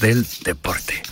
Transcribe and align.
del 0.00 0.24
deporte. 0.44 1.02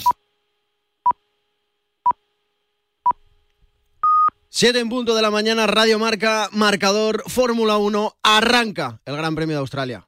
Siete 4.48 4.78
en 4.78 4.88
punto 4.88 5.14
de 5.14 5.22
la 5.22 5.30
mañana, 5.30 5.66
Radio 5.66 5.98
Marca, 5.98 6.48
marcador, 6.52 7.22
Fórmula 7.26 7.76
1, 7.76 8.16
arranca 8.22 9.00
el 9.04 9.16
Gran 9.16 9.34
Premio 9.34 9.56
de 9.56 9.60
Australia. 9.60 10.05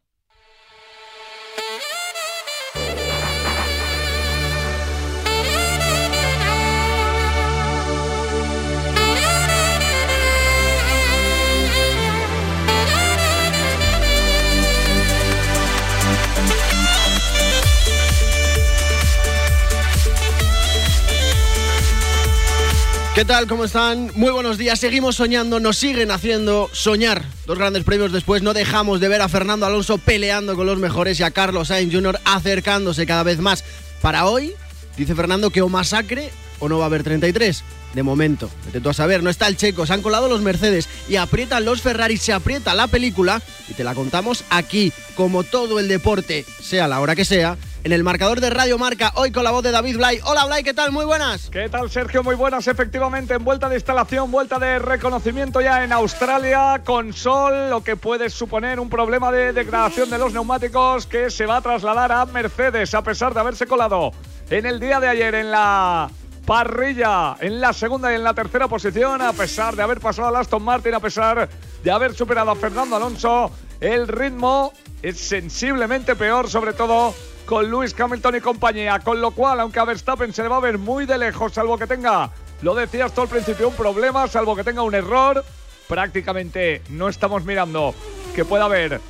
¿Qué 23.19 23.25
tal? 23.25 23.49
¿Cómo 23.49 23.65
están? 23.65 24.13
Muy 24.15 24.31
buenos 24.31 24.59
días. 24.59 24.79
Seguimos 24.79 25.17
soñando, 25.17 25.59
nos 25.59 25.77
siguen 25.77 26.13
haciendo 26.13 26.71
soñar. 26.73 27.25
Dos 27.47 27.59
grandes 27.59 27.83
premios 27.83 28.13
después 28.13 28.43
no 28.43 28.55
dejamos 28.55 29.01
de 29.01 29.09
ver 29.09 29.23
a 29.23 29.29
Fernando 29.29 29.67
Alonso 29.67 29.99
peleando 29.99 30.55
con 30.55 30.69
los 30.69 30.79
mejores 30.79 31.19
y 31.19 31.25
a 31.25 31.33
Carlos 31.33 31.67
Sainz 31.67 31.93
Jr. 31.93 32.21
acercándose 32.25 33.07
cada 33.07 33.25
vez 33.25 33.41
más. 33.41 33.65
Para 34.03 34.27
hoy, 34.27 34.53
dice 34.97 35.17
Fernando 35.17 35.51
que 35.51 35.63
o 35.63 35.69
masacre 35.69 36.31
o 36.61 36.69
no 36.69 36.79
va 36.79 36.85
a 36.85 36.87
haber 36.87 37.03
33. 37.03 37.65
De 37.93 38.05
momento, 38.05 38.49
vete 38.67 38.81
tú 38.81 38.89
a 38.89 38.95
saber, 38.95 39.21
no 39.25 39.31
está 39.31 39.49
el 39.49 39.57
checo, 39.57 39.85
se 39.85 39.95
han 39.95 40.03
colado 40.03 40.29
los 40.29 40.41
Mercedes 40.41 40.89
y 41.09 41.17
aprietan 41.17 41.65
los 41.65 41.83
Ferrari, 41.83 42.19
se 42.19 42.33
aprieta 42.33 42.73
la 42.75 42.87
película 42.87 43.43
y 43.69 43.75
te 43.75 43.83
la 43.83 43.97
contamos 43.97 44.45
aquí, 44.49 44.93
como 45.17 45.43
todo 45.43 45.81
el 45.81 45.89
deporte, 45.89 46.45
sea 46.63 46.87
la 46.87 47.01
hora 47.01 47.17
que 47.17 47.25
sea, 47.25 47.57
en 47.89 47.93
el 47.95 48.05
marcador 48.05 48.43
de 48.43 48.51
Radio 48.51 48.77
Marca, 48.77 49.13
hoy 49.15 49.33
con 49.33 49.45
la 49.45 49.51
voz 49.51 49.63
de 49.63 49.71
David 49.71 49.97
Blay. 49.97 50.21
Hola 50.25 50.45
Blay, 50.45 50.63
¿qué 50.63 50.75
tal? 50.75 50.93
Muy 50.93 51.07
buenas. 51.07 51.49
¿Qué 51.49 51.71
tal 51.71 51.89
Sergio? 51.89 52.23
Muy 52.23 52.35
buenas, 52.35 52.69
efectivamente, 52.69 53.33
en 53.33 53.43
vuelta 53.43 53.67
de 53.71 53.77
instalación, 53.77 54.31
vuelta 54.31 54.59
de 54.59 54.79
reconocimiento 54.79 55.63
ya 55.63 55.83
en 55.83 55.95
Australia, 55.95 56.83
con 56.85 57.15
sol, 57.15 57.71
lo 57.71 57.83
que 57.83 57.97
puede 57.97 58.29
suponer 58.29 58.79
un 58.79 58.91
problema 58.91 59.33
de 59.33 59.55
degradación 59.55 60.11
de 60.11 60.19
los 60.19 60.35
neumáticos 60.35 61.07
que 61.07 61.31
se 61.31 61.47
va 61.47 61.57
a 61.57 61.61
trasladar 61.63 62.13
a 62.13 62.27
Mercedes, 62.27 62.93
a 62.93 63.01
pesar 63.01 63.33
de 63.33 63.41
haberse 63.41 63.67
colado 63.67 64.11
en 64.51 64.67
el 64.67 64.81
día 64.81 65.01
de 65.01 65.09
ayer 65.09 65.35
en 65.37 65.51
la 65.51 66.11
parrilla 66.45 67.37
en 67.41 67.59
la 67.59 67.73
segunda 67.73 68.13
y 68.13 68.17
en 68.17 68.23
la 68.23 68.35
tercera 68.35 68.69
posición, 68.69 69.23
a 69.23 69.33
pesar 69.33 69.77
de 69.77 69.83
haber 69.83 70.01
pasado 70.01 70.37
a 70.37 70.41
Aston 70.41 70.63
Martin, 70.63 70.93
a 70.93 71.01
pesar 71.01 71.49
de 71.83 71.91
haber 71.91 72.13
superado 72.13 72.51
a 72.51 72.55
Fernando 72.55 72.97
Alonso. 72.97 73.51
El 73.81 74.09
ritmo 74.09 74.75
es 75.01 75.19
sensiblemente 75.19 76.17
peor, 76.17 76.51
sobre 76.51 76.75
todo 76.75 77.15
con 77.49 77.71
Lewis 77.71 77.99
Hamilton 77.99 78.37
y 78.37 78.41
compañía. 78.43 79.01
Con 79.01 79.23
lo 79.23 79.31
cual, 79.31 79.59
aunque 79.61 79.81
a 79.81 79.85
Verstappen 79.85 80.35
se 80.35 80.43
le 80.43 80.51
va 80.51 80.59
a 80.59 80.61
ver 80.61 80.77
muy 80.77 81.07
de 81.07 81.17
lejos, 81.17 81.55
salvo 81.55 81.79
que 81.79 81.87
tenga, 81.87 82.31
lo 82.61 82.75
decías 82.75 83.15
tú 83.15 83.23
al 83.23 83.29
principio, 83.29 83.69
un 83.69 83.75
problema, 83.75 84.29
salvo 84.29 84.55
que 84.55 84.65
tenga 84.65 84.83
un 84.83 84.95
error, 84.95 85.43
prácticamente 85.89 86.83
no 86.91 87.09
estamos 87.09 87.45
mirando 87.45 87.95
que 88.35 88.45
pueda 88.45 88.67
haber 88.67 89.01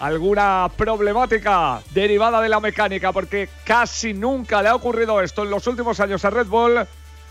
alguna 0.00 0.68
problemática 0.76 1.80
derivada 1.92 2.40
de 2.40 2.48
la 2.48 2.58
mecánica, 2.58 3.12
porque 3.12 3.48
casi 3.64 4.12
nunca 4.12 4.62
le 4.62 4.68
ha 4.68 4.74
ocurrido 4.74 5.20
esto 5.20 5.44
en 5.44 5.50
los 5.50 5.64
últimos 5.68 6.00
años 6.00 6.24
a 6.24 6.30
Red 6.30 6.48
Bull. 6.48 6.84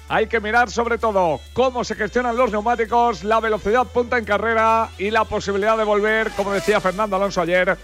Hay 0.07 0.27
que 0.27 0.39
mirar 0.39 0.71
sobre 0.71 0.97
todo 0.97 1.41
cómo 1.51 1.83
se 1.83 1.95
gestionan 1.95 2.37
los 2.37 2.51
neumáticos, 2.51 3.25
la 3.25 3.41
velocidad 3.41 3.87
punta 3.87 4.17
en 4.17 4.23
carrera 4.23 4.89
y 4.97 5.11
la 5.11 5.25
posibilidad 5.25 5.77
de 5.77 5.83
volver, 5.83 6.31
como 6.31 6.53
decía 6.53 6.79
Fernando 6.79 7.17
Alonso 7.17 7.41
ayer, 7.41 7.77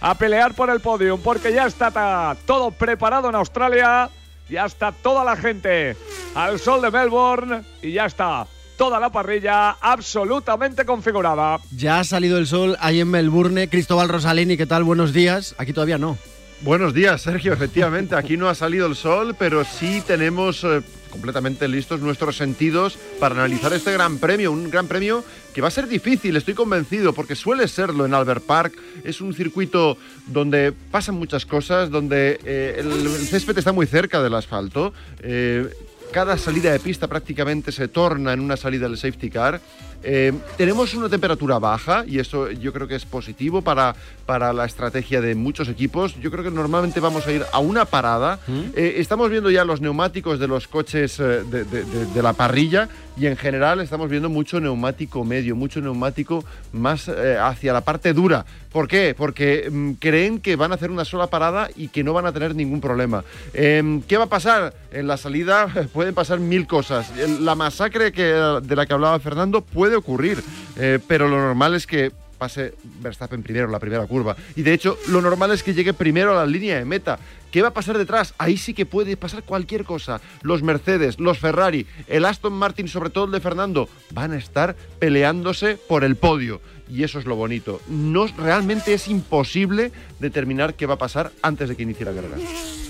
a 0.00 0.14
pelear 0.16 0.54
por 0.54 0.70
el 0.70 0.80
podium, 0.80 1.20
porque 1.20 1.52
ya 1.52 1.66
está 1.66 2.36
todo 2.46 2.70
preparado 2.70 3.28
en 3.28 3.34
Australia, 3.34 4.10
ya 4.48 4.64
está 4.64 4.92
toda 4.92 5.24
la 5.24 5.36
gente 5.36 5.96
al 6.34 6.58
sol 6.58 6.82
de 6.82 6.90
Melbourne 6.90 7.62
y 7.82 7.92
ya 7.92 8.06
está 8.06 8.46
toda 8.76 9.00
la 9.00 9.10
parrilla 9.10 9.70
absolutamente 9.80 10.84
configurada. 10.84 11.58
Ya 11.74 12.00
ha 12.00 12.04
salido 12.04 12.38
el 12.38 12.46
sol 12.46 12.76
ahí 12.80 13.00
en 13.00 13.10
Melbourne. 13.10 13.68
Cristóbal 13.68 14.08
Rosalini, 14.08 14.56
¿qué 14.56 14.66
tal? 14.66 14.84
Buenos 14.84 15.12
días. 15.12 15.54
Aquí 15.58 15.72
todavía 15.72 15.98
no. 15.98 16.18
Buenos 16.60 16.94
días, 16.94 17.22
Sergio. 17.22 17.52
Efectivamente, 17.52 18.14
aquí 18.16 18.36
no 18.36 18.48
ha 18.48 18.54
salido 18.54 18.86
el 18.86 18.96
sol, 18.96 19.34
pero 19.38 19.64
sí 19.64 20.02
tenemos 20.06 20.64
eh, 20.64 20.82
completamente 21.16 21.66
listos 21.66 22.00
nuestros 22.00 22.36
sentidos 22.36 22.98
para 23.18 23.34
analizar 23.34 23.72
este 23.72 23.90
gran 23.90 24.18
premio. 24.18 24.52
Un 24.52 24.68
gran 24.68 24.86
premio 24.86 25.24
que 25.54 25.62
va 25.62 25.68
a 25.68 25.70
ser 25.70 25.88
difícil, 25.88 26.36
estoy 26.36 26.52
convencido, 26.52 27.14
porque 27.14 27.34
suele 27.34 27.68
serlo 27.68 28.04
en 28.04 28.12
Albert 28.12 28.44
Park. 28.44 28.74
Es 29.02 29.22
un 29.22 29.32
circuito 29.32 29.96
donde 30.26 30.74
pasan 30.90 31.14
muchas 31.14 31.46
cosas, 31.46 31.88
donde 31.88 32.38
eh, 32.44 32.76
el, 32.80 33.08
césped 33.26 33.56
está 33.56 33.72
muy 33.72 33.86
cerca 33.86 34.22
del 34.22 34.34
asfalto. 34.34 34.92
Eh, 35.20 35.70
cada 36.12 36.36
salida 36.36 36.70
de 36.70 36.80
pista 36.80 37.08
prácticamente 37.08 37.72
se 37.72 37.88
torna 37.88 38.34
en 38.34 38.40
una 38.40 38.58
salida 38.58 38.86
del 38.86 38.98
safety 38.98 39.30
car. 39.30 39.62
Eh, 40.02 40.32
tenemos 40.56 40.94
una 40.94 41.08
temperatura 41.08 41.58
baja 41.58 42.04
y 42.06 42.18
eso 42.18 42.50
yo 42.50 42.72
creo 42.72 42.86
que 42.86 42.94
es 42.94 43.04
positivo 43.04 43.62
para, 43.62 43.94
para 44.24 44.52
la 44.52 44.64
estrategia 44.64 45.20
de 45.20 45.34
muchos 45.34 45.68
equipos. 45.68 46.18
Yo 46.20 46.30
creo 46.30 46.44
que 46.44 46.50
normalmente 46.50 47.00
vamos 47.00 47.26
a 47.26 47.32
ir 47.32 47.44
a 47.52 47.58
una 47.58 47.84
parada. 47.84 48.38
¿Mm? 48.46 48.60
Eh, 48.74 48.94
estamos 48.98 49.30
viendo 49.30 49.50
ya 49.50 49.64
los 49.64 49.80
neumáticos 49.80 50.38
de 50.38 50.48
los 50.48 50.68
coches 50.68 51.18
eh, 51.20 51.42
de, 51.44 52.22
la 52.22 52.32
parrilla 52.32 52.88
y 53.16 53.26
en 53.26 53.36
general 53.36 53.80
estamos 53.80 54.10
viendo 54.10 54.28
mucho 54.28 54.60
neumático 54.60 55.24
medio, 55.24 55.54
mucho 55.54 55.80
neumático 55.80 56.44
más 56.72 57.08
hacia 57.08 57.72
la 57.72 57.82
parte 57.82 58.12
dura. 58.12 58.44
¿Por 58.76 58.88
qué? 58.88 59.14
Porque 59.16 59.70
mm, 59.70 59.92
creen 59.92 60.38
que 60.38 60.54
van 60.54 60.70
a 60.70 60.74
hacer 60.74 60.90
una 60.90 61.06
sola 61.06 61.28
parada 61.28 61.70
y 61.76 61.88
que 61.88 62.04
no 62.04 62.12
van 62.12 62.26
a 62.26 62.32
tener 62.32 62.54
ningún 62.54 62.82
problema. 62.82 63.24
Em, 63.54 64.02
¿Qué 64.02 64.18
va 64.18 64.24
a 64.24 64.28
pasar? 64.28 64.74
En 64.92 65.06
la 65.06 65.16
salida 65.16 65.66
pueden 65.94 66.14
pasar 66.14 66.40
mil 66.40 66.66
cosas. 66.66 67.10
La 67.40 67.54
masacre 67.54 68.12
que, 68.12 68.24
de 68.24 68.76
la 68.76 68.84
que 68.84 68.92
hablaba 68.92 69.18
Fernando 69.18 69.62
puede 69.62 69.85
ocurrir, 69.94 70.42
eh, 70.76 70.98
pero 71.06 71.28
lo 71.28 71.36
normal 71.36 71.74
es 71.74 71.86
que 71.86 72.10
pase 72.36 72.74
Verstappen 73.00 73.42
primero 73.42 73.68
la 73.68 73.78
primera 73.78 74.06
curva. 74.06 74.36
Y 74.54 74.62
de 74.62 74.72
hecho, 74.72 74.98
lo 75.08 75.20
normal 75.20 75.52
es 75.52 75.62
que 75.62 75.74
llegue 75.74 75.92
primero 75.94 76.32
a 76.32 76.44
la 76.44 76.46
línea 76.46 76.78
de 76.78 76.84
meta. 76.84 77.18
¿Qué 77.50 77.62
va 77.62 77.68
a 77.68 77.74
pasar 77.74 77.96
detrás? 77.96 78.34
Ahí 78.38 78.56
sí 78.56 78.74
que 78.74 78.86
puede 78.86 79.16
pasar 79.16 79.42
cualquier 79.42 79.84
cosa. 79.84 80.20
Los 80.42 80.62
Mercedes, 80.62 81.18
los 81.18 81.38
Ferrari, 81.38 81.86
el 82.06 82.24
Aston 82.24 82.52
Martin, 82.52 82.88
sobre 82.88 83.10
todo 83.10 83.26
el 83.26 83.30
de 83.30 83.40
Fernando, 83.40 83.88
van 84.10 84.32
a 84.32 84.36
estar 84.36 84.76
peleándose 84.98 85.76
por 85.76 86.04
el 86.04 86.16
podio. 86.16 86.60
Y 86.88 87.02
eso 87.02 87.18
es 87.18 87.24
lo 87.24 87.36
bonito. 87.36 87.80
No, 87.88 88.26
realmente 88.26 88.92
es 88.92 89.08
imposible 89.08 89.90
determinar 90.20 90.74
qué 90.74 90.86
va 90.86 90.94
a 90.94 90.98
pasar 90.98 91.32
antes 91.42 91.68
de 91.68 91.76
que 91.76 91.82
inicie 91.82 92.04
la 92.04 92.12
carrera. 92.12 92.36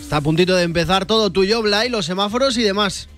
Está 0.00 0.18
a 0.18 0.20
puntito 0.20 0.54
de 0.54 0.64
empezar 0.64 1.06
todo 1.06 1.30
tuyo, 1.30 1.62
Blay, 1.62 1.88
los 1.88 2.06
semáforos 2.06 2.58
y 2.58 2.62
demás. 2.62 3.08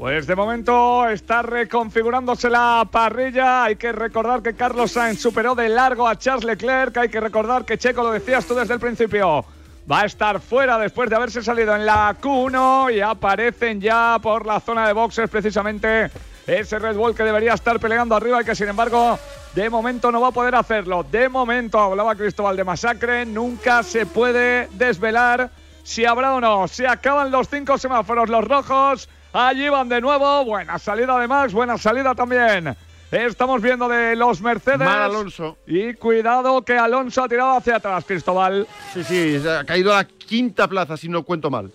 Pues 0.00 0.26
de 0.26 0.34
momento 0.34 1.06
está 1.10 1.42
reconfigurándose 1.42 2.48
la 2.48 2.88
parrilla. 2.90 3.64
Hay 3.64 3.76
que 3.76 3.92
recordar 3.92 4.40
que 4.40 4.54
Carlos 4.54 4.92
Sainz 4.92 5.20
superó 5.20 5.54
de 5.54 5.68
largo 5.68 6.08
a 6.08 6.16
Charles 6.16 6.46
Leclerc. 6.46 6.96
Hay 6.96 7.10
que 7.10 7.20
recordar 7.20 7.66
que 7.66 7.76
Checo, 7.76 8.02
lo 8.02 8.10
decías 8.10 8.46
tú 8.46 8.54
desde 8.54 8.72
el 8.72 8.80
principio, 8.80 9.44
va 9.92 10.00
a 10.00 10.06
estar 10.06 10.40
fuera 10.40 10.78
después 10.78 11.10
de 11.10 11.16
haberse 11.16 11.42
salido 11.42 11.76
en 11.76 11.84
la 11.84 12.16
Q1 12.18 12.94
y 12.94 13.02
aparecen 13.02 13.78
ya 13.82 14.18
por 14.22 14.46
la 14.46 14.58
zona 14.60 14.86
de 14.86 14.94
boxes 14.94 15.28
precisamente 15.28 16.10
ese 16.46 16.78
Red 16.78 16.96
Bull 16.96 17.14
que 17.14 17.22
debería 17.22 17.52
estar 17.52 17.78
peleando 17.78 18.16
arriba 18.16 18.40
y 18.40 18.46
que 18.46 18.54
sin 18.54 18.68
embargo 18.68 19.18
de 19.54 19.68
momento 19.68 20.10
no 20.10 20.22
va 20.22 20.28
a 20.28 20.32
poder 20.32 20.54
hacerlo. 20.54 21.02
De 21.02 21.28
momento 21.28 21.78
hablaba 21.78 22.14
Cristóbal 22.14 22.56
de 22.56 22.64
masacre. 22.64 23.26
Nunca 23.26 23.82
se 23.82 24.06
puede 24.06 24.66
desvelar 24.72 25.50
si 25.82 26.06
habrá 26.06 26.32
o 26.32 26.40
no. 26.40 26.68
Se 26.68 26.88
acaban 26.88 27.30
los 27.30 27.50
cinco 27.50 27.76
semáforos, 27.76 28.30
los 28.30 28.48
rojos. 28.48 29.10
Allí 29.32 29.68
van 29.68 29.88
de 29.88 30.00
nuevo. 30.00 30.44
Buena 30.44 30.78
salida 30.78 31.18
de 31.18 31.28
Max, 31.28 31.52
buena 31.52 31.78
salida 31.78 32.14
también. 32.14 32.76
Estamos 33.10 33.60
viendo 33.60 33.88
de 33.88 34.14
los 34.14 34.40
Mercedes. 34.40 34.78
Mal 34.78 35.02
Alonso. 35.02 35.58
Y 35.66 35.94
cuidado 35.94 36.62
que 36.62 36.78
Alonso 36.78 37.24
ha 37.24 37.28
tirado 37.28 37.56
hacia 37.56 37.76
atrás, 37.76 38.04
Cristóbal. 38.04 38.66
Sí, 38.92 39.02
sí, 39.04 39.42
ha 39.48 39.64
caído 39.64 39.92
a 39.92 39.98
la 39.98 40.04
quinta 40.04 40.68
plaza, 40.68 40.96
si 40.96 41.08
no 41.08 41.24
cuento 41.24 41.50
mal. 41.50 41.72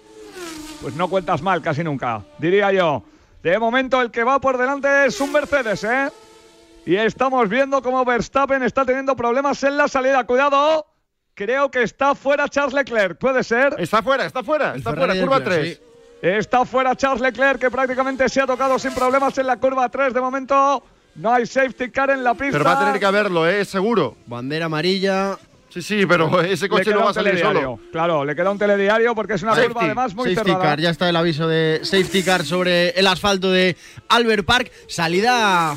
Pues 0.81 0.96
no 0.96 1.09
cuentas 1.09 1.41
mal 1.41 1.61
casi 1.61 1.84
nunca, 1.84 2.22
diría 2.37 2.72
yo. 2.72 3.03
De 3.43 3.59
momento 3.59 4.01
el 4.01 4.11
que 4.11 4.23
va 4.23 4.40
por 4.40 4.58
delante 4.58 5.05
es 5.05 5.19
un 5.19 5.31
Mercedes, 5.31 5.84
¿eh? 5.84 6.09
Y 6.85 6.96
estamos 6.96 7.49
viendo 7.49 7.81
cómo 7.81 8.05
Verstappen 8.05 8.63
está 8.63 8.85
teniendo 8.85 9.16
problemas 9.16 9.61
en 9.63 9.78
la 9.78 9.87
salida. 9.87 10.23
Cuidado. 10.25 10.87
Creo 11.34 11.69
que 11.69 11.84
está 11.84 12.16
fuera 12.16 12.47
Charles 12.47 12.73
Leclerc, 12.73 13.17
¿puede 13.17 13.43
ser? 13.43 13.75
Está 13.78 14.01
fuera, 14.01 14.25
está 14.25 14.41
fuera, 14.41 14.73
está 14.73 14.93
fuera, 14.93 15.19
curva 15.19 15.43
3. 15.43 15.81
Está 16.22 16.66
fuera 16.66 16.96
Charles 16.96 17.22
Leclerc, 17.22 17.59
que 17.59 17.70
prácticamente 17.70 18.28
se 18.29 18.41
ha 18.41 18.47
tocado 18.47 18.79
sin 18.79 18.94
problemas 18.94 19.38
en 19.38 19.47
la 19.47 19.58
curva 19.58 19.90
3 19.90 20.14
de 20.14 20.22
momento. 20.22 20.84
No 21.16 21.32
hay 21.32 21.46
safety 21.46 21.91
car 21.91 22.09
en 22.09 22.23
la 22.23 22.34
pista. 22.34 22.53
Pero 22.53 22.66
va 22.66 22.79
a 22.79 22.85
tener 22.85 23.00
que 23.00 23.06
haberlo, 23.06 23.47
¿eh? 23.47 23.64
Seguro. 23.64 24.16
Bandera 24.26 24.66
amarilla. 24.66 25.38
Sí, 25.70 25.82
sí, 25.82 26.06
pero 26.06 26.41
ese 26.41 26.70
coche 26.70 26.91
no 26.91 27.03
va 27.03 27.09
a 27.09 27.14
salir 27.14 27.38
solo. 27.38 27.79
Claro, 27.91 28.23
le 28.23 28.35
queda 28.35 28.50
un 28.50 28.58
telediario 28.58 29.14
porque 29.14 29.34
es 29.34 29.44
una 29.44 29.56
curva 29.56 29.82
además 29.84 30.16
muy 30.16 30.34
safety 30.34 30.56
Car, 30.56 30.79
ya 30.79 30.90
está 30.90 31.09
el 31.09 31.16
aviso 31.17 31.50
de 31.50 31.82
safety 31.84 32.23
car 32.23 32.46
sobre 32.46 32.91
el 32.91 33.06
asfalto 33.08 33.52
de 33.52 33.76
Albert 34.08 34.46
Park. 34.46 34.72
Salida 34.88 35.76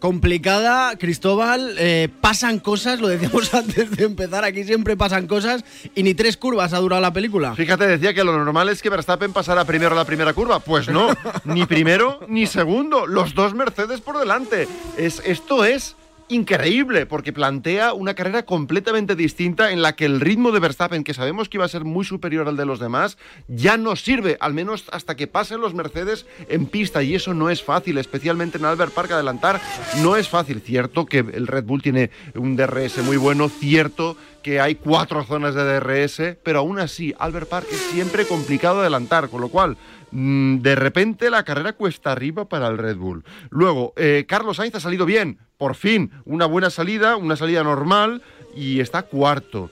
complicada, 0.00 0.96
Cristóbal. 0.96 1.76
Eh, 1.78 2.08
pasan 2.20 2.58
cosas, 2.58 3.00
lo 3.00 3.06
decíamos 3.06 3.54
antes 3.54 3.90
de 3.92 4.04
empezar, 4.04 4.44
aquí 4.44 4.64
siempre 4.64 4.96
pasan 4.96 5.28
cosas 5.28 5.64
y 5.94 6.02
ni 6.02 6.14
tres 6.14 6.36
curvas 6.36 6.72
ha 6.72 6.78
durado 6.78 7.00
la 7.00 7.12
película. 7.12 7.54
Fíjate, 7.54 7.86
decía 7.86 8.12
que 8.12 8.24
lo 8.24 8.32
normal 8.32 8.68
es 8.68 8.82
que 8.82 8.90
Verstappen 8.90 9.32
pasara 9.32 9.64
primero 9.64 9.94
la 9.94 10.04
primera 10.04 10.32
curva. 10.32 10.58
Pues 10.58 10.88
no, 10.88 11.08
ni 11.44 11.66
primero 11.66 12.20
ni 12.28 12.46
segundo, 12.46 13.06
los 13.06 13.34
dos 13.34 13.54
Mercedes 13.54 14.00
por 14.00 14.18
delante. 14.18 14.66
Es, 14.96 15.22
esto 15.24 15.64
es 15.64 15.96
increíble 16.30 17.06
porque 17.06 17.32
plantea 17.32 17.92
una 17.92 18.14
carrera 18.14 18.44
completamente 18.44 19.16
distinta 19.16 19.72
en 19.72 19.82
la 19.82 19.96
que 19.96 20.04
el 20.04 20.20
ritmo 20.20 20.52
de 20.52 20.60
Verstappen, 20.60 21.04
que 21.04 21.14
sabemos 21.14 21.48
que 21.48 21.58
iba 21.58 21.64
a 21.64 21.68
ser 21.68 21.84
muy 21.84 22.04
superior 22.04 22.48
al 22.48 22.56
de 22.56 22.64
los 22.64 22.78
demás, 22.78 23.18
ya 23.48 23.76
no 23.76 23.96
sirve, 23.96 24.36
al 24.40 24.54
menos 24.54 24.84
hasta 24.92 25.16
que 25.16 25.26
pasen 25.26 25.60
los 25.60 25.74
Mercedes 25.74 26.26
en 26.48 26.66
pista 26.66 27.02
y 27.02 27.14
eso 27.14 27.34
no 27.34 27.50
es 27.50 27.62
fácil, 27.62 27.98
especialmente 27.98 28.58
en 28.58 28.64
Albert 28.64 28.92
Park 28.92 29.12
adelantar 29.12 29.60
no 30.02 30.16
es 30.16 30.28
fácil. 30.28 30.60
Cierto 30.60 31.06
que 31.06 31.18
el 31.18 31.46
Red 31.46 31.64
Bull 31.64 31.82
tiene 31.82 32.10
un 32.34 32.56
DRS 32.56 32.98
muy 33.04 33.16
bueno, 33.16 33.48
cierto 33.48 34.16
que 34.42 34.60
hay 34.60 34.74
cuatro 34.74 35.24
zonas 35.24 35.54
de 35.54 35.64
DRS, 35.64 36.36
pero 36.42 36.60
aún 36.60 36.78
así 36.78 37.14
Albert 37.18 37.48
Park 37.48 37.66
es 37.70 37.78
siempre 37.78 38.26
complicado 38.26 38.80
adelantar, 38.80 39.28
con 39.28 39.40
lo 39.40 39.48
cual 39.48 39.76
de 40.12 40.74
repente 40.74 41.30
la 41.30 41.44
carrera 41.44 41.72
cuesta 41.72 42.12
arriba 42.12 42.46
para 42.46 42.68
el 42.68 42.78
Red 42.78 42.96
Bull. 42.96 43.24
Luego, 43.50 43.92
eh, 43.96 44.24
Carlos 44.28 44.56
Sainz 44.56 44.74
ha 44.74 44.80
salido 44.80 45.06
bien, 45.06 45.38
por 45.58 45.74
fin, 45.74 46.10
una 46.24 46.46
buena 46.46 46.70
salida, 46.70 47.16
una 47.16 47.36
salida 47.36 47.62
normal 47.62 48.22
y 48.54 48.80
está 48.80 49.02
cuarto. 49.02 49.70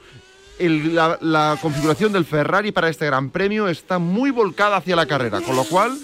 la, 0.58 1.58
configuración 1.60 2.12
del 2.12 2.24
Ferrari 2.24 2.72
para 2.72 2.88
este 2.88 3.06
Gran 3.06 3.30
Premio 3.30 3.68
está 3.68 3.98
muy 3.98 4.30
volcada 4.30 4.76
hacia 4.76 4.96
la 4.96 5.06
carrera, 5.06 5.40
con 5.40 5.56
lo 5.56 5.64
cual 5.64 5.96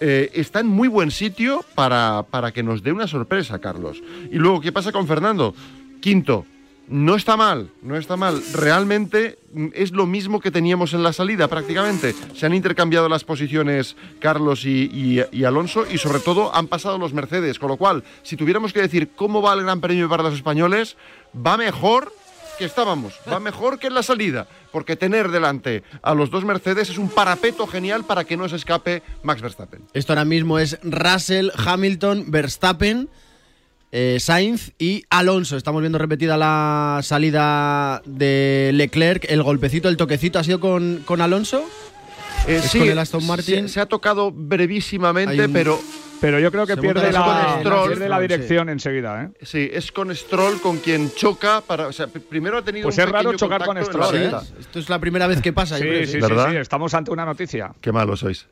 eh, 0.00 0.30
está 0.34 0.60
en 0.60 0.66
muy 0.66 0.88
buen 0.88 1.10
sitio 1.10 1.64
para, 1.74 2.24
para 2.30 2.52
que 2.52 2.62
nos 2.62 2.82
dé 2.82 2.92
una 2.92 3.06
sorpresa, 3.06 3.60
Carlos. 3.60 4.02
Y 4.30 4.36
luego, 4.36 4.60
¿qué 4.60 4.72
pasa 4.72 4.92
con 4.92 5.06
Fernando? 5.06 5.54
Quinto, 6.00 6.46
no 6.88 7.14
está 7.14 7.36
mal, 7.36 7.70
no 7.82 7.96
está 7.96 8.16
mal. 8.16 8.42
Realmente 8.52 9.38
mm, 9.52 9.68
es 9.74 9.92
lo 9.92 10.06
mismo 10.06 10.40
que 10.40 10.50
teníamos 10.50 10.92
en 10.92 11.02
la 11.02 11.12
salida 11.12 11.48
prácticamente. 11.48 12.14
Se 12.34 12.46
han 12.46 12.54
intercambiado 12.54 13.08
las 13.08 13.24
posiciones 13.24 13.96
Carlos 14.20 14.64
y, 14.64 15.20
Alonso 15.44 15.84
y 15.90 15.98
sobre 15.98 16.20
todo 16.20 16.54
han 16.54 16.68
pasado 16.68 16.98
los 16.98 17.12
Mercedes. 17.12 17.58
Con 17.58 17.68
lo 17.68 17.76
cual, 17.76 18.04
si 18.22 18.36
tuviéramos 18.36 18.72
que 18.72 18.82
decir 18.82 19.10
cómo 19.14 19.42
va 19.42 19.54
el 19.54 19.62
Gran 19.62 19.80
Premio 19.80 20.08
para 20.08 20.22
los 20.22 20.34
españoles, 20.34 20.96
va 21.34 21.56
mejor 21.56 22.12
que 22.58 22.64
estábamos, 22.64 23.14
va 23.30 23.40
mejor 23.40 23.78
que 23.78 23.88
en 23.88 23.94
la 23.94 24.02
salida. 24.02 24.46
Porque 24.70 24.96
tener 24.96 25.30
delante 25.30 25.82
a 26.02 26.14
los 26.14 26.30
dos 26.30 26.44
Mercedes 26.44 26.90
es 26.90 26.98
un 26.98 27.08
parapeto 27.08 27.66
genial 27.66 28.04
para 28.04 28.24
que 28.24 28.36
no 28.36 28.48
se 28.48 28.56
escape 28.56 29.02
Max 29.22 29.40
Verstappen. 29.40 29.84
Esto 29.92 30.12
ahora 30.12 30.24
mismo 30.24 30.58
es 30.58 30.78
Russell, 30.82 31.50
Hamilton, 31.56 32.26
Verstappen. 32.28 33.08
Eh, 33.96 34.18
Sainz 34.18 34.72
y 34.76 35.04
Alonso. 35.08 35.56
Estamos 35.56 35.80
viendo 35.80 35.98
repetida 35.98 36.36
la 36.36 36.98
salida 37.04 38.02
de 38.04 38.72
Leclerc. 38.74 39.24
El 39.28 39.44
golpecito, 39.44 39.88
el 39.88 39.96
toquecito, 39.96 40.40
¿ha 40.40 40.42
sido 40.42 40.58
con, 40.58 41.02
con 41.04 41.20
Alonso? 41.20 41.64
Eh, 42.48 42.60
sí, 42.60 42.80
con 42.80 42.88
el 42.88 42.98
Aston 42.98 43.24
Martin. 43.24 43.68
Se, 43.68 43.80
ha 43.80 43.86
tocado 43.86 44.32
brevísimamente, 44.32 45.48
pero 45.48 45.78
pero 46.20 46.40
yo 46.40 46.50
creo 46.50 46.66
que 46.66 46.76
pierde 46.76 47.12
la, 47.12 47.60
pierde 47.62 48.08
la, 48.08 48.18
dirección 48.18 48.68
enseguida. 48.68 49.22
¿eh? 49.22 49.28
Sí, 49.42 49.70
es 49.72 49.92
con 49.92 50.12
Stroll 50.12 50.60
con 50.60 50.78
quien 50.78 51.12
choca. 51.14 51.60
Para, 51.60 51.86
o 51.86 51.92
sea, 51.92 52.08
primero 52.08 52.58
ha 52.58 52.62
tenido 52.62 52.86
pues 52.86 52.98
es 52.98 53.08
raro 53.08 53.34
chocar 53.34 53.64
con 53.64 53.80
Stroll. 53.84 54.16
¿eh? 54.16 54.32
Esto 54.58 54.80
es 54.80 54.88
la 54.88 54.98
primera 54.98 55.28
vez 55.28 55.40
que 55.40 55.52
pasa. 55.52 55.78
sí, 55.78 55.84
sí, 56.06 56.20
sí, 56.20 56.20
sí, 56.20 56.56
estamos 56.56 56.94
ante 56.94 57.12
una 57.12 57.24
noticia. 57.24 57.72
Qué 57.80 57.92
malo 57.92 58.16
sois. 58.16 58.48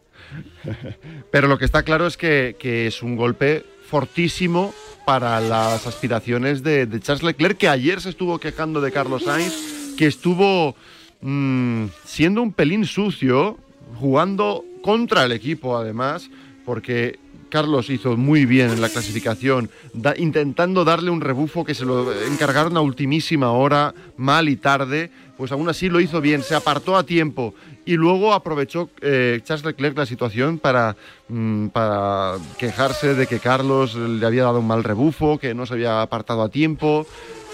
Pero 1.33 1.49
lo 1.49 1.59
que 1.59 1.65
está 1.65 1.83
claro 1.83 2.07
es 2.07 2.17
que, 2.17 2.55
que 2.61 2.87
es 2.87 3.03
un 3.03 3.17
golpe 3.17 3.65
fortísimo 3.89 4.73
para 5.05 5.41
las 5.41 5.87
aspiraciones 5.87 6.63
de, 6.63 6.89
Charles 7.01 7.23
Leclerc, 7.23 7.59
que 7.59 7.69
ayer 7.69 8.01
se 8.01 8.11
estuvo 8.11 8.39
quejando 8.39 8.81
de 8.81 8.93
Carlos 8.93 9.25
Sainz, 9.25 9.95
que 9.97 10.07
estuvo 10.07 10.75
mm, 11.21 11.87
siendo 12.05 12.43
un 12.43 12.53
pelín 12.53 12.85
sucio, 12.85 13.59
jugando 13.99 14.65
contra 14.83 15.25
el 15.25 15.33
equipo 15.33 15.77
además, 15.77 16.31
porque 16.65 17.19
Carlos 17.49 17.91
hizo 17.91 18.17
muy 18.17 18.47
bien 18.47 18.71
en 18.71 18.81
la 18.81 18.89
clasificación, 18.89 19.69
intentando 20.17 20.85
darle 20.85 21.11
un 21.11 21.21
rebufo 21.21 21.65
que 21.65 21.75
se 21.75 21.85
lo 21.85 22.11
encargaron 22.25 22.77
a 22.77 22.81
ultimísima 22.81 23.53
hora, 23.53 23.95
mal 24.17 24.49
y 24.49 24.57
tarde, 24.57 25.11
pues 25.37 25.53
aún 25.53 25.69
así 25.69 25.89
lo 25.89 26.01
hizo 26.01 26.21
bien, 26.21 26.43
se 26.43 26.55
apartó 26.55 26.97
a 26.97 27.05
tiempo 27.05 27.55
y 27.85 27.97
luego 27.97 28.33
aprovechó 28.33 28.91
eh, 29.01 29.41
Charles 29.45 29.65
Leclerc 29.65 29.97
la 29.97 30.07
situación 30.07 30.59
para, 30.59 30.97
mm, 31.29 31.69
para 31.69 32.37
quejarse 32.59 33.15
de 33.15 33.27
que 33.27 33.39
Carlos 33.39 33.95
le 33.95 34.25
había 34.25 34.45
dado 34.45 34.61
un 34.61 34.67
mal 34.67 34.85
rebufo, 34.85 35.39
que 35.39 35.55
no 35.55 35.67
se 35.67 35.75
había 35.75 36.03
apartado 36.03 36.43
a 36.43 36.49
tiempo. 36.49 37.07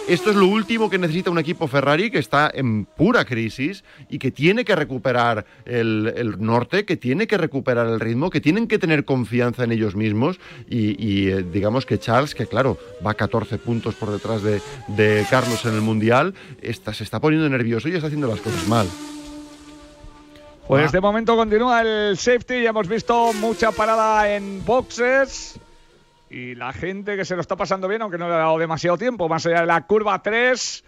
Esto 0.08 0.30
es 0.30 0.36
lo 0.36 0.46
último 0.46 0.88
que 0.88 0.96
necesita 0.96 1.30
un 1.30 1.38
equipo 1.38 1.68
Ferrari 1.68 2.10
que 2.10 2.18
está 2.18 2.50
en 2.54 2.86
pura 2.86 3.26
crisis 3.26 3.84
y 4.08 4.18
que 4.18 4.30
tiene 4.30 4.64
que 4.64 4.74
recuperar 4.74 5.44
el, 5.66 6.36
norte, 6.38 6.86
que 6.86 6.96
tiene 6.96 7.26
que 7.26 7.36
recuperar 7.36 7.86
el 7.88 8.00
ritmo, 8.00 8.30
que 8.30 8.40
tienen 8.40 8.68
que 8.68 8.78
tener 8.78 9.04
confianza 9.04 9.64
en 9.64 9.72
ellos 9.72 9.96
mismos 9.96 10.40
y, 10.66 11.28
eh, 11.28 11.44
digamos 11.52 11.84
que 11.84 11.98
Charles, 11.98 12.34
que 12.34 12.46
claro, 12.46 12.78
va 13.06 13.12
14 13.12 13.58
puntos 13.58 13.96
por 13.96 14.10
detrás 14.10 14.42
de, 14.42 15.26
Carlos 15.28 15.66
en 15.66 15.74
el 15.74 15.82
Mundial, 15.82 16.32
se 16.62 17.04
está 17.04 17.20
poniendo 17.20 17.46
nervioso 17.50 17.90
y 17.90 17.94
está 17.94 18.06
haciendo 18.06 18.28
las 18.28 18.40
cosas 18.40 18.66
mal. 18.66 18.86
Pues 20.68 20.92
de 20.92 21.00
momento 21.00 21.34
continúa 21.34 21.80
el 21.80 22.18
safety, 22.18 22.62
ya 22.62 22.68
hemos 22.68 22.88
visto 22.88 23.32
mucha 23.32 23.72
parada 23.72 24.34
en 24.34 24.62
boxes 24.66 25.58
y 26.28 26.54
la 26.56 26.74
gente 26.74 27.16
que 27.16 27.24
se 27.24 27.34
lo 27.36 27.40
está 27.40 27.56
pasando 27.56 27.88
bien, 27.88 28.02
aunque 28.02 28.18
no 28.18 28.28
le 28.28 28.34
ha 28.34 28.38
dado 28.38 28.58
demasiado 28.58 28.98
tiempo, 28.98 29.30
más 29.30 29.46
allá 29.46 29.62
de 29.62 29.66
la 29.66 29.86
curva 29.86 30.22
3. 30.22 30.84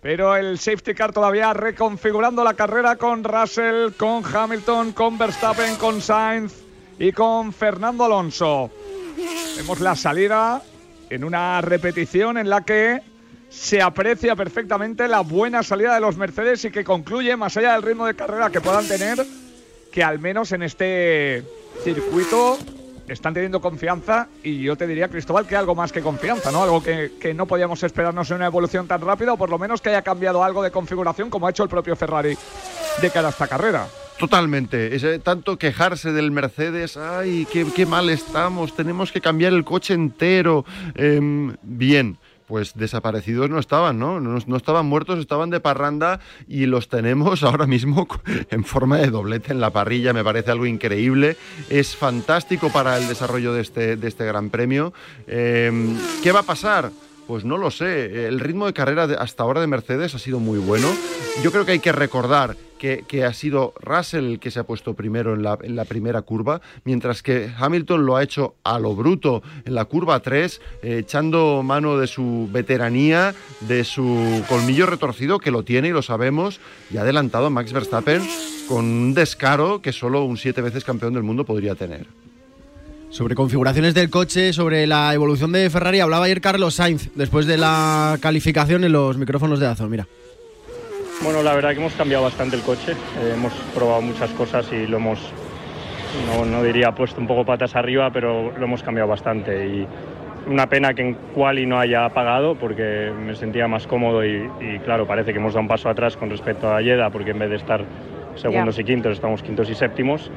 Pero 0.00 0.36
el 0.36 0.60
safety 0.60 0.94
car 0.94 1.12
todavía 1.12 1.52
reconfigurando 1.52 2.44
la 2.44 2.54
carrera 2.54 2.94
con 2.94 3.24
Russell, 3.24 3.94
con 3.96 4.22
Hamilton, 4.24 4.92
con 4.92 5.18
Verstappen, 5.18 5.74
con 5.74 6.00
Sainz 6.00 6.54
y 6.96 7.10
con 7.10 7.52
Fernando 7.52 8.04
Alonso. 8.04 8.70
Vemos 9.56 9.80
la 9.80 9.96
salida 9.96 10.62
en 11.10 11.24
una 11.24 11.60
repetición 11.62 12.38
en 12.38 12.48
la 12.48 12.60
que 12.60 13.02
se 13.48 13.80
aprecia 13.80 14.36
perfectamente 14.36 15.08
la 15.08 15.20
buena 15.20 15.62
salida 15.62 15.94
de 15.94 16.00
los 16.00 16.16
Mercedes 16.16 16.64
y 16.64 16.70
que 16.70 16.84
concluye, 16.84 17.36
más 17.36 17.56
allá 17.56 17.72
del 17.72 17.82
ritmo 17.82 18.06
de 18.06 18.14
carrera 18.14 18.50
que 18.50 18.60
puedan 18.60 18.86
tener, 18.86 19.24
que 19.92 20.02
al 20.02 20.18
menos 20.18 20.52
en 20.52 20.62
este 20.62 21.42
circuito 21.82 22.58
están 23.08 23.34
teniendo 23.34 23.60
confianza 23.60 24.28
y 24.42 24.62
yo 24.62 24.76
te 24.76 24.86
diría, 24.86 25.08
Cristóbal, 25.08 25.46
que 25.46 25.56
algo 25.56 25.74
más 25.74 25.92
que 25.92 26.02
confianza, 26.02 26.50
¿no? 26.50 26.62
Algo 26.62 26.82
que, 26.82 27.34
no 27.34 27.46
podíamos 27.46 27.82
esperarnos 27.82 28.30
en 28.30 28.36
una 28.38 28.46
evolución 28.46 28.86
tan 28.86 29.00
rápida 29.00 29.32
o 29.32 29.36
por 29.36 29.50
lo 29.50 29.58
menos 29.58 29.80
que 29.80 29.90
haya 29.90 30.02
cambiado 30.02 30.42
algo 30.42 30.62
de 30.62 30.70
configuración 30.70 31.30
como 31.30 31.46
ha 31.46 31.50
hecho 31.50 31.62
el 31.62 31.68
propio 31.68 31.96
Ferrari 31.96 32.36
de 33.00 33.10
cara 33.10 33.28
a 33.28 33.30
esta 33.30 33.46
carrera. 33.46 33.86
Totalmente. 34.18 35.18
Tanto 35.20 35.58
quejarse 35.58 36.12
del 36.12 36.30
Mercedes, 36.30 36.96
ay, 36.96 37.46
qué, 37.52 37.86
mal 37.86 38.08
estamos, 38.08 38.74
tenemos 38.74 39.12
que 39.12 39.20
cambiar 39.20 39.52
el 39.52 39.64
coche 39.64 39.92
entero. 39.92 40.64
Em, 40.94 41.54
bien 41.62 42.18
pues 42.46 42.74
desaparecidos 42.74 43.50
no 43.50 43.58
estaban, 43.58 43.98
¿no? 43.98 44.20
¿no? 44.20 44.56
estaban 44.56 44.86
muertos, 44.86 45.18
estaban 45.18 45.50
de 45.50 45.60
parranda 45.60 46.20
y 46.48 46.66
los 46.66 46.88
tenemos 46.88 47.42
ahora 47.42 47.66
mismo 47.66 48.06
en 48.50 48.64
forma 48.64 48.98
de 48.98 49.10
doblete 49.10 49.52
en 49.52 49.60
la 49.60 49.70
parrilla, 49.70 50.12
me 50.12 50.24
parece 50.24 50.50
algo 50.50 50.66
increíble, 50.66 51.36
es 51.68 51.96
fantástico 51.96 52.70
para 52.70 52.98
el 52.98 53.08
desarrollo 53.08 53.52
de 53.52 53.62
este, 53.62 53.96
de 53.96 54.08
este 54.08 54.24
Gran 54.24 54.50
Premio. 54.50 54.92
Em, 55.26 55.96
¿Qué 56.22 56.32
va 56.32 56.40
a 56.40 56.44
pasar? 56.44 56.90
Pues 57.26 57.44
no 57.44 57.58
lo 57.58 57.72
sé. 57.72 58.28
El 58.28 58.38
ritmo 58.38 58.66
de 58.66 58.72
carrera 58.72 59.04
hasta 59.18 59.42
ahora 59.42 59.60
de 59.60 59.66
Mercedes 59.66 60.14
ha 60.14 60.18
sido 60.18 60.38
muy 60.38 60.58
bueno. 60.58 60.88
Yo 61.42 61.50
creo 61.50 61.64
que 61.66 61.72
hay 61.72 61.80
que 61.80 61.90
recordar 61.90 62.56
que, 62.78 63.24
ha 63.24 63.32
sido 63.32 63.74
Russell 63.80 64.24
el 64.24 64.38
que 64.38 64.50
se 64.50 64.60
ha 64.60 64.64
puesto 64.64 64.94
primero 64.94 65.34
en 65.34 65.42
la, 65.42 65.84
primera 65.84 66.22
curva, 66.22 66.60
mientras 66.84 67.22
que 67.22 67.50
Hamilton 67.56 68.06
lo 68.06 68.16
ha 68.16 68.22
hecho 68.22 68.54
a 68.64 68.78
lo 68.78 68.94
bruto 68.94 69.42
en 69.64 69.74
la 69.74 69.84
curva 69.84 70.20
3, 70.20 70.60
eh, 70.82 70.98
echando 70.98 71.62
mano 71.62 71.98
de 71.98 72.06
su 72.06 72.48
veteranía, 72.52 73.34
de 73.60 73.84
su 73.84 74.42
colmillo 74.48 74.86
retorcido, 74.86 75.38
que 75.38 75.50
lo 75.50 75.64
tiene 75.64 75.88
y 75.88 75.92
lo 75.92 76.02
sabemos, 76.02 76.60
y 76.90 76.96
ha 76.98 77.02
adelantado 77.02 77.46
a 77.46 77.50
Max 77.50 77.72
Verstappen 77.72 78.22
con 78.68 78.84
un 78.84 79.14
descaro 79.14 79.80
que 79.80 79.92
solo 79.92 80.24
un 80.24 80.36
siete 80.36 80.60
veces 80.60 80.84
campeón 80.84 81.14
del 81.14 81.22
mundo 81.22 81.44
podría 81.44 81.74
tener. 81.74 82.06
Sobre 83.10 83.34
configuraciones 83.34 83.94
del 83.94 84.10
coche, 84.10 84.52
sobre 84.52 84.86
la 84.86 85.14
evolución 85.14 85.52
de 85.52 85.70
Ferrari, 85.70 86.00
hablaba 86.00 86.26
ayer 86.26 86.40
Carlos 86.40 86.74
Sainz 86.74 87.08
después 87.14 87.46
de 87.46 87.56
la 87.56 88.18
calificación 88.20 88.84
en 88.84 88.92
los 88.92 89.16
micrófonos 89.16 89.60
de 89.60 89.66
Azor. 89.66 89.88
Mira. 89.88 90.06
Bueno, 91.22 91.42
la 91.42 91.54
verdad 91.54 91.70
que 91.70 91.78
hemos 91.78 91.94
cambiado 91.94 92.24
bastante 92.24 92.56
el 92.56 92.62
coche. 92.62 92.92
Eh, 92.92 93.32
hemos 93.32 93.52
probado 93.74 94.02
muchas 94.02 94.32
cosas 94.34 94.70
y 94.70 94.86
lo 94.86 94.98
hemos, 94.98 95.32
no, 96.46 96.62
diría 96.62 96.92
puesto 96.92 97.20
un 97.20 97.26
poco 97.26 97.44
patas 97.44 97.74
arriba, 97.74 98.10
pero 98.12 98.52
lo 98.56 98.64
hemos 98.64 98.82
cambiado 98.82 99.08
bastante. 99.08 99.66
Y 99.66 99.86
una 100.46 100.68
pena 100.68 100.92
que 100.92 101.02
en 101.02 101.14
quali 101.34 101.64
no 101.64 101.80
haya 101.80 102.04
apagado 102.04 102.54
porque 102.54 103.10
me 103.18 103.34
sentía 103.34 103.66
más 103.66 103.86
cómodo 103.86 104.24
y, 104.24 104.48
claro, 104.84 105.06
parece 105.06 105.32
que 105.32 105.38
hemos 105.38 105.54
dado 105.54 105.62
un 105.62 105.68
paso 105.68 105.88
atrás 105.88 106.16
con 106.16 106.28
respecto 106.28 106.72
a 106.72 106.82
Yeda 106.82 107.08
porque 107.10 107.30
en 107.30 107.38
vez 107.38 107.50
de 107.50 107.56
estar 107.56 107.84
segundos 108.36 108.78
y 108.78 108.84
quintos 108.84 109.12
estamos 109.12 109.42
quintos 109.42 109.70
y 109.70 109.74
séptimos 109.74 110.30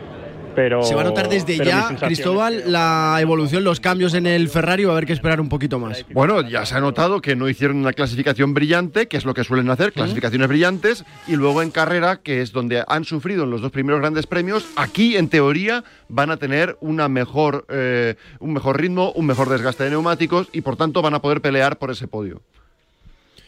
Pero, 0.59 0.83
Se 0.83 0.93
va 0.93 1.01
a 1.01 1.03
notar 1.05 1.29
desde 1.29 1.55
ya, 1.55 1.95
Cristóbal, 1.95 2.63
la 2.65 3.17
evolución, 3.21 3.63
los 3.63 3.79
cambios 3.79 4.13
en 4.13 4.27
el 4.27 4.49
Ferrari. 4.49 4.83
Va 4.83 4.91
a 4.91 4.95
haber 4.95 5.05
que 5.05 5.13
esperar 5.13 5.39
un 5.39 5.47
poquito 5.47 5.79
más. 5.79 6.05
Bueno, 6.11 6.41
ya 6.41 6.65
se 6.65 6.75
ha 6.75 6.81
notado 6.81 7.21
que 7.21 7.33
no 7.37 7.47
hicieron 7.47 7.77
una 7.77 7.93
clasificación 7.93 8.53
brillante, 8.53 9.07
que 9.07 9.15
es 9.15 9.23
lo 9.23 9.33
que 9.33 9.45
suelen 9.45 9.69
hacer, 9.69 9.93
clasificaciones 9.93 10.49
brillantes, 10.49 11.05
y 11.27 11.37
luego 11.37 11.61
en 11.61 11.71
carrera, 11.71 12.17
que 12.17 12.41
es 12.41 12.51
donde 12.51 12.83
han 12.89 13.05
sufrido 13.05 13.45
en 13.45 13.51
los 13.51 13.61
dos 13.61 13.71
primeros 13.71 14.01
grandes 14.01 14.27
premios, 14.27 14.67
aquí 14.75 15.15
en 15.15 15.29
teoría 15.29 15.85
van 16.09 16.29
a 16.29 16.35
tener 16.35 16.75
una 16.81 17.07
mejor, 17.07 17.65
eh, 17.69 18.15
un 18.39 18.51
mejor 18.51 18.81
ritmo, 18.81 19.13
un 19.13 19.27
mejor 19.27 19.47
desgaste 19.47 19.85
de 19.85 19.91
neumáticos 19.91 20.49
y 20.51 20.59
por 20.59 20.75
tanto 20.75 21.01
van 21.01 21.13
a 21.13 21.21
poder 21.21 21.39
pelear 21.39 21.77
por 21.77 21.89
ese 21.89 22.09
podio. 22.09 22.41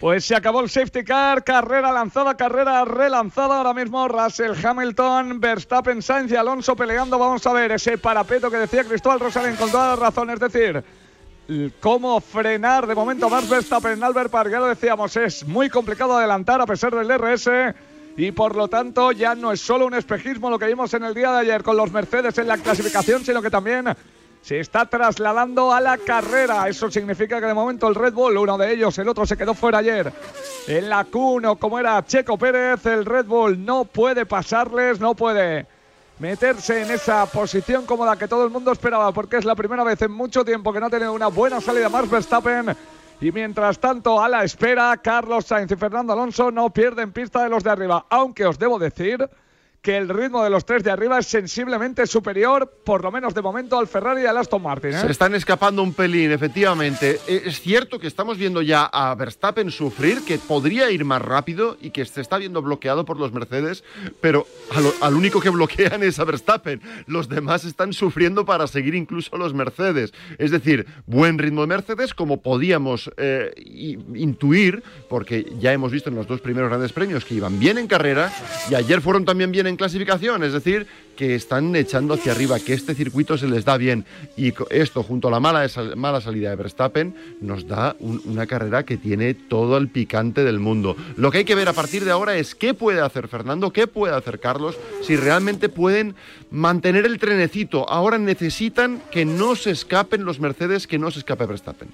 Pues 0.02 0.26
se 0.26 0.36
acabó 0.36 0.62
el 0.62 0.70
safety 0.72 1.04
car, 1.04 1.44
carrera 1.44 1.92
lanzada, 1.92 2.36
carrera 2.36 2.84
relanzada. 2.86 3.58
Ahora 3.58 3.76
mismo 3.76 4.08
Russell 4.08 4.54
Hamilton, 4.66 5.40
Verstappen, 5.40 6.02
Sainz 6.02 6.32
y 6.32 6.36
Alonso 6.36 6.76
peleando. 6.76 7.20
Vamos 7.20 7.46
a 7.46 7.54
ver 7.54 7.72
ese 7.72 8.00
parapeto 8.00 8.50
que 8.50 8.58
decía 8.58 8.84
Cristóbal 8.84 9.20
Rosalén 9.20 9.56
con 9.58 9.70
toda 9.70 9.90
la 9.90 9.96
razón. 10.08 10.32
Es 10.32 10.40
decir, 10.40 10.84
cómo 11.80 12.20
frenar 12.20 12.88
de 12.88 12.96
momento 12.96 13.30
más 13.30 13.48
Verstappen. 13.48 14.04
Albert 14.04 14.32
Park, 14.32 14.50
ya 14.50 14.60
lo 14.60 14.66
decíamos, 14.66 15.16
es 15.18 15.48
muy 15.48 15.70
complicado 15.70 16.18
adelantar 16.18 16.60
a 16.62 16.66
pesar 16.66 16.96
del 16.96 17.08
DRS. 17.08 17.48
Y 18.18 18.32
por 18.32 18.56
lo 18.56 18.68
tanto 18.70 19.12
ya 19.12 19.36
no 19.36 19.52
es 19.52 19.62
solo 19.62 19.86
un 19.86 19.94
espejismo 19.94 20.50
lo 20.50 20.58
que 20.58 20.66
vimos 20.66 20.92
en 20.96 21.04
el 21.04 21.14
día 21.14 21.32
de 21.32 21.42
ayer 21.42 21.62
con 21.62 21.78
los 21.78 21.92
Mercedes 21.92 22.36
en 22.40 22.48
la 22.48 22.58
clasificación, 22.58 23.24
sino 23.24 23.40
que 23.40 23.52
también 23.52 23.86
se 24.42 24.60
está 24.60 24.86
trasladando 24.86 25.74
a 25.74 25.80
la 25.80 25.98
carrera. 25.98 26.68
Eso 26.68 26.90
significa 26.90 27.40
que 27.40 27.46
de 27.46 27.54
momento 27.54 27.88
el 27.88 27.96
Red 27.96 28.14
Bull, 28.14 28.38
uno 28.38 28.58
de 28.58 28.74
ellos, 28.74 28.98
el 28.98 29.08
otro 29.08 29.26
se 29.26 29.38
quedó 29.38 29.54
fuera 29.54 29.80
ayer. 29.80 30.12
En 30.68 30.90
la 30.90 31.06
Q1, 31.06 31.60
como 31.60 31.80
era 31.80 32.04
Checo 32.06 32.38
Pérez, 32.38 32.86
el 32.86 33.06
Red 33.06 33.26
Bull 33.26 33.64
no 33.64 33.86
puede 33.86 34.26
pasarles, 34.26 35.00
no 35.00 35.16
puede 35.16 35.68
meterse 36.20 36.84
en 36.84 36.92
esa 36.92 37.26
posición 37.26 37.86
como 37.86 38.06
la 38.06 38.16
que 38.16 38.28
todo 38.28 38.44
el 38.44 38.52
mundo 38.52 38.72
esperaba, 38.72 39.12
porque 39.12 39.38
es 39.38 39.46
la 39.46 39.56
primera 39.56 39.84
vez 39.84 40.02
en 40.04 40.12
mucho 40.12 40.46
tiempo 40.46 40.72
que 40.72 40.80
no 40.80 40.86
ha 40.86 40.90
tenido 40.92 41.14
una 41.14 41.28
buena 41.28 41.60
salida 41.60 41.90
Max 41.90 42.10
Verstappen. 42.10 42.76
Y 43.22 43.32
mientras 43.32 43.80
tanto, 43.80 44.22
a 44.22 44.28
la 44.28 44.44
espera, 44.44 44.98
Carlos 44.98 45.46
Sainz 45.46 45.72
y 45.72 45.76
Fernando 45.76 46.14
Alonso 46.14 46.50
no 46.50 46.72
pierden 46.72 47.12
pista 47.12 47.44
de 47.44 47.50
los 47.50 47.64
de 47.64 47.70
arriba. 47.70 48.06
Aunque 48.10 48.48
os 48.48 48.58
debo 48.58 48.80
decir 48.80 49.30
que 49.82 49.98
el 49.98 50.10
ritmo 50.10 50.44
de 50.44 50.52
los 50.52 50.64
tres 50.64 50.84
de 50.84 50.92
arriba 50.92 51.18
es 51.18 51.26
sensiblemente 51.26 52.06
superior, 52.06 52.72
por 52.86 53.04
lo 53.04 53.12
menos 53.12 53.34
de 53.34 53.42
momento, 53.42 53.80
al 53.80 53.88
Ferrari 53.88 54.22
y 54.22 54.26
al 54.28 54.38
Aston 54.38 54.62
Martin. 54.62 54.92
¿eh? 54.92 55.00
Se 55.00 55.12
están 55.12 55.34
escapando 55.34 55.82
un 55.82 55.94
pelín, 55.94 56.32
efectivamente. 56.32 57.20
Eh, 57.28 57.44
Es 57.46 57.62
cierto 57.62 57.98
que 57.98 58.06
estamos 58.06 58.38
viendo 58.38 58.62
ya 58.62 58.86
a 58.86 59.16
Verstappen 59.16 59.72
sufrir, 59.72 60.22
que 60.24 60.38
podría 60.38 60.92
ir 60.92 61.04
más 61.04 61.22
rápido 61.22 61.78
y 61.82 61.90
que 61.90 62.06
se 62.06 62.22
está 62.22 62.38
viendo 62.38 62.62
bloqueado 62.62 63.06
por 63.06 63.18
los 63.18 63.34
Mercedes, 63.34 63.84
pero 64.22 64.46
al 65.02 65.16
único 65.16 65.40
que 65.42 65.50
bloquean 65.50 66.04
es 66.04 66.20
a 66.20 66.26
Verstappen. 66.26 66.80
Los 67.08 67.28
demás 67.28 67.66
están 67.66 67.94
sufriendo 67.94 68.46
para 68.46 68.68
seguir 68.68 68.94
incluso 68.94 69.36
los 69.36 69.56
Mercedes. 69.56 70.14
Es 70.38 70.52
decir, 70.52 70.86
buen 71.08 71.40
ritmo 71.40 71.62
de 71.62 71.68
Mercedes, 71.68 72.14
como 72.14 72.42
podíamos 72.42 73.10
eh, 73.18 73.52
intuir, 74.14 74.84
porque 75.10 75.52
ya 75.60 75.74
hemos 75.74 75.92
visto 75.92 76.10
en 76.10 76.16
los 76.16 76.28
dos 76.28 76.40
primeros 76.40 76.70
grandes 76.70 76.94
premios 76.94 77.26
que 77.26 77.34
iban 77.34 77.60
bien 77.60 77.80
en 77.80 77.88
carrera 77.88 78.32
y 78.70 78.76
ayer 78.76 79.02
fueron 79.02 79.26
también 79.26 79.52
bien 79.52 79.66
en 79.68 79.71
clasificación. 79.76 80.44
Es 80.44 80.54
decir, 80.54 80.88
que 81.16 81.36
están 81.36 81.76
echando 81.76 82.14
hacia 82.16 82.32
arriba, 82.32 82.60
que 82.60 82.74
este 82.74 82.96
circuito 82.96 83.38
se 83.38 83.48
les 83.48 83.64
da 83.66 83.78
bien. 83.78 84.06
Y 84.38 84.54
esto, 84.70 85.04
junto 85.04 85.28
a 85.28 85.32
la 85.32 85.40
mala, 85.40 85.68
mala 85.96 86.22
salida 86.22 86.50
de 86.50 86.56
Verstappen, 86.56 87.14
nos 87.42 87.68
da 87.68 87.96
un- 88.00 88.22
una 88.26 88.48
carrera 88.48 88.84
que 88.84 88.98
tiene 88.98 89.34
todo 89.34 89.78
el 89.78 89.90
picante 89.90 90.44
del 90.44 90.60
mundo. 90.60 90.96
Lo 91.18 91.30
que 91.32 91.40
hay 91.40 91.46
que 91.46 91.56
ver 91.56 91.68
a 91.70 91.74
partir 91.74 92.06
de 92.06 92.12
ahora 92.12 92.36
es 92.38 92.56
qué 92.56 92.74
puede 92.74 93.02
hacer 93.02 93.28
Fernando, 93.28 93.72
qué 93.72 93.88
puede 93.88 94.16
hacer 94.16 94.40
Carlos, 94.40 94.78
si 95.04 95.16
realmente 95.16 95.70
pueden 95.70 96.16
mantener 96.50 97.06
el 97.06 97.20
trenecito. 97.20 97.88
Ahora 97.90 98.18
necesitan 98.18 99.02
que 99.12 99.26
no 99.26 99.56
se 99.56 99.72
escapen 99.72 100.26
los 100.26 100.40
Mercedes, 100.40 100.88
que 100.88 100.98
no 100.98 101.12
se 101.12 101.20
escape 101.20 101.46
Verstappen. 101.46 101.90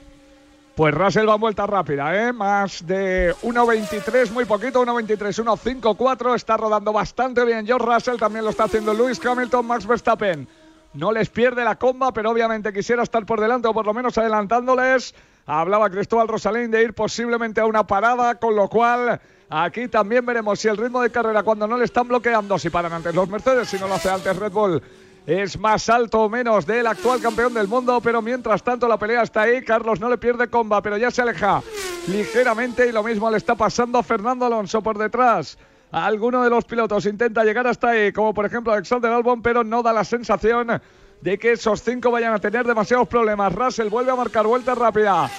Pues 0.78 0.94
Russell 0.94 1.28
va 1.28 1.34
en 1.34 1.42
vuelta 1.42 1.66
rápida, 1.66 2.16
¿eh? 2.16 2.32
Más 2.32 2.86
de 2.86 3.34
1.23, 3.42 4.30
muy 4.30 4.46
poquito, 4.46 4.86
1.23, 4.86 5.44
1.54. 5.44 6.36
Está 6.36 6.56
rodando 6.56 6.94
bastante 6.94 7.44
bien 7.46 7.66
George 7.66 7.88
Russell, 7.92 8.18
también 8.18 8.46
lo 8.46 8.52
está 8.52 8.66
haciendo 8.66 8.94
Lewis 8.94 9.20
Hamilton, 9.26 9.66
Max 9.66 9.88
Verstappen. 9.88 10.48
No 10.94 11.12
les 11.12 11.30
pierde 11.30 11.64
la 11.64 11.78
comba, 11.78 12.14
pero 12.14 12.30
obviamente 12.30 12.72
quisiera 12.72 13.02
estar 13.02 13.26
por 13.26 13.42
delante 13.42 13.68
o 13.68 13.74
por 13.74 13.88
lo 13.88 13.94
menos 13.96 14.20
adelantándoles. 14.20 15.16
Hablaba 15.48 15.90
Cristóbal 15.90 16.28
Rosalín 16.28 16.70
de 16.70 16.84
ir 16.84 16.94
posiblemente 16.94 17.60
a 17.60 17.66
una 17.66 17.88
parada, 17.88 18.36
con 18.36 18.56
lo 18.56 18.70
cual 18.70 19.20
aquí 19.50 19.88
también 19.88 20.28
veremos 20.28 20.60
si 20.60 20.68
el 20.68 20.78
ritmo 20.78 21.02
de 21.02 21.10
carrera 21.10 21.42
cuando 21.42 21.68
no 21.68 21.76
le 21.80 21.86
están 21.86 22.08
bloqueando, 22.08 22.60
si 22.60 22.70
paran 22.70 22.94
antes 22.94 23.16
los 23.16 23.28
Mercedes, 23.28 23.68
si 23.68 23.80
no 23.80 23.88
lo 23.88 23.96
hace 23.96 24.12
antes 24.12 24.38
Red 24.38 24.52
Bull, 24.52 24.80
es 25.28 25.60
más 25.60 25.90
alto 25.90 26.22
o 26.22 26.30
menos 26.30 26.66
del 26.66 26.88
actual 26.88 27.22
campeón 27.22 27.54
del 27.54 27.68
mundo, 27.68 28.00
pero 28.02 28.22
mientras 28.22 28.64
tanto 28.64 28.88
la 28.88 28.98
pelea 28.98 29.24
está 29.24 29.42
ahí. 29.42 29.62
Carlos 29.62 30.00
no 30.00 30.10
le 30.10 30.18
pierde 30.18 30.48
comba, 30.48 30.82
pero 30.82 30.96
ya 30.96 31.12
se 31.12 31.22
aleja 31.22 31.62
ligeramente 32.08 32.88
y 32.88 32.94
lo 32.94 33.04
mismo 33.04 33.30
le 33.30 33.36
está 33.36 33.54
pasando 33.54 33.98
a 33.98 34.04
Fernando 34.04 34.46
Alonso 34.46 34.82
por 34.82 34.98
detrás. 34.98 35.58
Alguno 35.92 36.46
de 36.46 36.50
los 36.50 36.64
pilotos 36.64 37.06
intenta 37.06 37.44
llegar 37.44 37.68
hasta 37.68 37.90
ahí, 37.90 38.14
como 38.14 38.34
por 38.34 38.46
ejemplo 38.46 38.72
Alexander 38.72 39.12
Albon, 39.12 39.42
pero 39.42 39.66
no 39.66 39.84
da 39.84 39.92
la 39.92 40.06
sensación 40.06 40.82
de 41.20 41.38
que 41.38 41.52
esos 41.52 41.84
cinco 41.84 42.10
vayan 42.10 42.34
a 42.34 42.40
tener 42.40 42.66
demasiados 42.66 43.10
problemas. 43.10 43.54
Russell 43.54 43.90
vuelve 43.90 44.12
a 44.12 44.16
marcar 44.16 44.48
vuelta 44.48 44.76
rápida. 44.76 45.30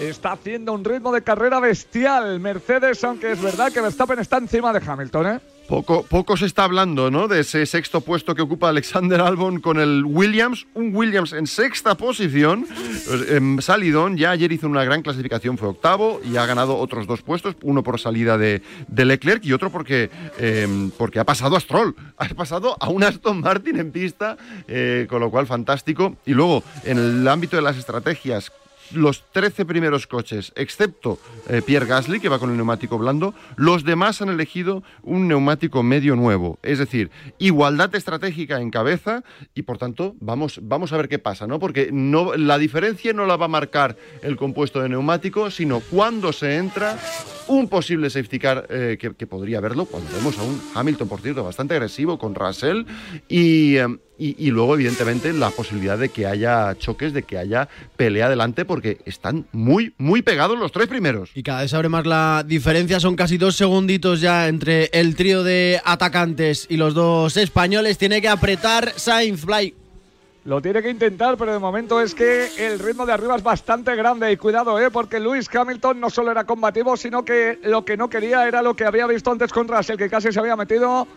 Está 0.00 0.32
haciendo 0.32 0.72
un 0.72 0.84
ritmo 0.84 1.12
de 1.12 1.22
carrera 1.22 1.60
bestial. 1.60 2.40
Mercedes, 2.40 3.04
aunque 3.04 3.30
es 3.30 3.40
verdad 3.40 3.70
que 3.70 3.80
Verstappen 3.80 4.18
está 4.18 4.38
encima 4.38 4.72
de 4.72 4.82
Hamilton, 4.84 5.26
¿eh? 5.28 5.40
Poco, 5.68 6.04
poco 6.04 6.36
se 6.36 6.46
está 6.46 6.62
hablando, 6.62 7.10
¿no? 7.10 7.26
De 7.26 7.40
ese 7.40 7.66
sexto 7.66 8.00
puesto 8.00 8.36
que 8.36 8.42
ocupa 8.42 8.68
Alexander 8.68 9.20
Albon 9.20 9.60
con 9.60 9.80
el 9.80 10.04
Williams, 10.04 10.66
un 10.74 10.94
Williams 10.94 11.32
en 11.32 11.48
sexta 11.48 11.96
posición. 11.96 12.66
Pues, 12.66 13.30
em, 13.30 13.60
Salidón 13.60 14.16
ya 14.16 14.30
ayer 14.30 14.52
hizo 14.52 14.68
una 14.68 14.84
gran 14.84 15.02
clasificación, 15.02 15.58
fue 15.58 15.68
octavo 15.68 16.20
y 16.24 16.36
ha 16.36 16.46
ganado 16.46 16.76
otros 16.78 17.08
dos 17.08 17.22
puestos, 17.22 17.56
uno 17.62 17.82
por 17.82 17.98
salida 17.98 18.38
de, 18.38 18.62
de 18.86 19.04
Leclerc 19.04 19.44
y 19.44 19.52
otro 19.52 19.70
porque, 19.70 20.08
em, 20.38 20.90
porque 20.92 21.18
ha 21.18 21.24
pasado 21.24 21.56
a 21.56 21.60
Stroll, 21.60 21.96
ha 22.16 22.28
pasado 22.28 22.76
a 22.78 22.88
un 22.88 23.02
Aston 23.02 23.40
Martin 23.40 23.80
en 23.80 23.90
pista, 23.90 24.36
eh, 24.68 25.06
con 25.08 25.20
lo 25.20 25.30
cual 25.30 25.48
fantástico. 25.48 26.16
Y 26.26 26.34
luego, 26.34 26.62
en 26.84 26.98
el 26.98 27.26
ámbito 27.26 27.56
de 27.56 27.62
las 27.62 27.76
estrategias, 27.76 28.52
los 28.92 29.24
13 29.32 29.64
primeros 29.64 30.06
coches, 30.06 30.52
excepto 30.56 31.18
eh, 31.48 31.62
Pierre 31.64 31.86
Gasly, 31.86 32.20
que 32.20 32.28
va 32.28 32.38
con 32.38 32.50
el 32.50 32.56
neumático 32.56 32.98
blando, 32.98 33.34
los 33.56 33.84
demás 33.84 34.22
han 34.22 34.28
elegido 34.28 34.82
un 35.02 35.28
neumático 35.28 35.82
medio 35.82 36.16
nuevo. 36.16 36.58
Es 36.62 36.78
decir, 36.78 37.10
igualdad 37.38 37.94
estratégica 37.94 38.60
en 38.60 38.70
cabeza 38.70 39.22
y 39.54 39.62
por 39.62 39.78
tanto 39.78 40.14
vamos, 40.20 40.60
vamos 40.62 40.92
a 40.92 40.96
ver 40.96 41.08
qué 41.08 41.18
pasa, 41.18 41.46
¿no? 41.46 41.58
Porque 41.58 41.90
no, 41.92 42.36
la 42.36 42.58
diferencia 42.58 43.12
no 43.12 43.26
la 43.26 43.36
va 43.36 43.46
a 43.46 43.48
marcar 43.48 43.96
el 44.22 44.36
compuesto 44.36 44.80
de 44.80 44.88
neumático, 44.88 45.50
sino 45.50 45.80
cuando 45.80 46.32
se 46.32 46.56
entra 46.56 46.98
un 47.48 47.68
posible 47.68 48.10
safety 48.10 48.38
car 48.38 48.66
eh, 48.70 48.98
que, 48.98 49.26
podría 49.26 49.58
haberlo, 49.58 49.86
cuando 49.86 50.10
vemos 50.12 50.38
a 50.38 50.42
un 50.42 50.60
Hamilton, 50.74 51.08
por 51.08 51.20
cierto, 51.20 51.44
bastante 51.44 51.74
agresivo 51.74 52.18
con 52.18 52.34
Russell 52.34 52.84
y... 53.28 53.76
eh, 53.76 53.86
y, 54.18 54.34
y 54.46 54.50
luego, 54.50 54.74
evidentemente, 54.74 55.32
la 55.32 55.50
posibilidad 55.50 55.98
de 55.98 56.08
que 56.08 56.26
haya 56.26 56.74
choques, 56.78 57.12
de 57.12 57.22
que 57.24 57.36
haya 57.36 57.68
pelea 57.96 58.26
adelante, 58.26 58.64
porque 58.64 58.98
están 59.04 59.46
muy, 59.52 59.92
muy 59.98 60.22
pegados 60.22 60.58
los 60.58 60.72
tres 60.72 60.88
primeros. 60.88 61.30
Y 61.34 61.42
cada 61.42 61.62
vez 61.62 61.74
abre 61.74 61.88
más 61.88 62.06
la 62.06 62.42
diferencia, 62.46 62.98
son 62.98 63.14
casi 63.14 63.36
dos 63.36 63.56
segunditos 63.56 64.20
ya 64.20 64.48
entre 64.48 64.88
el 64.92 65.16
trío 65.16 65.42
de 65.42 65.80
atacantes 65.84 66.66
y 66.70 66.78
los 66.78 66.94
dos 66.94 67.36
españoles. 67.36 67.98
Tiene 67.98 68.22
que 68.22 68.28
apretar 68.28 68.92
Sainz 68.96 69.44
Blay. 69.44 69.74
Lo 70.46 70.62
tiene 70.62 70.80
que 70.80 70.88
intentar, 70.88 71.36
pero 71.36 71.52
de 71.52 71.58
momento 71.58 72.00
es 72.00 72.14
que 72.14 72.48
el 72.68 72.78
ritmo 72.78 73.04
de 73.04 73.12
arriba 73.12 73.34
es 73.34 73.42
bastante 73.42 73.96
grande. 73.96 74.30
Y 74.30 74.36
cuidado, 74.36 74.78
¿eh? 74.78 74.92
porque 74.92 75.18
Lewis 75.18 75.48
Hamilton 75.52 75.98
no 75.98 76.08
solo 76.08 76.30
era 76.30 76.44
combativo, 76.44 76.96
sino 76.96 77.24
que 77.24 77.58
lo 77.64 77.84
que 77.84 77.96
no 77.96 78.08
quería 78.08 78.46
era 78.46 78.62
lo 78.62 78.74
que 78.74 78.84
había 78.84 79.08
visto 79.08 79.32
antes 79.32 79.52
con 79.52 79.66
Russell, 79.66 79.96
que 79.96 80.08
casi 80.08 80.30
se 80.30 80.38
había 80.38 80.54
metido 80.54 81.08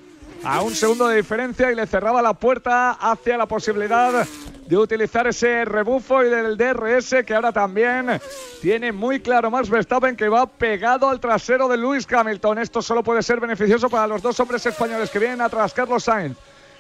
a 0.44 0.64
un 0.64 0.74
segundo 0.74 1.08
de 1.08 1.18
diferencia 1.18 1.72
y 1.72 1.76
le 1.76 1.86
cerraba 1.86 2.24
la 2.24 2.34
puerta 2.34 2.94
hacia 2.94 3.38
la 3.38 3.46
posibilidad 3.46 4.26
de 4.66 4.78
utilizar 4.78 5.28
ese 5.28 5.64
rebufo 5.64 6.24
y 6.24 6.30
del 6.30 6.58
DRS 6.58 7.24
que 7.24 7.36
ahora 7.36 7.52
también 7.52 8.20
tiene 8.64 8.92
muy 8.92 9.20
claro 9.20 9.52
Max 9.52 9.70
Verstappen 9.70 10.16
que 10.16 10.28
va 10.28 10.48
pegado 10.48 11.08
al 11.08 11.20
trasero 11.20 11.68
de 11.68 11.78
Lewis 11.78 12.08
Hamilton. 12.12 12.58
Esto 12.58 12.82
solo 12.82 13.04
puede 13.04 13.22
ser 13.22 13.40
beneficioso 13.40 13.92
para 13.92 14.08
los 14.08 14.24
dos 14.24 14.40
hombres 14.40 14.66
españoles 14.66 15.12
que 15.12 15.20
vienen 15.20 15.42
atrás, 15.42 15.72
Carlos 15.72 16.04
Sainz 16.04 16.36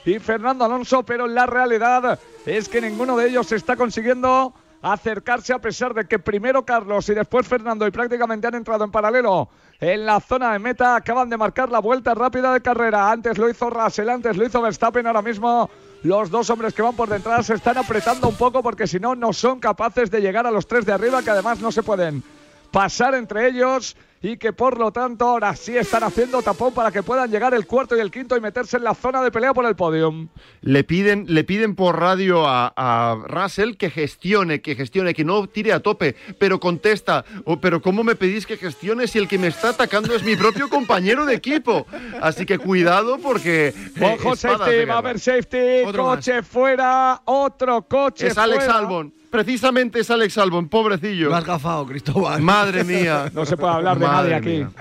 y 0.06 0.20
Fernando 0.20 0.66
Alonso, 0.66 1.04
pero 1.04 1.28
la 1.28 1.46
realidad 1.46 2.20
es 2.46 2.70
que 2.70 2.82
ninguno 2.82 3.18
de 3.18 3.28
ellos 3.28 3.52
está 3.52 3.76
consiguiendo 3.76 4.54
acercarse 4.82 5.54
a 5.54 5.60
pesar 5.60 5.94
de 5.94 6.06
que 6.06 6.20
primero 6.20 6.64
Carlos 6.64 7.10
y 7.10 7.14
después 7.14 7.48
Fernando 7.48 7.86
y 7.86 7.92
prácticamente 7.92 8.48
han 8.48 8.56
entrado 8.56 8.86
en 8.86 8.92
paralelo 8.92 9.50
en 9.80 10.06
la 10.06 10.20
zona 10.20 10.54
de 10.54 10.60
meta, 10.60 10.96
acaban 10.96 11.30
de 11.30 11.38
marcar 11.38 11.70
la 11.70 11.80
vuelta 11.80 12.14
rápida 12.14 12.54
de 12.54 12.62
carrera. 12.62 13.12
Antes 13.12 13.38
lo 13.38 13.50
hizo 13.50 13.70
Russell, 13.70 14.10
antes 14.10 14.38
lo 14.38 14.46
hizo 14.46 14.62
Verstappen, 14.62 15.08
ahora 15.08 15.22
mismo 15.22 15.70
los 16.04 16.30
dos 16.30 16.50
hombres 16.50 16.74
que 16.74 16.82
van 16.82 16.96
por 16.96 17.10
detrás 17.10 17.46
se 17.46 17.56
están 17.56 17.78
apretando 17.78 18.28
un 18.28 18.36
poco 18.36 18.64
porque 18.64 18.88
si 18.88 19.00
no, 19.00 19.16
no 19.16 19.34
son 19.34 19.60
capaces 19.60 20.10
de 20.12 20.22
llegar 20.22 20.48
a 20.48 20.52
los 20.52 20.68
tres 20.68 20.86
de 20.86 20.94
arriba, 20.94 21.22
que 21.24 21.30
además 21.30 21.60
no 21.60 21.72
se 21.72 21.84
pueden 21.84 22.24
pasar 22.72 23.16
entre 23.16 23.48
ellos 23.48 23.96
y 24.22 24.38
que 24.38 24.52
por 24.54 24.78
lo 24.78 24.92
tanto 24.92 25.26
ahora 25.26 25.56
sí 25.56 25.78
están 25.78 26.04
haciendo 26.04 26.42
tapón 26.42 26.74
para 26.74 26.92
que 26.92 27.04
puedan 27.04 27.32
llegar 27.32 27.54
el 27.54 27.66
cuarto 27.66 27.96
y 27.96 28.00
el 28.00 28.12
quinto 28.12 28.36
y 28.36 28.42
meterse 28.42 28.78
en 28.78 28.84
la 28.84 28.94
zona 28.94 29.22
de 29.22 29.32
pelea 29.32 29.54
por 29.54 29.66
el 29.66 29.76
podium. 29.76 30.28
Le 30.62 30.84
piden, 30.84 31.26
le 31.30 31.44
piden 31.44 31.76
por 31.76 32.00
radio 32.00 32.46
a, 32.46 32.74
a 32.76 33.16
Russell 33.28 33.76
que 33.78 33.90
gestione, 33.90 34.62
que 34.62 34.76
gestione, 34.76 35.14
que 35.14 35.24
no 35.24 35.48
tire 35.48 35.72
a 35.74 35.80
tope, 35.80 36.16
pero 36.38 36.60
contesta, 36.60 37.24
oh, 37.46 37.60
pero 37.62 37.82
¿cómo 37.82 38.04
me 38.04 38.16
pedís 38.16 38.46
que 38.46 38.58
gestione 38.58 39.08
si 39.08 39.20
el 39.20 39.28
que 39.28 39.38
me 39.38 39.48
está 39.48 39.70
atacando 39.70 40.14
es 40.16 40.24
mi 40.24 40.36
propio 40.36 40.70
compañero 40.70 41.26
de 41.26 41.36
equipo? 41.36 41.86
Así 42.22 42.46
que 42.46 42.58
cuidado 42.58 43.20
porque... 43.20 43.70
eh, 43.70 44.18
Ojo, 44.20 44.36
safety, 44.36 44.86
va 44.86 44.96
a 44.96 44.98
haber 44.98 45.20
safety, 45.20 45.86
Otro 45.86 46.04
coche 46.04 46.44
fuera, 46.44 47.22
otro 47.26 47.84
coche 47.88 48.28
Es 48.28 48.38
Alex 48.38 48.66
fuera. 48.66 48.80
Albon, 48.80 49.14
precisamente 49.30 50.00
es 50.00 50.10
Alex 50.12 50.38
Albon, 50.38 50.68
pobrecillo. 50.70 51.30
Lo 51.30 51.36
has 51.36 51.46
gafado, 51.46 51.86
Cristóbal. 51.86 52.42
Madre 52.42 52.84
mía. 52.84 53.30
No 53.34 53.46
se 53.46 53.56
puede 53.58 53.74
hablar 53.74 53.98
de 54.00 54.06
Madre 54.08 54.32
nadie 54.40 54.66
aquí. 54.66 54.76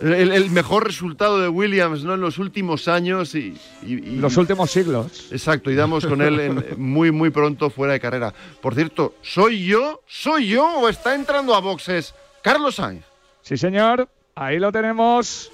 El, 0.00 0.30
el 0.30 0.50
mejor 0.50 0.84
resultado 0.86 1.40
de 1.40 1.48
Williams 1.48 2.04
¿no? 2.04 2.14
en 2.14 2.20
los 2.20 2.38
últimos 2.38 2.86
años 2.86 3.34
y, 3.34 3.56
y- 3.82 3.94
y- 3.94 4.16
Los 4.18 4.36
últimos 4.36 4.70
siglos. 4.70 5.26
Exacto, 5.32 5.72
y 5.72 5.74
damos 5.74 6.06
con 6.06 6.22
él 6.22 6.38
en- 6.38 6.64
muy, 6.76 7.10
muy 7.10 7.30
pronto 7.30 7.68
fuera 7.68 7.94
de 7.94 8.00
carrera. 8.00 8.32
Por 8.60 8.76
cierto, 8.76 9.14
¿soy 9.22 9.64
yo? 9.66 10.02
¿Soy 10.06 10.46
yo 10.48 10.64
o 10.78 10.88
está 10.88 11.16
entrando 11.16 11.52
a 11.54 11.60
boxes 11.60 12.14
Carlos 12.42 12.76
Sainz? 12.76 13.04
Sí, 13.42 13.56
señor. 13.56 14.08
Ahí 14.36 14.60
lo 14.60 14.70
tenemos. 14.70 15.50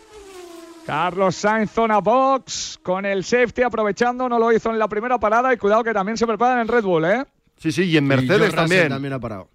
Carlos 0.84 1.36
Sainz, 1.36 1.70
zona 1.70 2.00
box, 2.00 2.78
con 2.82 3.06
el 3.06 3.24
safety 3.24 3.62
aprovechando. 3.62 4.28
No 4.28 4.38
lo 4.38 4.52
hizo 4.52 4.68
en 4.70 4.78
la 4.78 4.88
primera 4.88 5.18
parada 5.18 5.54
y 5.54 5.56
cuidado 5.56 5.82
que 5.82 5.94
también 5.94 6.18
se 6.18 6.26
preparan 6.26 6.58
en 6.60 6.68
Red 6.68 6.84
Bull, 6.84 7.06
¿eh? 7.06 7.24
Sí, 7.56 7.72
sí, 7.72 7.84
y 7.84 7.96
en 7.96 8.04
Y 8.04 8.08
Mercedes 8.08 8.40
Russell 8.40 8.54
también. 8.56 8.88
también 8.88 9.12
ha 9.14 9.18
parado. 9.20 9.48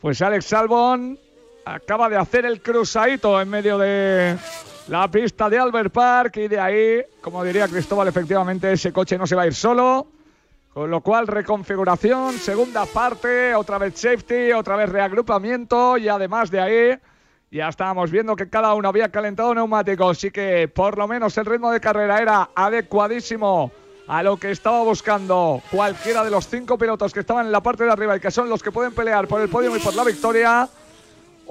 Pues 0.00 0.20
Alex 0.22 0.52
Albon 0.52 1.18
acaba 1.64 2.08
de 2.08 2.16
hacer 2.16 2.46
el 2.46 2.62
cruzadito 2.62 3.40
en 3.40 3.48
medio 3.48 3.76
de 3.78 4.36
la 4.88 5.10
pista 5.10 5.48
de 5.50 5.58
Albert 5.58 5.92
Park 5.92 6.36
y 6.38 6.48
de 6.48 6.58
ahí, 6.58 7.02
como 7.20 7.44
diría 7.44 7.68
Cristóbal, 7.68 8.08
efectivamente 8.08 8.72
ese 8.72 8.92
coche 8.92 9.18
no 9.18 9.26
se 9.26 9.36
va 9.36 9.42
a 9.42 9.46
ir 9.46 9.54
solo. 9.54 10.08
Con 10.72 10.88
lo 10.88 11.00
cual, 11.00 11.26
reconfiguración, 11.26 12.34
segunda 12.34 12.86
parte, 12.86 13.54
otra 13.56 13.76
vez 13.76 13.98
safety, 13.98 14.52
otra 14.52 14.76
vez 14.76 14.88
reagrupamiento 14.88 15.98
y 15.98 16.08
además 16.08 16.48
de 16.50 16.60
ahí 16.60 16.98
ya 17.50 17.68
estábamos 17.68 18.10
viendo 18.12 18.36
que 18.36 18.48
cada 18.48 18.72
uno 18.74 18.88
había 18.88 19.08
calentado 19.08 19.52
neumáticos, 19.52 20.16
así 20.16 20.30
que 20.30 20.68
por 20.68 20.96
lo 20.96 21.08
menos 21.08 21.36
el 21.38 21.46
ritmo 21.46 21.72
de 21.72 21.80
carrera 21.80 22.22
era 22.22 22.50
adecuadísimo 22.54 23.72
a 24.10 24.24
lo 24.24 24.36
que 24.38 24.50
estaba 24.50 24.82
buscando 24.82 25.62
cualquiera 25.70 26.24
de 26.24 26.30
los 26.30 26.48
cinco 26.48 26.76
pilotos 26.76 27.12
que 27.12 27.20
estaban 27.20 27.46
en 27.46 27.52
la 27.52 27.62
parte 27.62 27.84
de 27.84 27.92
arriba 27.92 28.16
y 28.16 28.20
que 28.20 28.32
son 28.32 28.48
los 28.48 28.60
que 28.60 28.72
pueden 28.72 28.92
pelear 28.92 29.28
por 29.28 29.40
el 29.40 29.48
podio 29.48 29.74
y 29.76 29.78
por 29.78 29.94
la 29.94 30.02
victoria. 30.02 30.68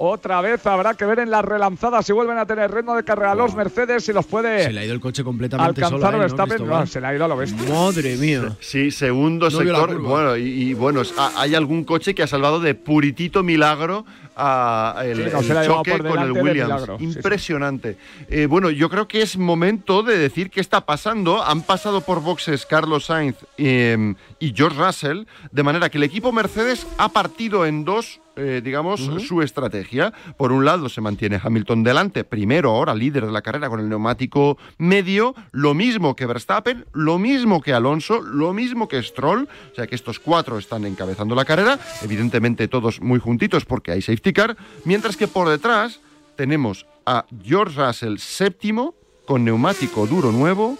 Otra 0.02 0.40
vez 0.40 0.66
habrá 0.66 0.94
que 0.94 1.04
ver 1.04 1.18
en 1.18 1.30
las 1.30 1.44
relanzadas 1.44 2.06
si 2.06 2.14
vuelven 2.14 2.38
a 2.38 2.46
tener 2.46 2.70
ritmo 2.72 2.96
de 2.96 3.04
carrera 3.04 3.34
los 3.34 3.54
Mercedes 3.54 4.08
y 4.08 4.14
los 4.14 4.24
puede 4.24 4.64
Se 4.64 4.72
le 4.72 4.80
ha 4.80 4.84
ido 4.86 4.94
el 4.94 5.00
coche 5.00 5.22
completamente 5.22 5.84
alcanzar 5.84 5.90
solo. 5.90 6.06
a 6.06 6.08
él, 6.08 6.14
¿no, 6.14 6.20
Verstappen. 6.20 6.56
Cristóbal? 6.56 6.80
No, 6.80 6.86
se 6.86 7.00
le 7.02 7.06
ha 7.06 7.14
ido 7.14 7.24
a 7.26 7.28
lo 7.28 7.36
bestia. 7.36 7.68
Madre 7.68 8.16
mía. 8.16 8.56
Sí, 8.60 8.90
segundo 8.92 9.50
No 9.50 9.58
sector. 9.58 9.98
Bueno, 10.00 10.38
y, 10.38 10.42
y 10.70 10.72
bueno, 10.72 11.02
hay 11.36 11.54
algún 11.54 11.84
coche 11.84 12.14
que 12.14 12.22
ha 12.22 12.26
salvado 12.26 12.60
de 12.60 12.74
puritito 12.74 13.42
milagro 13.42 14.06
a 14.36 15.02
el, 15.04 15.30
Sí, 15.42 15.48
choque 15.66 15.98
con 15.98 16.18
el 16.18 16.32
Williams. 16.32 16.54
milagro. 16.70 16.96
Sí, 16.98 17.04
sí. 17.12 17.16
Impresionante. 17.18 17.98
Eh, 18.30 18.46
bueno, 18.46 18.70
yo 18.70 18.88
creo 18.88 19.06
que 19.06 19.20
es 19.20 19.36
momento 19.36 20.02
de 20.02 20.16
decir 20.16 20.48
qué 20.48 20.60
está 20.62 20.86
pasando. 20.86 21.44
Han 21.44 21.60
pasado 21.60 22.00
por 22.00 22.22
boxes 22.22 22.64
Carlos 22.64 23.04
Sainz 23.04 23.36
eh, 23.58 24.14
y 24.38 24.54
George 24.56 24.82
Russell, 24.82 25.24
de 25.52 25.62
manera 25.62 25.90
que 25.90 25.98
el 25.98 26.04
equipo 26.04 26.32
Mercedes 26.32 26.86
ha 26.96 27.10
partido 27.10 27.66
en 27.66 27.84
dos. 27.84 28.18
Eh, 28.42 28.62
digamos, 28.64 29.00
su 29.26 29.42
estrategia. 29.42 30.14
Por 30.38 30.50
un 30.50 30.64
lado, 30.64 30.88
se 30.88 31.02
mantiene 31.02 31.38
Hamilton 31.42 31.82
delante, 31.82 32.24
primero 32.24 32.70
ahora 32.70 32.94
líder 32.94 33.26
de 33.26 33.32
la 33.32 33.42
carrera 33.42 33.68
con 33.68 33.80
el 33.80 33.88
neumático 33.88 34.56
medio, 34.78 35.34
lo 35.52 35.74
mismo 35.74 36.16
que 36.16 36.24
Verstappen, 36.24 36.86
lo 36.94 37.18
mismo 37.18 37.60
que 37.60 37.74
Alonso, 37.74 38.22
lo 38.22 38.54
mismo 38.54 38.88
que 38.88 39.02
Stroll, 39.02 39.46
o 39.72 39.74
sea 39.74 39.86
que 39.86 39.94
estos 39.94 40.18
cuatro 40.18 40.56
están 40.56 40.86
encabezando 40.86 41.34
la 41.34 41.44
carrera, 41.44 41.78
evidentemente 42.02 42.66
todos 42.66 43.02
muy 43.02 43.18
juntitos 43.18 43.66
porque 43.66 43.92
hay 43.92 44.00
safety 44.00 44.32
car, 44.32 44.56
mientras 44.86 45.18
que 45.18 45.28
por 45.28 45.50
detrás 45.50 46.00
tenemos 46.34 46.86
a 47.04 47.26
George 47.44 47.78
Russell 47.78 48.16
séptimo 48.16 48.94
con 49.26 49.44
neumático 49.44 50.06
duro 50.06 50.32
nuevo 50.32 50.78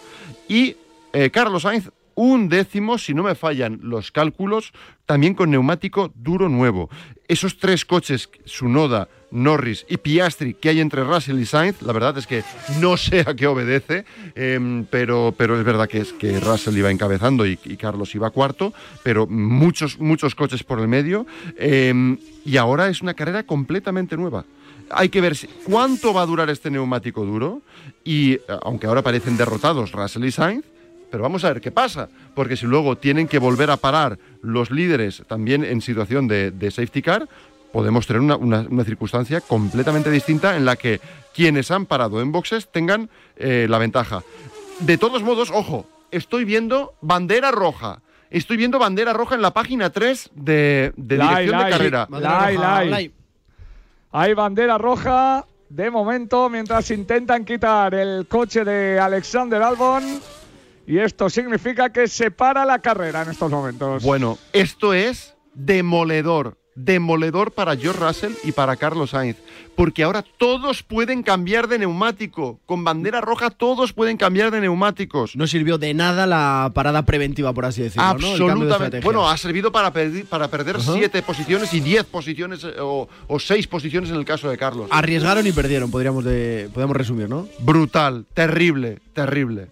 y 0.48 0.76
eh, 1.12 1.30
Carlos 1.30 1.62
Sainz 1.62 1.90
un 2.14 2.48
décimo, 2.48 2.98
si 2.98 3.14
no 3.14 3.22
me 3.22 3.34
fallan 3.34 3.80
los 3.82 4.10
cálculos, 4.12 4.72
también 5.06 5.34
con 5.34 5.50
neumático 5.50 6.12
duro 6.14 6.48
nuevo. 6.48 6.90
Esos 7.28 7.58
tres 7.58 7.84
coches, 7.84 8.28
Sunoda, 8.44 9.08
Norris 9.30 9.86
y 9.88 9.96
Piastri 9.96 10.54
que 10.54 10.68
hay 10.68 10.80
entre 10.80 11.04
Russell 11.04 11.38
y 11.38 11.46
Sainz, 11.46 11.82
la 11.82 11.92
verdad 11.92 12.18
es 12.18 12.26
que 12.26 12.42
no 12.80 12.96
sé 12.96 13.20
a 13.20 13.34
qué 13.34 13.46
obedece, 13.46 14.04
em, 14.34 14.84
pero, 14.84 15.34
pero 15.36 15.58
es 15.58 15.64
verdad 15.64 15.88
que 15.88 15.98
es 15.98 16.12
que 16.12 16.40
Russell 16.40 16.76
iba 16.76 16.90
encabezando 16.90 17.46
y, 17.46 17.56
Carlos 17.56 18.14
iba 18.14 18.30
cuarto, 18.30 18.74
pero 19.02 19.26
muchos, 19.26 19.98
muchos 19.98 20.34
coches 20.34 20.64
por 20.64 20.80
el 20.80 20.88
medio. 20.88 21.26
em, 21.56 22.18
y 22.44 22.56
ahora 22.56 22.88
es 22.88 23.02
una 23.02 23.14
carrera 23.14 23.42
completamente 23.42 24.16
nueva. 24.16 24.44
Hay 24.90 25.08
que 25.08 25.20
ver 25.20 25.36
cuánto 25.64 26.12
va 26.12 26.22
a 26.22 26.26
durar 26.26 26.50
este 26.50 26.70
neumático 26.70 27.24
duro 27.24 27.62
y, 28.02 28.32
eh, 28.32 28.40
aunque 28.62 28.86
ahora 28.86 29.02
parecen 29.02 29.36
derrotados 29.36 29.92
Russell 29.92 30.24
y 30.24 30.32
Sainz, 30.32 30.64
pero 31.10 31.22
vamos 31.22 31.44
a 31.44 31.52
ver 31.52 31.60
qué 31.60 31.70
pasa, 31.70 32.08
porque 32.34 32.56
si 32.56 32.66
luego 32.66 32.96
tienen 32.96 33.26
que 33.28 33.38
volver 33.38 33.70
a 33.70 33.76
parar 33.76 34.18
los 34.42 34.70
líderes 34.70 35.22
también 35.26 35.64
en 35.64 35.80
situación 35.80 36.28
de, 36.28 36.50
de 36.50 36.70
safety 36.70 37.02
car, 37.02 37.28
podemos 37.72 38.06
tener 38.06 38.20
una, 38.22 38.36
una- 38.36 38.66
una 38.68 38.84
circunstancia 38.84 39.40
completamente 39.40 40.10
distinta 40.10 40.56
en 40.56 40.64
la 40.64 40.76
que 40.76 41.00
quienes 41.34 41.70
han 41.70 41.86
parado 41.86 42.20
en 42.20 42.32
boxes 42.32 42.68
tengan 42.70 43.08
eh, 43.36 43.66
la 43.68 43.78
ventaja. 43.78 44.22
De 44.80 44.98
todos 44.98 45.22
modos, 45.22 45.50
ojo, 45.52 45.86
estoy 46.10 46.44
viendo 46.44 46.94
bandera 47.00 47.50
roja. 47.50 48.00
Estoy 48.30 48.56
viendo 48.56 48.78
bandera 48.78 49.12
roja 49.12 49.34
en 49.34 49.42
la 49.42 49.52
página 49.52 49.90
3 49.90 50.30
de, 50.34 50.92
de 50.96 51.16
Lai, 51.16 51.28
dirección 51.46 51.58
lai. 51.60 51.64
de 51.64 51.70
carrera. 51.76 52.08
Lai. 52.10 52.56
lai. 52.88 53.12
Hay 54.12 54.34
bandera 54.34 54.78
roja 54.78 55.44
de 55.68 55.90
momento 55.90 56.48
mientras 56.48 56.90
intentan 56.90 57.44
quitar 57.44 57.94
el 57.94 58.26
coche 58.28 58.64
de 58.64 58.98
Alexander 58.98 59.62
Albon. 59.62 60.02
Y 60.90 60.98
esto 60.98 61.30
significa 61.30 61.90
que 61.90 62.08
se 62.08 62.30
para 62.32 62.64
la 62.64 62.80
carrera 62.80 63.22
en 63.22 63.30
estos 63.30 63.50
momentos. 63.50 64.02
Bueno, 64.02 64.38
esto 64.52 64.92
es 64.92 65.34
demoledor. 65.54 66.56
Demoledor 66.76 67.52
para 67.52 67.76
George 67.76 68.00
Russell 68.04 68.32
y 68.42 68.52
para 68.52 68.76
Carlos 68.76 69.10
Sainz. 69.10 69.36
Porque 69.76 70.02
ahora 70.02 70.24
todos 70.38 70.82
pueden 70.82 71.22
cambiar 71.22 71.68
de 71.68 71.78
neumático. 71.78 72.58
Con 72.64 72.84
bandera 72.84 73.20
roja 73.20 73.50
todos 73.50 73.92
pueden 73.92 74.16
cambiar 74.16 74.50
de 74.50 74.60
neumáticos. 74.60 75.36
No 75.36 75.46
sirvió 75.46 75.78
de 75.78 75.94
nada 75.94 76.26
la 76.26 76.70
parada 76.74 77.04
preventiva, 77.04 77.52
por 77.52 77.66
así 77.66 77.82
decirlo. 77.82 78.14
¿no? 78.14 78.18
De 78.18 78.26
Absolutamente. 78.30 78.72
estrategia. 78.72 79.04
Bueno, 79.04 79.28
ha 79.28 79.36
servido 79.36 79.70
para, 79.72 79.92
perdi- 79.92 80.24
para 80.24 80.48
perder 80.48 80.80
siete 80.80 81.22
posiciones 81.22 81.74
y 81.74 81.80
diez 81.80 82.04
posiciones 82.04 82.64
eh, 82.64 82.72
o, 82.80 83.08
o 83.26 83.38
seis 83.40 83.66
posiciones 83.66 84.10
en 84.10 84.16
el 84.16 84.24
caso 84.24 84.48
de 84.48 84.56
Carlos. 84.56 84.88
Arriesgaron 84.90 85.46
y 85.46 85.52
perdieron, 85.52 85.90
podríamos, 85.90 86.24
de, 86.24 86.68
podemos 86.72 86.96
resumir, 86.96 87.28
¿no? 87.28 87.46
Brutal, 87.60 88.26
terrible, 88.32 88.98
terrible, 89.12 89.68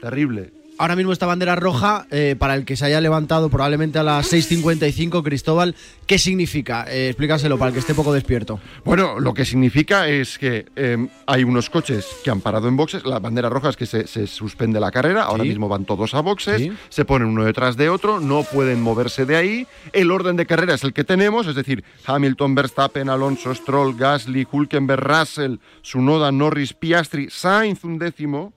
terrible. 0.00 0.52
Ahora 0.80 0.94
mismo 0.94 1.12
esta 1.12 1.26
bandera 1.26 1.56
roja, 1.56 2.06
eh, 2.12 2.36
para 2.38 2.54
el 2.54 2.64
que 2.64 2.76
se 2.76 2.84
haya 2.84 3.00
levantado 3.00 3.48
probablemente 3.50 3.98
a 3.98 4.04
las 4.04 4.32
6.55, 4.32 5.24
Cristóbal, 5.24 5.74
¿qué 6.06 6.20
significa? 6.20 6.86
Eh, 6.88 7.08
explícaselo 7.08 7.58
para 7.58 7.70
el 7.70 7.72
que 7.74 7.80
esté 7.80 7.94
poco 7.94 8.12
despierto. 8.12 8.60
Bueno, 8.84 9.18
lo 9.18 9.34
que 9.34 9.44
significa 9.44 10.06
es 10.06 10.38
que 10.38 10.66
eh, 10.76 11.08
hay 11.26 11.42
unos 11.42 11.68
coches 11.68 12.06
que 12.22 12.30
han 12.30 12.40
parado 12.40 12.68
en 12.68 12.76
boxes. 12.76 13.04
La 13.04 13.18
bandera 13.18 13.48
roja 13.48 13.70
es 13.70 13.76
que 13.76 13.86
se, 13.86 14.06
se 14.06 14.28
suspende 14.28 14.78
la 14.78 14.92
carrera. 14.92 15.24
Ahora 15.24 15.42
Sí. 15.42 15.48
mismo 15.48 15.68
van 15.68 15.84
todos 15.84 16.14
a 16.14 16.20
boxes. 16.20 16.58
Sí. 16.62 16.72
Se 16.90 17.04
ponen 17.04 17.26
uno 17.26 17.42
detrás 17.42 17.76
de 17.76 17.88
otro. 17.88 18.20
No 18.20 18.44
pueden 18.44 18.80
moverse 18.80 19.26
de 19.26 19.34
ahí. 19.34 19.66
El 19.92 20.12
orden 20.12 20.36
de 20.36 20.46
carrera 20.46 20.74
es 20.74 20.84
el 20.84 20.92
que 20.92 21.02
tenemos. 21.02 21.48
Es 21.48 21.56
decir, 21.56 21.82
Hamilton, 22.06 22.54
Verstappen, 22.54 23.08
Alonso, 23.08 23.52
Stroll, 23.52 23.96
Gasly, 23.96 24.46
Hulkenberg, 24.48 25.02
Russell, 25.02 25.56
Sunoda, 25.82 26.30
Norris, 26.30 26.72
Piastri, 26.72 27.30
Sainz 27.30 27.82
un 27.82 27.98
décimo. 27.98 28.52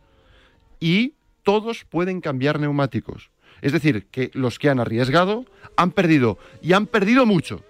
Y 0.80 1.13
todos 1.43 1.86
pueden 1.86 2.21
cambiar 2.21 2.60
neumáticos. 2.60 3.30
Es 3.62 3.71
decir, 3.73 4.08
que 4.10 4.32
los 4.34 4.60
que 4.60 4.69
han 4.69 4.80
arriesgado 4.80 5.45
han 5.75 5.91
perdido. 5.91 6.38
Y 6.62 6.73
han 6.73 6.88
perdido 6.88 7.25
mucho. 7.25 7.63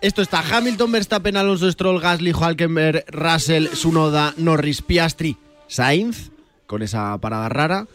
Esto 0.00 0.22
está 0.22 0.40
Hamilton, 0.40 0.92
Verstappen, 0.92 1.36
Alonso, 1.36 1.70
Stroll, 1.70 2.00
Gasly, 2.00 2.32
Hulkenberg, 2.32 3.04
Russell, 3.08 3.68
Sunoda, 3.68 4.34
Norris, 4.36 4.82
Piastri, 4.82 5.36
Sainz, 5.66 6.30
con 6.66 6.82
esa 6.82 7.16
parada 7.18 7.48
rara. 7.48 7.86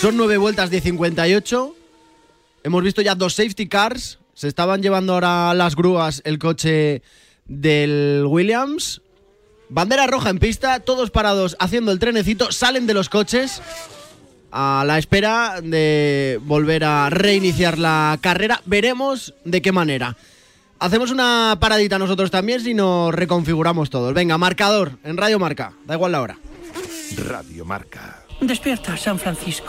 Son 0.00 0.16
nueve 0.16 0.36
vueltas 0.36 0.70
de 0.70 0.80
58. 0.80 1.76
Hemos 2.62 2.82
visto 2.82 3.02
ya 3.02 3.14
dos 3.14 3.34
safety 3.34 3.68
cars. 3.68 4.18
Se 4.34 4.46
estaban 4.46 4.82
llevando 4.82 5.14
ahora 5.14 5.52
las 5.54 5.74
grúas 5.74 6.22
el 6.24 6.38
coche 6.38 7.02
del 7.46 8.24
Williams. 8.28 9.02
Bandera 9.70 10.06
roja 10.06 10.30
en 10.30 10.38
pista, 10.38 10.80
todos 10.80 11.10
parados 11.10 11.56
haciendo 11.60 11.92
el 11.92 11.98
trenecito, 11.98 12.52
salen 12.52 12.86
de 12.86 12.94
los 12.94 13.08
coches 13.08 13.60
a 14.50 14.82
la 14.86 14.96
espera 14.98 15.60
de 15.62 16.40
volver 16.42 16.84
a 16.84 17.10
reiniciar 17.10 17.78
la 17.78 18.18
carrera. 18.20 18.62
Veremos 18.64 19.34
de 19.44 19.60
qué 19.60 19.72
manera. 19.72 20.16
hacemos 20.78 21.10
una 21.10 21.58
paradita 21.60 21.98
nosotros 21.98 22.30
también 22.30 22.60
si 22.60 22.72
nos 22.72 23.14
reconfiguramos 23.14 23.90
todos. 23.90 24.14
Venga, 24.14 24.38
marcador 24.38 24.92
en 25.04 25.16
Radio 25.16 25.38
Marca, 25.38 25.72
da 25.84 25.94
igual 25.94 26.12
la 26.12 26.22
hora. 26.22 26.38
Radio 27.26 27.64
Marca. 27.64 28.24
Despierta, 28.40 28.96
San 28.96 29.18
Francisco. 29.18 29.68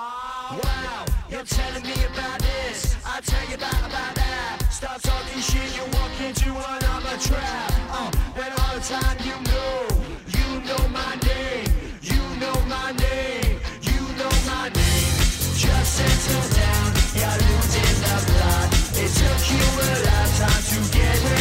You're 1.41 1.47
telling 1.47 1.81
me 1.81 1.93
about 2.05 2.39
this, 2.39 2.95
I 3.03 3.19
tell 3.19 3.49
you 3.49 3.55
about, 3.55 3.73
about 3.73 4.13
that. 4.13 4.61
Stop 4.69 5.01
talking 5.01 5.41
shit, 5.41 5.75
you 5.75 5.81
walk 5.97 6.13
into 6.21 6.51
another 6.53 7.17
trap. 7.17 7.73
Uh, 7.89 8.11
and 8.37 8.53
all 8.61 8.75
the 8.77 8.83
time 8.85 9.17
you 9.25 9.33
know, 9.49 9.89
you 10.37 10.61
know 10.69 10.83
my 10.93 11.17
name, 11.25 11.65
you 12.03 12.21
know 12.37 12.53
my 12.69 12.93
name, 12.93 13.57
you 13.81 14.01
know 14.21 14.33
my 14.45 14.69
name. 14.69 15.17
Just 15.57 15.97
settle 15.97 16.45
down, 16.61 16.93
you're 17.17 17.39
losing 17.49 17.97
the 18.05 18.15
plot. 18.29 18.69
It 19.01 19.09
took 19.09 19.41
you 19.49 19.65
a 19.65 19.89
lifetime 19.97 20.61
to 20.69 20.93
get 20.93 21.17
where 21.25 21.40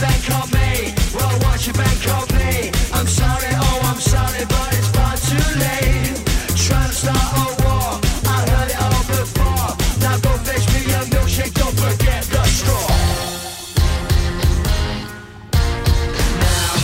bank 0.00 0.30
on 0.30 0.48
me? 0.50 0.94
Well, 1.14 1.32
what 1.40 1.66
you 1.66 1.72
bank 1.72 2.06
on 2.14 2.26
me? 2.38 2.70
I'm 2.92 3.06
sorry, 3.06 3.50
oh, 3.54 3.80
I'm 3.84 4.00
sorry, 4.00 4.44
but 4.46 4.74
it's 4.74 4.87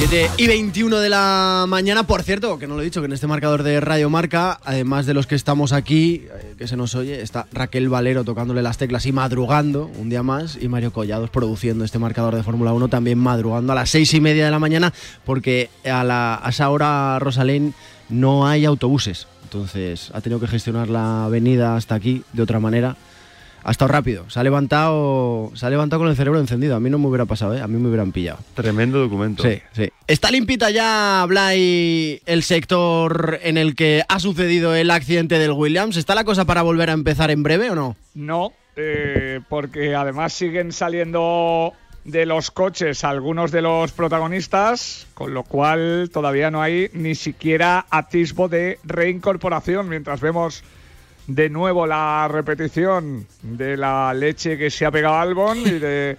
7 0.08 0.30
y 0.36 0.46
21 0.48 0.98
de 0.98 1.08
la 1.08 1.64
mañana, 1.66 2.06
por 2.06 2.22
cierto, 2.22 2.58
que 2.58 2.66
no 2.66 2.74
lo 2.74 2.82
he 2.82 2.84
dicho, 2.84 3.00
que 3.00 3.06
en 3.06 3.14
este 3.14 3.26
marcador 3.26 3.62
de 3.62 3.80
Radio 3.80 4.10
Marca, 4.10 4.60
además 4.62 5.06
de 5.06 5.14
los 5.14 5.26
que 5.26 5.34
estamos 5.34 5.72
aquí, 5.72 6.26
eh, 6.26 6.56
que 6.58 6.68
se 6.68 6.76
nos 6.76 6.94
oye, 6.94 7.22
está 7.22 7.46
Raquel 7.52 7.88
Valero 7.88 8.22
tocándole 8.22 8.60
las 8.60 8.76
teclas 8.76 9.06
y 9.06 9.12
madrugando 9.12 9.90
un 9.98 10.10
día 10.10 10.22
más, 10.22 10.58
y 10.60 10.68
Mario 10.68 10.92
Collados 10.92 11.30
produciendo 11.30 11.86
este 11.86 11.98
marcador 11.98 12.34
de 12.34 12.42
Fórmula 12.42 12.74
1 12.74 12.88
también 12.88 13.18
madrugando 13.18 13.72
a 13.72 13.76
las 13.76 13.88
seis 13.88 14.12
y 14.12 14.20
media 14.20 14.44
de 14.44 14.50
la 14.50 14.58
mañana, 14.58 14.92
porque 15.24 15.70
a, 15.90 16.04
la, 16.04 16.38
a 16.42 16.50
esa 16.50 16.68
hora, 16.68 17.18
Rosalén, 17.18 17.72
no 18.10 18.46
hay 18.46 18.66
autobuses. 18.66 19.26
Entonces 19.44 20.10
ha 20.12 20.20
tenido 20.20 20.38
que 20.38 20.48
gestionar 20.48 20.90
la 20.90 21.24
avenida 21.24 21.76
hasta 21.76 21.94
aquí 21.94 22.24
de 22.34 22.42
otra 22.42 22.60
manera. 22.60 22.96
Ha 23.64 23.70
estado 23.70 23.90
rápido, 23.90 24.28
se 24.28 24.38
ha 24.38 24.42
levantado, 24.42 25.50
se 25.54 25.64
ha 25.64 25.70
levantado 25.70 26.00
con 26.00 26.10
el 26.10 26.16
cerebro 26.16 26.38
encendido. 26.38 26.76
A 26.76 26.80
mí 26.80 26.90
no 26.90 26.98
me 26.98 27.08
hubiera 27.08 27.24
pasado, 27.24 27.56
¿eh? 27.56 27.62
a 27.62 27.66
mí 27.66 27.78
me 27.78 27.88
hubieran 27.88 28.12
pillado. 28.12 28.38
Tremendo 28.52 28.98
documento. 28.98 29.42
Sí, 29.42 29.62
sí. 29.72 29.90
¿Está 30.06 30.30
limpita 30.30 30.70
ya, 30.70 31.24
Blay, 31.26 32.20
el 32.26 32.42
sector 32.42 33.38
en 33.42 33.56
el 33.56 33.74
que 33.74 34.02
ha 34.06 34.20
sucedido 34.20 34.74
el 34.74 34.90
accidente 34.90 35.38
del 35.38 35.52
Williams? 35.52 35.96
¿Está 35.96 36.14
la 36.14 36.24
cosa 36.24 36.44
para 36.44 36.60
volver 36.60 36.90
a 36.90 36.92
empezar 36.92 37.30
en 37.30 37.42
breve 37.42 37.70
o 37.70 37.74
no? 37.74 37.96
No, 38.14 38.52
eh, 38.76 39.40
porque 39.48 39.94
además 39.94 40.34
siguen 40.34 40.70
saliendo 40.70 41.72
de 42.04 42.26
los 42.26 42.50
coches 42.50 43.02
algunos 43.02 43.50
de 43.50 43.62
los 43.62 43.92
protagonistas, 43.92 45.06
con 45.14 45.32
lo 45.32 45.42
cual 45.42 46.10
todavía 46.12 46.50
no 46.50 46.60
hay 46.60 46.90
ni 46.92 47.14
siquiera 47.14 47.86
atisbo 47.88 48.48
de 48.48 48.78
reincorporación, 48.84 49.88
mientras 49.88 50.20
vemos 50.20 50.62
de 51.26 51.48
nuevo 51.48 51.86
la 51.86 52.28
repetición 52.28 53.26
de 53.42 53.76
la 53.76 54.12
leche 54.14 54.58
que 54.58 54.70
se 54.70 54.84
ha 54.86 54.90
pegado 54.90 55.16
Albon 55.16 55.58
y 55.58 55.78
de 55.78 56.16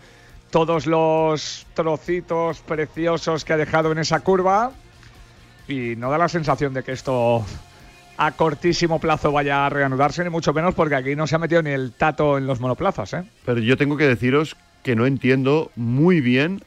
todos 0.49 0.87
los 0.87 1.67
trocitos 1.73 2.59
preciosos 2.61 3.45
que 3.45 3.53
ha 3.53 3.57
dejado 3.57 3.91
en 3.91 3.99
esa 3.99 4.21
curva. 4.21 4.71
Y 5.67 5.95
no 5.95 6.09
da 6.09 6.17
la 6.17 6.29
sensación 6.29 6.73
de 6.73 6.83
que 6.83 6.91
esto 6.91 7.43
a 8.17 8.31
cortísimo 8.31 8.99
plazo 8.99 9.31
vaya 9.31 9.65
a 9.65 9.69
reanudarse, 9.69 10.23
ni 10.23 10.29
mucho 10.29 10.53
menos 10.53 10.73
porque 10.73 10.95
aquí 10.95 11.15
no 11.15 11.27
se 11.27 11.35
ha 11.35 11.39
metido 11.39 11.61
ni 11.61 11.71
el 11.71 11.91
tato 11.91 12.37
en 12.37 12.47
los 12.47 12.59
monoplazas. 12.59 13.13
¿eh? 13.13 13.23
Pero 13.45 13.59
yo 13.59 13.77
tengo 13.77 13.97
que 13.97 14.07
deciros 14.07 14.55
que 14.85 14.95
no 14.95 15.07
entiendo 15.07 15.71
muy 15.75 16.21
bien. 16.21 16.61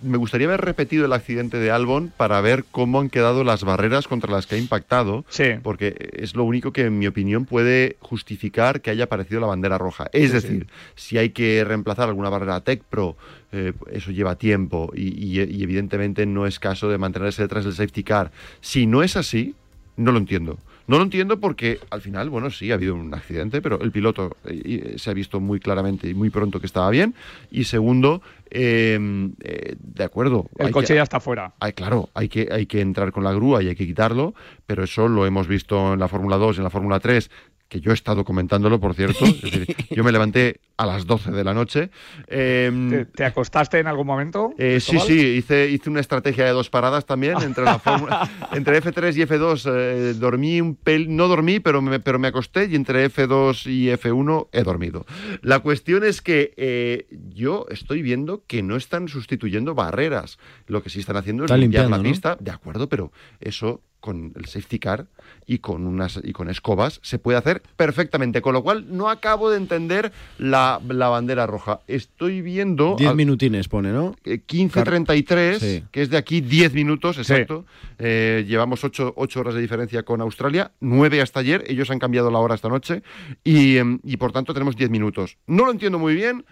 Me 0.00 0.18
gustaría 0.18 0.46
haber 0.46 0.60
repetido 0.60 1.04
el 1.04 1.12
accidente 1.12 1.56
de 1.58 1.72
Albon 1.72 2.12
para 2.16 2.40
ver 2.40 2.64
cómo 2.70 3.00
han 3.00 3.10
quedado 3.10 3.42
las 3.42 3.64
barreras 3.64 4.06
contra 4.06 4.30
las 4.30 4.46
que 4.46 4.54
ha 4.54 4.58
impactado. 4.58 5.24
Sí. 5.28 5.46
Porque 5.64 6.12
es 6.12 6.36
lo 6.36 6.44
único 6.44 6.72
que, 6.72 6.82
en 6.82 6.96
mi 7.00 7.08
opinión, 7.08 7.44
puede 7.44 7.96
justificar 7.98 8.82
que 8.82 8.90
haya 8.90 9.04
aparecido 9.04 9.40
la 9.40 9.48
bandera 9.48 9.78
roja. 9.78 10.06
Es 10.12 10.30
Sí, 10.30 10.40
sí. 10.40 10.46
decir, 10.46 10.66
si 10.94 11.18
hay 11.18 11.30
que 11.30 11.64
reemplazar 11.64 12.08
alguna 12.08 12.30
barrera 12.30 12.60
Tech 12.60 12.82
Pro, 12.88 13.16
eh, 13.50 13.72
eso 13.90 14.12
lleva 14.12 14.36
tiempo 14.36 14.92
y, 14.94 15.08
y- 15.40 15.42
y 15.42 15.62
evidentemente 15.64 16.24
no 16.24 16.46
es 16.46 16.60
caso 16.60 16.88
de 16.88 16.98
mantenerse 16.98 17.42
detrás 17.42 17.64
del 17.64 17.74
safety 17.74 18.04
car. 18.04 18.30
Si 18.60 18.86
no 18.86 19.02
es 19.02 19.16
así, 19.16 19.56
no 19.96 20.12
lo 20.12 20.18
entiendo. 20.18 20.56
No 20.86 20.98
lo 20.98 21.02
entiendo 21.02 21.38
porque 21.40 21.80
al 21.90 22.00
final, 22.00 22.30
bueno, 22.30 22.50
sí, 22.50 22.70
ha 22.70 22.74
habido 22.74 22.94
un 22.94 23.12
accidente, 23.14 23.60
pero 23.60 23.80
el 23.80 23.90
piloto 23.90 24.36
eh, 24.44 24.92
y- 24.94 24.98
se 24.98 25.10
ha 25.10 25.14
visto 25.14 25.40
muy 25.40 25.58
claramente 25.60 26.08
y 26.08 26.14
muy 26.14 26.30
pronto 26.30 26.60
que 26.60 26.66
estaba 26.66 26.88
bien. 26.90 27.14
Y 27.50 27.64
segundo, 27.64 28.22
eh, 28.50 28.98
eh, 29.42 29.76
de 29.78 30.04
acuerdo. 30.04 30.48
El 30.58 30.66
hay 30.66 30.72
coche 30.72 30.88
que- 30.88 30.94
ya 30.96 31.02
está 31.02 31.20
fuera. 31.20 31.54
Ay, 31.60 31.72
claro, 31.72 32.08
hay 32.14 32.28
que, 32.28 32.48
hay 32.50 32.66
que 32.66 32.80
entrar 32.80 33.12
con 33.12 33.24
la 33.24 33.32
grúa 33.32 33.62
y 33.62 33.68
hay 33.68 33.74
que 33.76 33.86
quitarlo, 33.86 34.34
pero 34.66 34.84
eso 34.84 35.08
lo 35.08 35.26
hemos 35.26 35.48
visto 35.48 35.94
en 35.94 36.00
la 36.00 36.08
Fórmula 36.08 36.36
2, 36.36 36.58
en 36.58 36.64
la 36.64 36.70
Fórmula 36.70 37.00
3, 37.00 37.30
que 37.68 37.80
yo 37.80 37.90
he 37.90 37.94
estado 37.94 38.24
comentándolo, 38.24 38.78
por 38.78 38.94
cierto. 38.94 39.24
Es 39.24 39.42
decir, 39.42 39.66
yo 39.90 40.04
me 40.04 40.12
levanté 40.12 40.60
a 40.76 40.86
las 40.86 41.06
12 41.06 41.30
de 41.30 41.44
la 41.44 41.54
noche. 41.54 41.90
Em, 42.26 42.90
¿Te, 42.90 43.04
te 43.06 43.24
acostaste 43.24 43.78
en 43.78 43.86
algún 43.86 44.06
momento? 44.06 44.52
eh, 44.58 44.80
sí, 44.80 44.98
sí, 45.00 45.18
hice, 45.18 45.70
hice 45.70 45.88
una 45.88 46.00
estrategia 46.00 46.44
de 46.44 46.50
dos 46.50 46.70
paradas 46.70 47.06
también 47.06 47.40
entre 47.42 47.64
la 47.64 47.78
fórmula, 47.78 48.28
entre 48.52 48.82
F3 48.82 49.16
y 49.16 49.20
F2 49.22 49.70
eh, 49.72 50.14
dormí 50.14 50.60
un 50.60 50.74
pel, 50.74 51.14
no 51.14 51.28
dormí, 51.28 51.60
pero 51.60 51.80
me, 51.80 52.00
pero 52.00 52.18
me 52.18 52.28
acosté 52.28 52.66
y 52.66 52.74
entre 52.74 53.10
F2 53.10 53.70
y 53.70 53.88
F1 53.88 54.48
he 54.52 54.62
dormido. 54.62 55.06
La 55.42 55.60
cuestión 55.60 56.04
es 56.04 56.20
que 56.20 56.52
eh, 56.56 57.06
yo 57.34 57.66
estoy 57.70 58.02
viendo 58.02 58.44
que 58.46 58.62
no 58.62 58.76
están 58.76 59.08
sustituyendo 59.08 59.74
barreras, 59.74 60.38
lo 60.66 60.82
que 60.82 60.90
sí 60.90 61.00
están 61.00 61.16
haciendo 61.16 61.44
es 61.44 61.50
limpiar 61.52 61.88
la 61.88 62.02
pista, 62.02 62.36
de 62.38 62.50
acuerdo, 62.50 62.88
pero 62.88 63.12
eso 63.40 63.80
con 64.06 64.32
el 64.36 64.44
safety 64.44 64.78
car 64.78 65.06
y 65.46 65.58
con 65.58 65.84
unas 65.84 66.20
y 66.22 66.32
con 66.32 66.48
escobas 66.48 67.00
se 67.02 67.18
puede 67.18 67.38
hacer 67.38 67.62
perfectamente, 67.76 68.40
con 68.40 68.52
lo 68.52 68.62
cual 68.62 68.96
no 68.96 69.10
acabo 69.10 69.50
de 69.50 69.56
entender 69.56 70.12
la, 70.38 70.65
la 70.88 71.08
bandera 71.08 71.46
roja. 71.46 71.80
Estoy 71.86 72.42
viendo 72.42 72.96
10 72.98 73.10
al- 73.10 73.16
minutines 73.16 73.68
pone, 73.68 73.90
¿no? 73.92 74.14
eh, 74.24 74.40
15.33, 74.46 75.58
Sí. 75.58 75.84
que 75.90 76.02
es 76.02 76.10
de 76.10 76.16
aquí 76.16 76.40
10 76.40 76.72
minutos, 76.74 77.18
exacto. 77.18 77.64
Eh, 77.98 78.44
llevamos 78.46 78.84
8, 78.84 79.14
horas 79.16 79.54
de 79.54 79.60
diferencia 79.60 80.02
con 80.04 80.20
Australia, 80.20 80.72
9 80.80 81.20
hasta 81.20 81.40
ayer, 81.40 81.64
ellos 81.68 81.90
han 81.90 81.98
cambiado 81.98 82.30
la 82.30 82.38
hora 82.38 82.54
esta 82.54 82.68
noche 82.68 83.02
y, 83.44 83.76
em, 83.78 83.98
y 84.04 84.16
por 84.16 84.32
tanto 84.32 84.52
tenemos 84.52 84.76
10 84.76 84.90
minutos. 84.90 85.38
No 85.46 85.64
lo 85.64 85.70
entiendo 85.72 85.98
muy 85.98 86.14
bien, 86.14 86.44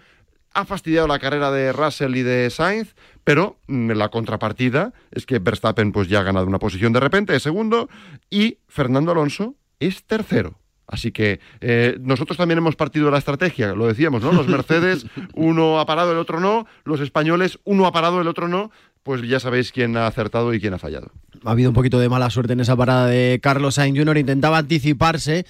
ha 0.53 0.63
fastidiado 0.65 1.07
la 1.07 1.19
carrera 1.19 1.51
de 1.51 1.73
Russell 1.73 2.15
y 2.15 2.21
de 2.23 2.49
Sainz, 2.49 2.95
pero 3.25 3.57
mm, 3.67 3.91
la 3.91 4.07
contrapartida 4.09 4.93
es 5.11 5.25
que 5.25 5.39
Verstappen 5.39 5.91
pues 5.91 6.07
ya 6.07 6.19
ha 6.21 6.23
ganado 6.23 6.47
una 6.47 6.59
posición 6.59 6.93
de 6.93 7.01
repente, 7.01 7.35
es 7.35 7.43
segundo, 7.43 7.89
y 8.29 8.59
Fernando 8.67 9.11
Alonso 9.11 9.55
es 9.79 10.03
tercero. 10.05 10.57
Así 10.87 11.11
que 11.11 11.39
eh, 11.61 11.97
nosotros 11.99 12.37
también 12.37 12.59
hemos 12.59 12.75
partido 12.75 13.05
de 13.05 13.11
la 13.11 13.17
estrategia, 13.17 13.73
lo 13.73 13.87
decíamos, 13.87 14.21
¿no? 14.21 14.31
Los 14.31 14.47
Mercedes, 14.47 15.05
uno 15.33 15.79
ha 15.79 15.85
parado, 15.85 16.11
el 16.11 16.17
otro 16.17 16.39
no. 16.39 16.67
Los 16.83 16.99
españoles, 16.99 17.59
uno 17.63 17.87
ha 17.87 17.91
parado, 17.91 18.21
el 18.21 18.27
otro 18.27 18.47
no. 18.47 18.71
Pues 19.03 19.21
ya 19.21 19.39
sabéis 19.39 19.71
quién 19.71 19.97
ha 19.97 20.07
acertado 20.07 20.53
y 20.53 20.59
quién 20.59 20.73
ha 20.73 20.79
fallado. 20.79 21.11
ha 21.43 21.51
habido 21.51 21.69
un 21.69 21.75
poquito 21.75 21.99
de 21.99 22.09
mala 22.09 22.29
suerte 22.31 22.53
en 22.53 22.59
esa 22.59 22.75
parada 22.75 23.05
de 23.07 23.39
Carlos 23.41 23.75
Sainz 23.75 23.97
Jr. 23.99 24.17
Intentaba 24.17 24.57
anticiparse 24.57 25.45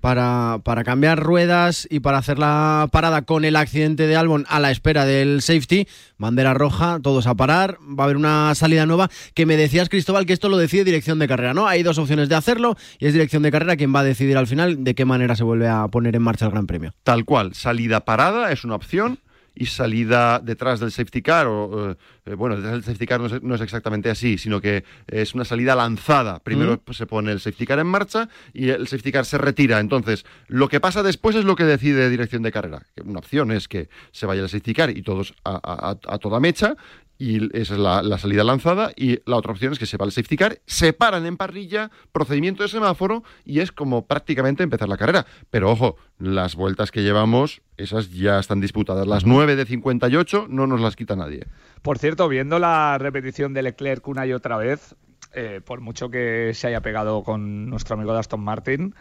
para, 0.00 0.60
para 0.64 0.84
cambiar 0.84 1.20
ruedas 1.20 1.86
y 1.90 2.00
para 2.00 2.18
hacer 2.18 2.38
la 2.38 2.88
parada 2.92 3.22
con 3.22 3.44
el 3.44 3.56
accidente 3.56 4.06
de 4.06 4.16
Albon 4.16 4.44
a 4.48 4.60
la 4.60 4.70
espera 4.70 5.04
del 5.04 5.42
safety. 5.42 5.86
Bandera 6.18 6.54
roja, 6.54 7.00
todos 7.02 7.26
a 7.26 7.34
parar. 7.34 7.78
Va 7.80 8.02
a 8.02 8.04
haber 8.04 8.16
una 8.16 8.54
salida 8.54 8.86
nueva 8.86 9.10
que 9.34 9.46
me 9.46 9.56
decías, 9.56 9.88
Cristóbal, 9.88 10.26
que 10.26 10.32
esto 10.32 10.48
lo 10.48 10.56
decide 10.56 10.84
dirección 10.84 11.18
de 11.18 11.28
carrera, 11.28 11.54
¿no? 11.54 11.66
Hay 11.66 11.82
dos 11.82 11.98
opciones 11.98 12.28
de 12.28 12.34
hacerlo 12.34 12.76
y 12.98 13.06
es 13.06 13.12
dirección 13.12 13.42
de 13.42 13.50
carrera 13.50 13.76
quien 13.76 13.94
va 13.94 14.00
a 14.00 14.04
decidir 14.04 14.36
al 14.36 14.46
final 14.46 14.84
de 14.84 14.94
qué 14.94 15.04
manera 15.04 15.36
se 15.36 15.44
vuelve 15.44 15.68
a 15.68 15.88
poner 15.88 16.16
en 16.16 16.22
marcha 16.22 16.46
el 16.46 16.52
Gran 16.52 16.66
Premio. 16.66 16.94
Tal 17.02 17.24
cual, 17.24 17.54
salida 17.54 18.04
parada 18.04 18.52
es 18.52 18.64
una 18.64 18.74
opción 18.74 19.18
y 19.58 19.66
salida 19.66 20.38
detrás 20.40 20.80
del 20.80 20.90
safety 20.92 21.22
car, 21.22 21.46
o 21.46 21.92
eh, 22.26 22.34
bueno, 22.34 22.56
detrás 22.56 22.72
del 22.74 22.84
safety 22.84 23.06
car 23.06 23.20
no 23.20 23.26
es, 23.26 23.42
no 23.42 23.54
es 23.54 23.60
exactamente 23.60 24.08
así, 24.10 24.38
sino 24.38 24.60
que 24.60 24.84
es 25.06 25.34
una 25.34 25.44
salida 25.44 25.74
lanzada. 25.74 26.38
Primero 26.40 26.80
se 26.92 27.06
pone 27.06 27.32
el 27.32 27.40
safety 27.40 27.66
car 27.66 27.78
en 27.78 27.86
marcha 27.88 28.28
y 28.52 28.68
el 28.68 28.86
safety 28.88 29.12
car 29.12 29.24
se 29.24 29.38
retira. 29.38 29.80
Entonces, 29.80 30.24
lo 30.46 30.68
que 30.68 30.80
pasa 30.80 31.02
después 31.02 31.34
es 31.36 31.44
lo 31.44 31.56
que 31.56 31.64
decide 31.64 32.08
dirección 32.10 32.42
de 32.42 32.52
carrera. 32.52 32.82
Una 33.04 33.18
opción 33.18 33.50
es 33.52 33.68
que 33.68 33.88
se 34.12 34.26
vaya 34.26 34.42
el 34.42 34.48
safety 34.48 34.74
car 34.74 34.90
y 34.90 35.02
todos 35.02 35.34
a- 35.44 35.96
a 36.06 36.18
toda 36.18 36.40
mecha. 36.40 36.76
Y 37.18 37.44
esa 37.58 37.74
es 37.74 37.80
la, 37.80 38.18
salida 38.18 38.44
lanzada. 38.44 38.92
Y 38.96 39.18
la 39.26 39.36
otra 39.36 39.52
opción 39.52 39.72
es 39.72 39.78
que 39.78 39.86
se 39.86 39.96
va 39.96 40.06
el 40.06 40.12
safety 40.12 40.36
car, 40.36 40.60
se 40.66 40.92
paran 40.92 41.26
en 41.26 41.36
parrilla, 41.36 41.90
procedimiento 42.12 42.62
de 42.62 42.68
semáforo 42.68 43.24
y 43.44 43.58
es 43.58 43.72
como 43.72 44.06
prácticamente 44.06 44.62
empezar 44.62 44.88
la 44.88 44.96
carrera. 44.96 45.26
Pero 45.50 45.70
ojo, 45.70 45.96
las 46.18 46.54
vueltas 46.54 46.92
que 46.92 47.02
llevamos, 47.02 47.60
esas 47.76 48.12
ya 48.12 48.38
están 48.38 48.60
disputadas. 48.60 49.08
Las 49.08 49.26
9 49.26 49.56
de 49.56 49.66
58 49.66 50.46
no 50.48 50.68
nos 50.68 50.80
las 50.80 50.94
quita 50.94 51.16
nadie. 51.16 51.46
Por 51.82 51.98
cierto, 51.98 52.28
viendo 52.28 52.60
la 52.60 52.98
repetición 52.98 53.52
de 53.52 53.62
Leclerc 53.62 54.06
una 54.06 54.24
y 54.24 54.32
otra 54.32 54.56
vez, 54.56 54.94
eh, 55.34 55.60
por 55.64 55.80
mucho 55.80 56.10
que 56.10 56.52
se 56.54 56.68
haya 56.68 56.82
pegado 56.82 57.24
con 57.24 57.68
nuestro 57.68 57.94
amigo 57.96 58.12
de 58.12 58.20
Aston 58.20 58.40
Martin, 58.40 58.94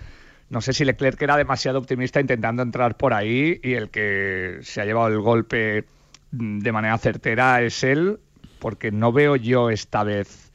no 0.50 0.62
sé 0.62 0.74
si 0.74 0.86
Leclerc 0.86 1.22
era 1.22 1.38
demasiado 1.38 1.78
optimista 1.78 2.20
intentando 2.20 2.64
entrar 2.64 2.96
por 2.98 3.14
ahí 3.14 3.60
y 3.62 3.74
el 3.74 3.90
que 3.90 4.60
se 4.62 4.82
ha 4.82 4.86
llevado 4.86 5.10
el 5.10 5.20
golpe 5.20 5.86
de 6.32 6.72
manera 6.72 6.98
certera 6.98 7.62
es 7.62 7.84
él, 7.84 8.20
porque 8.60 8.92
no 8.92 9.12
veo 9.12 9.36
yo 9.36 9.70
esta 9.70 10.04
vez, 10.04 10.52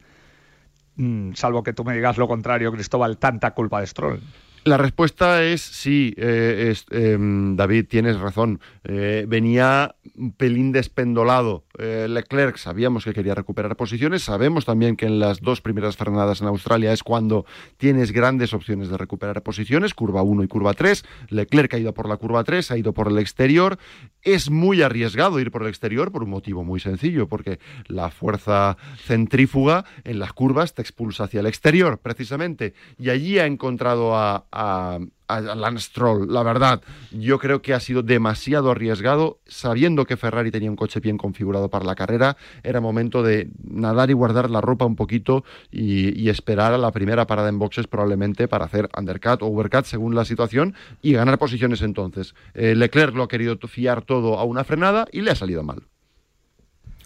mm, 0.95 1.33
salvo 1.33 1.63
que 1.63 1.73
tú 1.73 1.83
me 1.83 1.93
digas 1.93 2.17
lo 2.17 2.27
contrario, 2.27 2.71
Cristóbal, 2.71 3.17
tanta 3.17 3.51
culpa 3.51 3.79
de 3.79 3.87
Stroll. 3.87 4.21
La 4.65 4.77
respuesta 4.77 5.43
es 5.43 5.61
sí, 5.61 6.13
eh, 6.15 6.73
em, 6.91 7.57
David, 7.57 7.85
tienes 7.89 8.17
razón. 8.17 8.61
Eh, 8.85 9.25
venía 9.27 9.95
un 10.15 10.31
pelín 10.31 10.71
despendolado. 10.71 11.65
Eh, 11.77 12.07
Leclerc 12.09 12.55
sabíamos 12.55 13.03
que 13.03 13.13
quería 13.13 13.35
recuperar 13.35 13.75
posiciones, 13.75 14.23
sabemos 14.23 14.63
también 14.63 14.95
que 14.95 15.05
en 15.05 15.19
las 15.19 15.41
dos 15.41 15.59
primeras 15.59 15.97
frenadas 15.97 16.39
en 16.39 16.47
Australia 16.47 16.93
es 16.93 17.03
cuando 17.03 17.45
tienes 17.75 18.13
grandes 18.13 18.53
opciones 18.53 18.87
de 18.87 18.97
recuperar 18.97 19.43
posiciones, 19.43 19.93
curva 19.93 20.21
1 20.21 20.43
y 20.43 20.47
curva 20.47 20.73
3. 20.73 21.03
Leclerc 21.29 21.73
ha 21.73 21.79
ido 21.79 21.93
por 21.93 22.07
la 22.07 22.15
curva 22.15 22.45
3, 22.45 22.71
ha 22.71 22.77
ido 22.77 22.93
por 22.93 23.09
el 23.09 23.17
exterior. 23.17 23.77
Es 24.21 24.49
muy 24.49 24.81
arriesgado 24.81 25.41
ir 25.41 25.51
por 25.51 25.63
el 25.63 25.69
exterior 25.69 26.11
por 26.11 26.23
un 26.23 26.29
motivo 26.29 26.63
muy 26.63 26.79
sencillo, 26.79 27.27
porque 27.27 27.59
la 27.87 28.11
fuerza 28.11 28.77
centrífuga 28.97 29.83
en 30.05 30.19
las 30.19 30.31
curvas 30.31 30.73
te 30.73 30.81
expulsa 30.81 31.25
hacia 31.25 31.41
el 31.41 31.47
exterior, 31.47 31.97
precisamente. 31.97 32.73
Y 32.97 33.09
allí 33.09 33.39
ha 33.39 33.45
encontrado 33.45 34.15
a, 34.15 34.45
a, 34.53 34.99
a 35.27 35.41
Lance 35.41 35.87
Stroll. 35.87 36.31
La 36.31 36.43
verdad, 36.43 36.81
yo 37.11 37.39
creo 37.39 37.61
que 37.61 37.73
ha 37.73 37.79
sido 37.79 38.03
demasiado 38.03 38.71
arriesgado, 38.71 39.39
sabiendo 39.45 40.05
que 40.05 40.15
Ferrari 40.15 40.51
tenía 40.51 40.69
un 40.69 40.75
coche 40.75 40.99
bien 40.99 41.17
configurado 41.17 41.69
para 41.69 41.85
la 41.85 41.95
carrera. 41.95 42.37
Era 42.61 42.79
momento 42.79 43.23
de 43.23 43.49
nadar 43.63 44.09
y 44.11 44.13
guardar 44.13 44.49
la 44.49 44.61
ropa 44.61 44.85
un 44.85 44.95
poquito 44.95 45.43
y, 45.71 46.17
y 46.21 46.29
esperar 46.29 46.73
a 46.73 46.77
la 46.77 46.91
primera 46.91 47.25
parada 47.25 47.49
en 47.49 47.59
boxes, 47.59 47.87
probablemente 47.87 48.47
para 48.47 48.65
hacer 48.65 48.89
undercut 48.97 49.41
o 49.41 49.47
overcut 49.47 49.85
según 49.85 50.15
la 50.15 50.25
situación 50.25 50.75
y 51.01 51.13
ganar 51.13 51.37
posiciones 51.39 51.81
entonces. 51.81 52.35
Eh, 52.53 52.75
Leclerc 52.75 53.15
lo 53.15 53.23
ha 53.23 53.27
querido 53.27 53.57
fiar 53.67 54.03
todo 54.03 54.37
a 54.37 54.43
una 54.43 54.63
frenada 54.63 55.07
y 55.11 55.21
le 55.21 55.31
ha 55.31 55.35
salido 55.35 55.63
mal. 55.63 55.83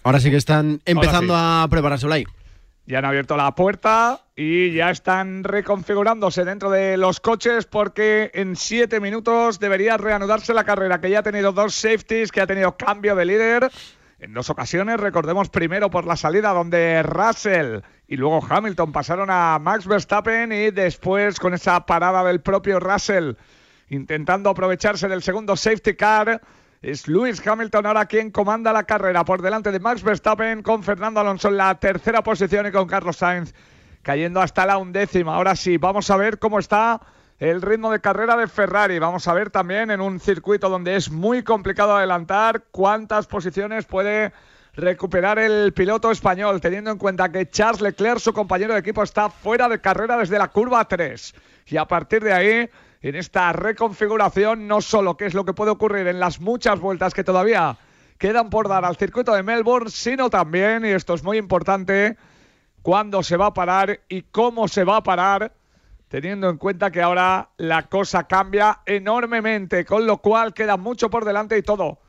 Ahora 0.02 0.20
sí 0.20 0.30
que 0.30 0.36
están 0.36 0.80
empezando 0.84 1.34
sí. 1.34 1.40
a 1.40 1.66
prepararse, 1.70 2.06
Olay. 2.06 2.24
Ya 2.88 3.00
han 3.00 3.04
abierto 3.04 3.36
la 3.36 3.54
puerta 3.54 4.22
y 4.34 4.72
ya 4.72 4.88
están 4.88 5.44
reconfigurándose 5.44 6.46
dentro 6.46 6.70
de 6.70 6.96
los 6.96 7.20
coches 7.20 7.66
porque 7.66 8.30
en 8.32 8.56
siete 8.56 8.98
minutos 8.98 9.60
debería 9.60 9.98
reanudarse 9.98 10.54
la 10.54 10.64
carrera, 10.64 10.98
que 10.98 11.10
ya 11.10 11.18
ha 11.18 11.22
tenido 11.22 11.52
dos 11.52 11.74
safeties, 11.74 12.32
que 12.32 12.40
ha 12.40 12.46
tenido 12.46 12.78
cambio 12.78 13.14
de 13.14 13.26
líder 13.26 13.70
en 14.20 14.32
dos 14.32 14.48
ocasiones. 14.48 14.98
Recordemos 14.98 15.50
primero 15.50 15.90
por 15.90 16.06
la 16.06 16.16
salida 16.16 16.54
donde 16.54 17.02
Russell 17.02 17.80
y 18.06 18.16
luego 18.16 18.42
Hamilton 18.48 18.90
pasaron 18.90 19.28
a 19.30 19.58
Max 19.58 19.86
Verstappen 19.86 20.50
y 20.50 20.70
después 20.70 21.38
con 21.38 21.52
esa 21.52 21.84
parada 21.84 22.24
del 22.24 22.40
propio 22.40 22.80
Russell 22.80 23.34
intentando 23.90 24.48
aprovecharse 24.48 25.08
del 25.08 25.22
segundo 25.22 25.56
safety 25.56 25.94
car. 25.94 26.40
Es 26.80 27.08
Lewis 27.08 27.44
Hamilton 27.44 27.86
ahora 27.86 28.06
quien 28.06 28.30
comanda 28.30 28.72
la 28.72 28.84
carrera 28.84 29.24
por 29.24 29.42
delante 29.42 29.72
de 29.72 29.80
Max 29.80 30.04
Verstappen 30.04 30.62
con 30.62 30.84
Fernando 30.84 31.18
Alonso 31.18 31.48
en 31.48 31.56
la 31.56 31.74
tercera 31.74 32.22
posición 32.22 32.68
y 32.68 32.70
con 32.70 32.86
Carlos 32.86 33.16
Sainz 33.16 33.52
cayendo 34.02 34.40
hasta 34.40 34.64
la 34.64 34.78
undécima. 34.78 35.34
Ahora 35.34 35.56
sí, 35.56 35.76
vamos 35.76 36.08
a 36.08 36.16
ver 36.16 36.38
cómo 36.38 36.60
está 36.60 37.00
el 37.40 37.62
ritmo 37.62 37.90
de 37.90 38.00
carrera 38.00 38.36
de 38.36 38.46
Ferrari. 38.46 39.00
Vamos 39.00 39.26
a 39.26 39.34
ver 39.34 39.50
también 39.50 39.90
en 39.90 40.00
un 40.00 40.20
circuito 40.20 40.68
donde 40.68 40.94
es 40.94 41.10
muy 41.10 41.42
complicado 41.42 41.96
adelantar 41.96 42.66
cuántas 42.70 43.26
posiciones 43.26 43.84
puede 43.84 44.32
recuperar 44.74 45.40
el 45.40 45.72
piloto 45.72 46.12
español, 46.12 46.60
teniendo 46.60 46.92
en 46.92 46.98
cuenta 46.98 47.32
que 47.32 47.50
Charles 47.50 47.80
Leclerc, 47.80 48.20
su 48.20 48.32
compañero 48.32 48.74
de 48.74 48.80
equipo, 48.80 49.02
está 49.02 49.30
fuera 49.30 49.68
de 49.68 49.80
carrera 49.80 50.16
desde 50.16 50.38
la 50.38 50.46
curva 50.46 50.86
3. 50.86 51.34
Y 51.66 51.76
a 51.76 51.86
partir 51.86 52.22
de 52.22 52.32
ahí, 52.32 52.70
en 53.02 53.14
esta 53.14 53.52
reconfiguración, 53.52 54.66
no 54.66 54.80
solo 54.80 55.16
qué 55.16 55.26
es 55.26 55.34
lo 55.34 55.44
que 55.44 55.54
puede 55.54 55.70
ocurrir 55.70 56.06
en 56.06 56.20
las 56.20 56.40
muchas 56.40 56.80
vueltas 56.80 57.14
que 57.14 57.24
todavía 57.24 57.76
quedan 58.18 58.50
por 58.50 58.68
dar 58.68 58.84
al 58.84 58.96
circuito 58.96 59.32
de 59.32 59.42
Melbourne, 59.42 59.90
sino 59.90 60.30
también, 60.30 60.84
y 60.84 60.88
esto 60.88 61.14
es 61.14 61.22
muy 61.22 61.38
importante, 61.38 62.16
cuándo 62.82 63.22
se 63.22 63.36
va 63.36 63.46
a 63.46 63.54
parar 63.54 64.00
y 64.08 64.22
cómo 64.22 64.66
se 64.66 64.84
va 64.84 64.96
a 64.96 65.02
parar, 65.02 65.52
teniendo 66.08 66.48
en 66.48 66.56
cuenta 66.56 66.90
que 66.90 67.02
ahora 67.02 67.50
la 67.56 67.88
cosa 67.88 68.26
cambia 68.26 68.80
enormemente, 68.86 69.84
con 69.84 70.06
lo 70.06 70.18
cual 70.18 70.54
queda 70.54 70.76
mucho 70.76 71.10
por 71.10 71.24
delante 71.24 71.56
y 71.56 71.62
todo 71.62 72.00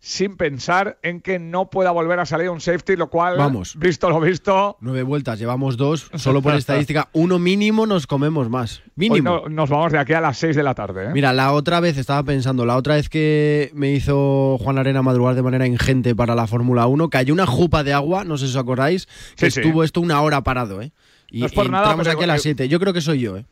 sin 0.00 0.36
pensar 0.36 0.98
en 1.02 1.20
que 1.20 1.38
no 1.40 1.70
pueda 1.70 1.90
volver 1.90 2.20
a 2.20 2.26
salir 2.26 2.50
un 2.50 2.60
safety, 2.60 2.94
lo 2.96 3.10
cual, 3.10 3.36
Vamos. 3.36 3.74
visto 3.76 4.08
lo 4.08 4.20
visto, 4.20 4.76
Nueve 4.80 5.02
vueltas, 5.02 5.38
llevamos 5.40 5.76
dos. 5.76 6.08
Solo 6.14 6.40
por 6.40 6.54
estadística, 6.54 7.08
uno 7.12 7.38
mínimo 7.40 7.84
nos 7.86 8.06
comemos 8.06 8.48
más. 8.48 8.78
hoy 8.78 8.92
Mínimo. 8.94 9.42
no- 9.44 9.48
nos 9.48 9.68
vamos 9.70 9.90
de 9.92 9.98
aquí 9.98 10.12
a 10.12 10.20
las 10.20 10.38
6 10.38 10.54
de 10.54 10.62
la 10.62 10.74
tarde. 10.74 11.06
¿eh? 11.06 11.10
Mira, 11.12 11.32
la 11.32 11.52
otra 11.52 11.80
vez 11.80 11.98
estaba 11.98 12.22
pensando, 12.22 12.64
la 12.64 12.76
otra 12.76 12.94
vez 12.94 13.08
que 13.08 13.70
me 13.74 13.90
hizo 13.92 14.56
Juan 14.60 14.78
Arena 14.78 15.02
madrugar 15.02 15.34
de 15.34 15.42
manera 15.42 15.66
ingente 15.66 16.14
para 16.14 16.34
la 16.36 16.46
Fórmula 16.46 16.86
1, 16.86 17.10
cayó 17.10 17.34
una 17.34 17.46
jupa 17.46 17.82
de 17.82 17.92
agua, 17.92 18.24
no 18.24 18.38
sé 18.38 18.46
si 18.46 18.52
os 18.52 18.56
acordáis, 18.56 19.06
que 19.36 19.50
Sí, 19.50 19.50
sí. 19.50 19.60
estuvo 19.60 19.82
esto 19.82 20.00
una 20.00 20.20
hora 20.22 20.42
parado, 20.42 20.80
¿eh? 20.80 20.92
Y 21.30 21.40
No 21.40 21.46
es 21.46 21.52
por 21.52 21.68
nada, 21.70 21.84
entramos 21.86 22.06
pero- 22.06 22.16
aquí 22.18 22.24
a 22.24 22.26
las 22.28 22.42
7. 22.42 22.68
Yo 22.68 22.78
creo 22.80 22.92
que 22.92 23.00
soy 23.00 23.18
yo, 23.20 23.36
¿eh? 23.36 23.44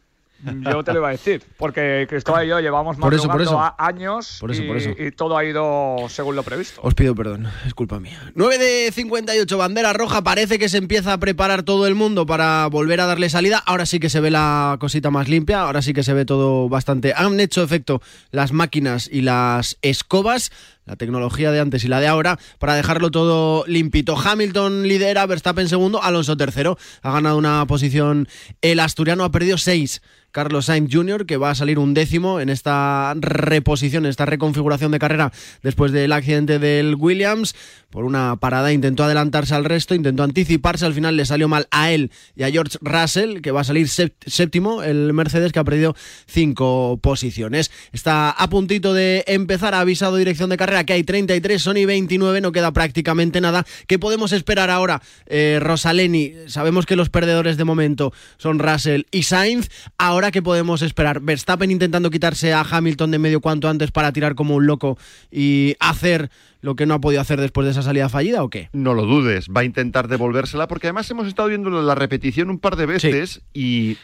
Yo 0.44 0.85
te 0.85 0.92
lo 0.92 0.99
iba 0.99 1.09
a 1.09 1.12
decir, 1.12 1.42
porque 1.57 2.07
Cristóbal 2.09 2.44
y 2.44 2.49
yo 2.51 2.61
llevamos 2.61 2.96
Por 2.99 3.14
eso, 3.14 3.31
eso. 3.40 3.75
años 3.79 4.37
Por 4.38 4.51
eso, 4.51 4.62
y, 4.62 4.66
por 4.66 4.77
eso. 4.77 4.90
y 4.99 5.11
todo 5.11 5.37
ha 5.37 5.44
ido 5.44 5.96
según 6.09 6.37
lo 6.37 6.42
previsto. 6.42 6.81
Os 6.85 6.94
pido 6.94 7.14
perdón, 7.14 7.49
es 7.66 7.72
culpa 7.75 7.99
mía. 7.99 8.33
9 8.35 8.59
de 8.59 8.92
58, 8.92 9.59
bandera 9.59 9.92
roja. 9.92 10.22
Parece 10.22 10.59
que 10.59 10.68
se 10.68 10.79
empieza 10.79 11.14
a 11.14 11.18
preparar 11.18 11.62
todo 11.62 11.87
el 11.87 11.94
mundo 11.94 12.27
para 12.27 12.66
volver 12.66 13.01
a 13.01 13.07
darle 13.07 13.31
salida. 13.31 13.62
Ahora 13.64 13.87
sí 13.87 13.99
que 13.99 14.11
se 14.11 14.20
ve 14.20 14.31
la 14.31 14.77
cosita 14.79 15.11
más 15.11 15.29
limpia. 15.29 15.62
Ahora 15.62 15.81
sí 15.83 15.92
que 15.94 16.03
se 16.03 16.12
ve 16.12 16.25
todo 16.27 16.68
bastante. 16.68 17.14
Han 17.16 17.40
hecho 17.40 17.62
efecto 17.62 18.03
las 18.31 18.53
máquinas 18.53 19.09
y 19.11 19.22
las 19.22 19.79
escobas. 19.83 20.53
La 20.87 20.96
tecnología 20.96 21.51
de 21.51 21.61
antes 21.61 21.85
y 21.85 21.88
la 21.88 22.01
de 22.01 22.07
ahora 22.07 22.38
para 22.59 22.75
dejarlo 22.75 23.11
todo 23.11 23.64
limpito. 23.66 24.16
Hamilton 24.16 24.88
lidera, 24.88 25.27
Verstappen 25.27 25.68
segundo, 25.68 26.03
Alonso 26.03 26.37
tercero. 26.37 26.79
Ha 27.03 27.12
ganado 27.12 27.37
una 27.37 27.66
posición 27.66 28.29
el 28.62 28.81
asturiano, 28.81 29.25
ha 29.25 29.31
perdido 29.31 29.59
seis. 29.59 30.01
Carlos 30.37 30.66
Sainz 30.66 30.92
Jr., 30.92 31.25
que 31.25 31.38
va 31.38 31.49
a 31.49 31.55
salir 31.55 31.79
un 31.79 31.94
décimo 31.94 32.40
en 32.40 32.51
esta 32.51 33.14
reposición, 33.16 34.05
en 34.05 34.11
esta 34.11 34.27
reconfiguración 34.27 34.92
de 34.92 34.99
carrera 34.99 35.33
después 35.62 35.92
del 35.92 36.12
accidente 36.12 36.59
del 36.59 36.94
Williams. 36.94 37.55
Por 37.88 38.05
una 38.05 38.37
parada 38.37 38.70
intentó 38.70 39.05
adelantarse 39.05 39.55
al 39.55 39.64
resto, 39.64 39.94
intentó 39.94 40.25
anticiparse, 40.25 40.85
al 40.85 40.92
final 40.92 41.16
le 41.16 41.25
salió 41.25 41.49
mal 41.49 41.68
a 41.70 41.90
él 41.90 42.11
y 42.35 42.42
a 42.42 42.51
George 42.51 42.77
Russell, 42.83 43.40
que 43.40 43.51
va 43.51 43.62
a 43.62 43.64
salir 43.64 43.88
séptimo, 43.88 44.83
el 44.83 45.14
Mercedes 45.14 45.53
que 45.53 45.59
ha 45.59 45.64
perdido 45.64 45.96
cinco 46.27 46.99
posiciones. 47.03 47.70
Está 47.92 48.31
a 48.31 48.51
puntito 48.51 48.92
de 48.92 49.25
empezar, 49.29 49.75
ha 49.75 49.81
avisado 49.81 50.16
dirección 50.16 50.51
de 50.51 50.59
carrera 50.59 50.76
que 50.85 50.93
hay 50.93 51.05
33, 51.05 51.61
Sony 51.62 51.87
29, 51.87 52.41
no 52.41 52.53
queda 52.53 52.73
prácticamente 52.73 53.41
nada. 53.41 53.65
¿Qué 53.87 53.99
podemos 53.99 54.33
esperar 54.33 54.71
ahora, 54.71 55.03
eh, 55.27 55.59
Rosaleni? 55.61 56.33
Sabemos 56.47 56.87
que 56.87 56.97
los 56.97 57.11
perdedores 57.11 57.57
de 57.57 57.65
momento 57.65 58.12
son 58.37 58.59
Russell 58.59 59.03
y 59.11 59.25
Sainz. 59.25 59.69
Ahora, 59.99 60.31
¿qué 60.31 60.43
podemos 60.43 60.83
esperar? 60.83 61.21
Verstappen 61.21 61.71
intentando 61.71 62.11
quitarse 62.11 62.53
a 62.53 62.62
Hamilton 62.62 63.11
de 63.11 63.19
medio 63.19 63.41
cuanto 63.41 63.69
antes 63.69 63.91
para 63.91 64.12
tirar 64.12 64.35
como 64.35 64.57
un 64.57 64.67
loco 64.67 64.99
y 65.31 65.77
hacer 65.81 66.31
lo 66.61 66.75
que 66.75 66.87
no 66.87 66.95
ha 66.95 67.01
podido 67.01 67.21
hacer 67.21 67.41
después 67.41 67.65
de 67.65 67.71
esa 67.71 67.83
salida 67.83 68.09
fallida 68.09 68.43
o 68.43 68.51
qué? 68.51 68.71
No 68.73 68.95
lo 68.95 69.07
dudes, 69.07 69.49
va 69.49 69.61
a 69.61 69.65
intentar 69.65 70.09
devolvérsela 70.09 70.67
porque 70.67 70.89
además 70.89 71.11
hemos 71.11 71.29
estado 71.29 71.49
viendo 71.49 71.71
la 71.71 71.95
repetición 71.95 72.51
un 72.51 72.59
par 72.59 72.77
de 72.77 72.87
veces 72.87 73.43
y 73.55 73.97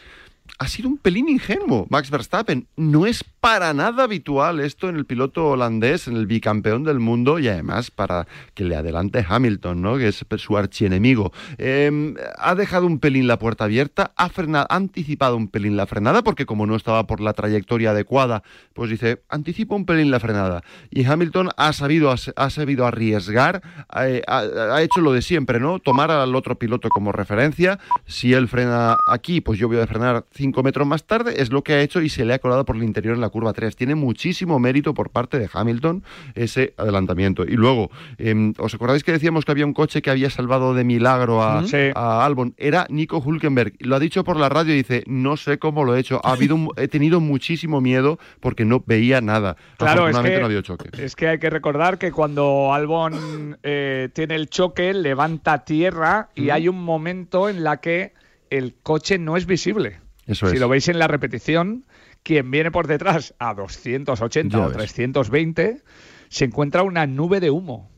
ha 0.59 0.67
sido 0.67 0.87
un 0.87 0.97
pelín 0.97 1.29
ingenuo 1.29 1.87
Max 1.89 2.09
Verstappen. 2.09 2.67
No 2.77 3.05
es 3.05 3.23
para 3.43 3.73
nada 3.73 4.05
habitual 4.05 4.61
esto 4.61 4.87
en 4.87 4.95
el 4.95 5.05
piloto 5.05 5.49
holandés, 5.49 6.07
en 6.07 6.15
el 6.15 6.27
bicampeón 6.27 6.85
del 6.85 7.01
mundo 7.01 7.39
y 7.39 7.49
además 7.49 7.91
para 7.91 8.25
que 8.53 8.63
le 8.63 8.77
adelante 8.77 9.25
Hamilton, 9.27 9.81
¿no? 9.81 9.97
que 9.97 10.07
es 10.07 10.25
su 10.37 10.57
archienemigo. 10.57 11.33
Eh, 11.57 12.13
ha 12.37 12.55
dejado 12.55 12.87
un 12.87 12.99
pelín 12.99 13.27
la 13.27 13.37
puerta 13.39 13.65
abierta, 13.65 14.13
ha, 14.15 14.29
frenado, 14.29 14.67
anticipado 14.69 15.35
un 15.35 15.49
pelín 15.49 15.75
la 15.75 15.87
frenada 15.87 16.23
porque 16.23 16.45
como 16.45 16.65
no 16.65 16.77
estaba 16.77 17.05
por 17.05 17.19
la 17.19 17.33
trayectoria 17.33 17.91
adecuada, 17.91 18.43
pues 18.71 18.89
dice, 18.89 19.21
anticipo 19.27 19.75
un 19.75 19.85
pelín 19.85 20.09
la 20.09 20.21
frenada. 20.21 20.63
Y 20.89 21.03
Hamilton 21.03 21.49
ha 21.57 21.73
sabido, 21.73 22.11
ha 22.11 22.49
sabido 22.49 22.87
arriesgar, 22.87 23.61
eh, 24.05 24.21
ha, 24.25 24.81
hecho 24.81 25.01
lo 25.01 25.11
de 25.11 25.21
siempre, 25.21 25.59
¿no? 25.59 25.79
Tomar 25.79 26.11
al 26.11 26.33
otro 26.33 26.57
piloto 26.57 26.87
como 26.87 27.11
referencia. 27.11 27.77
Si 28.05 28.33
él 28.33 28.47
frena 28.47 28.95
aquí, 29.09 29.41
pues 29.41 29.59
yo 29.59 29.67
voy 29.67 29.79
a 29.79 29.87
frenar 29.87 30.23
5 30.31 30.63
metros 30.63 30.87
más 30.87 31.03
tarde, 31.03 31.41
es 31.41 31.51
lo 31.51 31.61
que 31.61 31.73
ha 31.73 31.81
hecho 31.81 32.01
y 32.01 32.07
se 32.07 32.23
le 32.23 32.35
ha 32.35 32.39
colado 32.39 32.63
por 32.63 32.77
el 32.77 32.83
interior 32.83 33.15
en 33.15 33.19
la 33.19 33.32
curva 33.33 33.51
3. 33.51 33.75
Tiene 33.75 33.95
muchísimo 33.95 34.59
mérito 34.59 34.93
por 34.93 35.09
parte 35.09 35.37
de 35.39 35.49
Hamilton 35.51 36.03
ese 36.35 36.73
adelantamiento. 36.77 37.43
Y 37.43 37.57
luego, 37.57 37.91
eh, 38.17 38.53
¿os 38.57 38.73
acordáis 38.73 39.03
que 39.03 39.11
decíamos 39.11 39.43
que 39.43 39.51
había 39.51 39.65
un 39.65 39.73
coche 39.73 40.01
que 40.01 40.09
había 40.09 40.29
salvado 40.29 40.73
de 40.73 40.85
milagro 40.85 41.43
a, 41.43 41.65
Sí. 41.67 41.89
a 41.95 42.23
Albon? 42.25 42.53
Era 42.57 42.87
Nico 42.89 43.17
Hulkenberg. 43.17 43.73
Lo 43.79 43.95
ha 43.95 43.99
dicho 43.99 44.23
por 44.23 44.37
la 44.37 44.47
radio 44.47 44.73
y 44.73 44.77
dice, 44.77 45.03
no 45.07 45.35
sé 45.35 45.59
cómo 45.59 45.83
lo 45.83 45.95
he 45.95 45.99
hecho. 45.99 46.21
Ha 46.23 46.31
habido 46.31 46.55
un- 46.55 46.69
he 46.77 46.87
tenido 46.87 47.19
muchísimo 47.19 47.81
miedo 47.81 48.19
porque 48.39 48.63
no 48.63 48.81
veía 48.85 49.19
nada. 49.19 49.57
Claro, 49.77 50.07
es 50.07 50.17
que, 50.17 50.35
no 50.37 50.43
ha 50.43 50.45
habido 50.45 50.61
choque. 50.61 50.89
es 51.03 51.15
que 51.15 51.27
hay 51.27 51.39
que 51.39 51.49
recordar 51.49 51.97
que 51.97 52.11
cuando 52.11 52.73
Albon 52.73 53.57
eh, 53.63 54.09
tiene 54.13 54.35
el 54.35 54.47
choque, 54.49 54.93
levanta 54.93 55.65
tierra 55.65 56.29
y 56.35 56.51
hay 56.51 56.67
un 56.67 56.81
momento 56.83 57.49
en 57.49 57.63
la 57.63 57.77
que 57.77 58.13
el 58.49 58.75
coche 58.83 59.17
no 59.17 59.35
es 59.35 59.45
visible. 59.47 59.99
Eso 60.27 60.47
si 60.47 60.55
es. 60.55 60.61
lo 60.61 60.69
veis 60.69 60.87
en 60.87 60.99
la 60.99 61.07
repetición, 61.07 61.83
quien 62.23 62.49
viene 62.51 62.71
por 62.71 62.87
detrás 62.87 63.33
a 63.39 63.53
280 63.53 64.57
Ya 64.57 64.65
o 64.65 64.69
ves. 64.69 64.77
320 64.77 65.81
se 66.29 66.45
encuentra 66.45 66.83
una 66.83 67.05
nube 67.05 67.39
de 67.39 67.49
humo. 67.51 67.91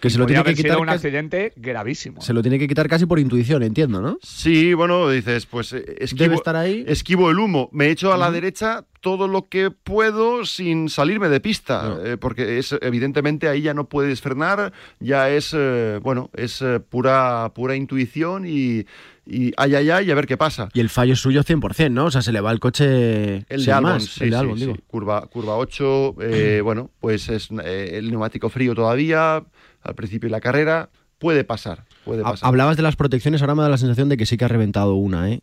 Que 0.00 0.08
se 0.08 0.18
lo 0.18 0.26
tiene 0.26 0.44
que 0.44 0.54
quitar 0.54 0.78
un 0.78 0.86
casi, 0.86 0.94
accidente 0.94 1.52
gravísimo. 1.56 2.22
se 2.22 2.32
lo 2.32 2.40
tiene 2.40 2.58
que 2.58 2.68
quitar 2.68 2.88
casi 2.88 3.04
por 3.04 3.18
intuición, 3.18 3.62
entiendo, 3.64 4.00
¿no? 4.00 4.16
Sí, 4.22 4.72
bueno, 4.72 5.10
dices, 5.10 5.44
pues 5.46 5.72
eh, 5.74 5.84
esquivo, 5.98 6.22
Debe 6.22 6.34
estar 6.36 6.56
ahí. 6.56 6.84
esquivo 6.86 7.30
el 7.30 7.38
humo. 7.38 7.68
Me 7.72 7.90
echo 7.90 8.12
a 8.12 8.16
la 8.16 8.30
derecha 8.30 8.86
todo 9.00 9.28
lo 9.28 9.48
que 9.48 9.70
puedo 9.70 10.44
sin 10.46 10.88
salirme 10.88 11.28
de 11.28 11.40
pista, 11.40 11.88
No. 11.88 12.04
eh, 12.06 12.16
porque 12.16 12.58
es 12.58 12.74
evidentemente 12.80 13.48
ahí 13.48 13.62
ya 13.62 13.74
no 13.74 13.88
puedes 13.88 14.22
frenar, 14.22 14.72
ya 15.00 15.28
es, 15.28 15.52
eh, 15.54 15.98
bueno, 16.02 16.30
es 16.34 16.62
eh, 16.62 16.80
pura, 16.80 17.50
pura 17.54 17.74
intuición 17.74 18.44
y, 18.46 18.86
y 19.30 19.52
ay, 19.56 19.74
ay, 19.76 19.90
ay, 19.90 20.08
y 20.08 20.10
a 20.10 20.14
ver 20.14 20.26
qué 20.26 20.36
pasa. 20.36 20.68
Y 20.74 20.80
el 20.80 20.88
fallo 20.88 21.12
es 21.12 21.20
suyo 21.20 21.42
100%, 21.44 21.90
¿no? 21.92 22.06
O 22.06 22.10
sea, 22.10 22.20
se 22.22 22.32
le 22.32 22.40
va 22.40 22.50
el 22.52 22.60
coche 22.60 23.44
El 23.48 23.64
de 23.64 23.72
Albon, 23.72 24.00
sí, 24.00 24.24
el 24.24 24.30
de 24.30 24.36
Albon, 24.36 24.58
sí. 24.58 24.66
digo. 24.66 24.76
Curva, 24.86 25.26
curva 25.26 25.56
8, 25.56 26.16
eh, 26.20 26.60
bueno, 26.62 26.90
pues 27.00 27.28
es 27.28 27.48
eh, 27.64 27.92
el 27.94 28.10
neumático 28.10 28.48
frío 28.48 28.74
todavía, 28.74 29.44
al 29.82 29.94
principio 29.94 30.26
de 30.28 30.32
la 30.32 30.40
carrera, 30.40 30.90
puede 31.18 31.44
pasar, 31.44 31.84
puede 32.04 32.22
pasar. 32.22 32.46
Hablabas 32.48 32.76
de 32.76 32.82
las 32.82 32.96
protecciones, 32.96 33.40
ahora 33.42 33.54
me 33.54 33.62
da 33.62 33.68
la 33.68 33.78
sensación 33.78 34.08
de 34.08 34.16
que 34.16 34.26
sí 34.26 34.36
que 34.36 34.44
ha 34.44 34.48
reventado 34.48 34.94
una, 34.94 35.30
¿eh? 35.30 35.40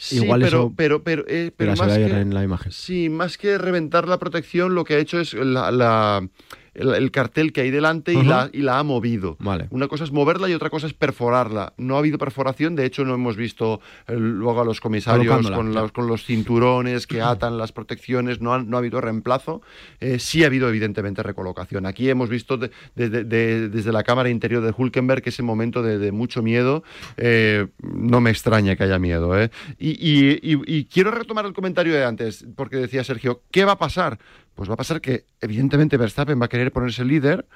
Sí, 0.00 0.22
igual 0.22 0.42
pero, 0.42 0.58
eso- 0.58 0.72
pero, 0.76 1.02
pero, 1.02 1.24
eh, 1.26 1.50
pero 1.56 1.74
más 1.74 1.96
que- 1.98 2.04
en 2.06 2.32
la 2.32 2.44
imagen. 2.44 2.70
Sí, 2.70 3.08
más 3.08 3.36
que 3.36 3.58
reventar 3.58 4.06
la 4.06 4.18
protección, 4.18 4.76
lo 4.76 4.84
que 4.84 4.94
ha 4.94 4.98
hecho 4.98 5.18
es 5.18 5.34
la- 5.34 5.72
la- 5.72 6.28
el, 6.78 6.94
el 6.94 7.10
cartel 7.10 7.52
que 7.52 7.60
hay 7.62 7.70
delante 7.70 8.12
y, 8.12 8.16
la, 8.28 8.50
y 8.52 8.62
la 8.62 8.78
ha 8.78 8.82
movido. 8.82 9.36
Vale. 9.40 9.66
Una 9.70 9.88
cosa 9.88 10.04
es 10.04 10.12
moverla 10.12 10.48
y 10.48 10.54
otra 10.54 10.70
cosa 10.70 10.86
es 10.86 10.94
perforarla. 10.94 11.74
No 11.76 11.96
ha 11.96 11.98
habido 11.98 12.16
perforación, 12.18 12.76
de 12.76 12.86
hecho 12.86 13.04
no 13.04 13.14
hemos 13.14 13.36
visto 13.36 13.80
eh, 14.06 14.14
luego 14.16 14.60
a 14.60 14.64
los 14.64 14.80
comisarios 14.80 15.26
con, 15.56 15.74
los, 15.74 15.92
con 15.92 16.06
los 16.06 16.24
cinturones 16.24 17.06
que 17.06 17.20
atan 17.20 17.58
las 17.58 17.72
protecciones, 17.72 18.40
no, 18.40 18.54
han- 18.54 18.70
no 18.70 18.76
ha 18.76 18.80
habido 18.80 19.00
reemplazo. 19.00 19.60
Eh, 20.00 20.18
sí 20.18 20.42
ha 20.44 20.46
habido 20.46 20.68
evidentemente 20.68 21.22
recolocación. 21.22 21.84
Aquí 21.86 22.08
hemos 22.08 22.28
visto 22.28 22.56
de- 22.56 22.70
de- 22.94 23.08
de- 23.10 23.24
de- 23.24 23.68
desde 23.68 23.92
la 23.92 24.02
cámara 24.04 24.30
interior 24.30 24.62
de 24.62 24.72
Hulkenberg 24.76 25.22
ese 25.26 25.42
momento 25.42 25.82
de, 25.82 25.98
de 25.98 26.12
mucho 26.12 26.42
miedo. 26.42 26.82
Eh, 27.16 27.66
no 27.82 28.20
me 28.20 28.30
extraña 28.30 28.76
que 28.76 28.84
haya 28.84 28.98
miedo. 28.98 29.38
¿eh? 29.40 29.50
Y, 29.78 29.90
y- 29.90 30.38
y- 30.42 30.62
y 30.78 30.84
quiero 30.86 31.10
retomar 31.10 31.44
el 31.46 31.52
comentario 31.52 31.92
de 31.94 32.04
antes, 32.04 32.46
porque 32.56 32.76
decía 32.76 33.02
Sergio, 33.04 33.42
¿qué 33.50 33.64
va 33.64 33.72
a 33.72 33.78
pasar? 33.78 34.18
Pues 34.58 34.68
va 34.68 34.74
a 34.74 34.76
pasar 34.76 35.00
que 35.00 35.24
evidentemente 35.40 35.96
Verstappen 35.96 36.40
va 36.40 36.46
a 36.46 36.48
querer 36.48 36.72
ponerse 36.72 37.04
líder 37.04 37.46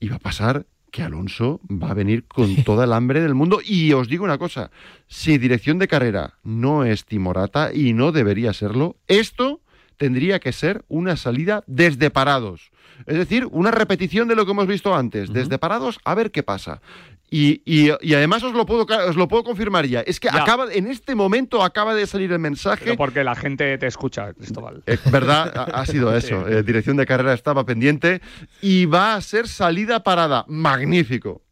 y 0.00 0.08
va 0.08 0.16
a 0.16 0.20
pasar 0.20 0.64
que 0.90 1.02
Alonso 1.02 1.60
va 1.70 1.90
a 1.90 1.94
venir 1.94 2.24
con 2.24 2.64
toda 2.64 2.86
el 2.86 2.94
hambre 2.94 3.20
del 3.20 3.34
mundo. 3.34 3.60
Y 3.62 3.92
os 3.92 4.08
digo 4.08 4.24
una 4.24 4.38
cosa, 4.38 4.70
si 5.06 5.36
dirección 5.36 5.78
de 5.78 5.86
carrera 5.86 6.38
no 6.44 6.86
es 6.86 7.04
timorata 7.04 7.74
y 7.74 7.92
no 7.92 8.10
debería 8.10 8.54
serlo, 8.54 8.96
esto 9.06 9.60
tendría 9.98 10.40
que 10.40 10.52
ser 10.52 10.82
una 10.88 11.16
salida 11.16 11.62
desde 11.66 12.08
parados. 12.08 12.70
Es 13.04 13.18
decir, 13.18 13.46
una 13.50 13.70
repetición 13.70 14.26
de 14.26 14.36
lo 14.36 14.46
que 14.46 14.52
hemos 14.52 14.66
visto 14.66 14.94
antes, 14.94 15.30
desde 15.30 15.58
parados 15.58 15.98
a 16.04 16.14
ver 16.14 16.30
qué 16.30 16.42
pasa. 16.42 16.80
Y, 17.28 17.60
y- 17.64 17.90
y 18.02 18.14
además 18.14 18.42
os 18.44 18.52
lo, 18.54 18.64
puedo, 18.66 18.86
os 19.08 19.16
lo 19.16 19.26
puedo 19.26 19.42
confirmar 19.42 19.84
ya. 19.86 20.00
Es 20.02 20.20
que 20.20 20.28
Ya. 20.32 20.42
acaba, 20.42 20.72
en 20.72 20.86
este 20.86 21.14
momento 21.16 21.62
acaba 21.64 21.94
de 21.94 22.06
salir 22.06 22.30
el 22.32 22.38
mensaje. 22.38 22.84
Pero 22.84 22.96
porque 22.96 23.24
la 23.24 23.34
gente 23.34 23.76
te 23.78 23.86
escucha, 23.88 24.32
Cristóbal. 24.32 24.82
Eh, 24.86 24.96
¿Verdad? 25.10 25.52
Ha, 25.56 25.80
ha 25.80 25.86
sido 25.86 26.14
eso. 26.16 26.46
Eh, 26.48 26.62
dirección 26.62 26.96
de 26.96 27.04
carrera 27.04 27.32
estaba 27.34 27.64
pendiente 27.64 28.20
y 28.62 28.86
va 28.86 29.14
a 29.16 29.20
ser 29.20 29.48
salida 29.48 30.04
parada. 30.04 30.44
Magnífico. 30.46 31.42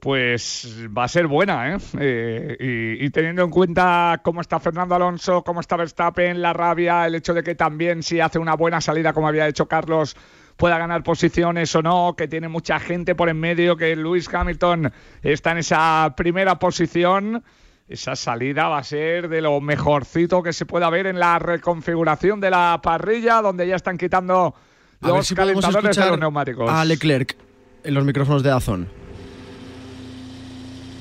Pues 0.00 0.76
va 0.96 1.04
a 1.04 1.08
ser 1.08 1.26
buena, 1.26 1.74
¿eh? 1.74 1.78
Eh, 2.00 2.96
y, 2.98 3.04
y 3.04 3.10
teniendo 3.10 3.42
en 3.44 3.50
cuenta 3.50 4.20
cómo 4.24 4.40
está 4.40 4.58
Fernando 4.58 4.94
Alonso, 4.94 5.42
cómo 5.44 5.60
está 5.60 5.76
Verstappen, 5.76 6.40
la 6.40 6.54
rabia, 6.54 7.06
el 7.06 7.16
hecho 7.16 7.34
de 7.34 7.42
que 7.42 7.54
también 7.54 8.02
si 8.02 8.18
hace 8.18 8.38
una 8.38 8.54
buena 8.56 8.80
salida 8.80 9.12
como 9.12 9.28
había 9.28 9.46
hecho 9.46 9.66
Carlos 9.68 10.16
pueda 10.60 10.76
ganar 10.76 11.02
posiciones 11.02 11.74
o 11.74 11.80
no, 11.80 12.14
que 12.16 12.28
tiene 12.28 12.46
mucha 12.46 12.78
gente 12.78 13.14
por 13.14 13.30
en 13.30 13.40
medio, 13.40 13.78
que 13.78 13.96
Lewis 13.96 14.28
Hamilton 14.32 14.92
está 15.22 15.52
en 15.52 15.58
esa 15.58 16.12
primera 16.14 16.58
posición. 16.58 17.42
Esa 17.88 18.14
salida 18.14 18.68
va 18.68 18.76
a 18.78 18.84
ser 18.84 19.30
de 19.30 19.40
lo 19.40 19.58
mejorcito 19.62 20.42
que 20.42 20.52
se 20.52 20.66
pueda 20.66 20.90
ver 20.90 21.06
en 21.06 21.18
la 21.18 21.38
reconfiguración 21.38 22.40
de 22.40 22.50
la 22.50 22.78
parrilla, 22.82 23.40
donde 23.40 23.66
ya 23.66 23.74
están 23.74 23.96
quitando 23.96 24.54
A 25.00 25.08
los 25.08 25.26
si 25.26 25.34
calentadores 25.34 25.96
de 25.96 26.06
los 26.06 26.18
neumáticos. 26.20 26.70
a 26.70 26.84
Leclerc 26.84 27.36
en 27.82 27.94
los 27.94 28.04
micrófonos 28.04 28.42
de 28.42 28.50
Dazón. 28.50 28.86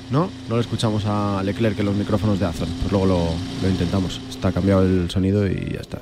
¿No? 0.10 0.30
No 0.48 0.56
le 0.56 0.62
escuchamos 0.62 1.04
a 1.06 1.44
Leclerc 1.44 1.78
en 1.78 1.86
los 1.86 1.96
micrófonos 1.96 2.40
de 2.40 2.46
Dazón. 2.46 2.70
Pues 2.80 2.92
luego 2.94 3.06
lo, 3.06 3.26
lo 3.62 3.70
intentamos. 3.70 4.22
Está 4.30 4.54
cambiado 4.54 4.84
el 4.84 5.10
sonido 5.12 5.46
y 5.46 5.74
ya 5.74 5.82
está. 5.82 6.00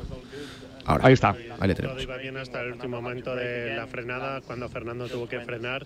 Ahora. 0.87 1.07
Ahí 1.07 1.13
está. 1.13 1.35
Ahí 1.59 1.67
le 1.67 1.75
Todo 1.75 2.01
iba 2.01 2.15
bien 2.15 2.37
hasta 2.37 2.61
el 2.61 2.71
último 2.71 3.01
momento 3.01 3.35
de 3.35 3.75
la 3.75 3.87
frenada, 3.87 4.39
cuando 4.41 4.69
Fernando 4.69 5.07
tuvo 5.07 5.27
que 5.27 5.41
frenar 5.41 5.85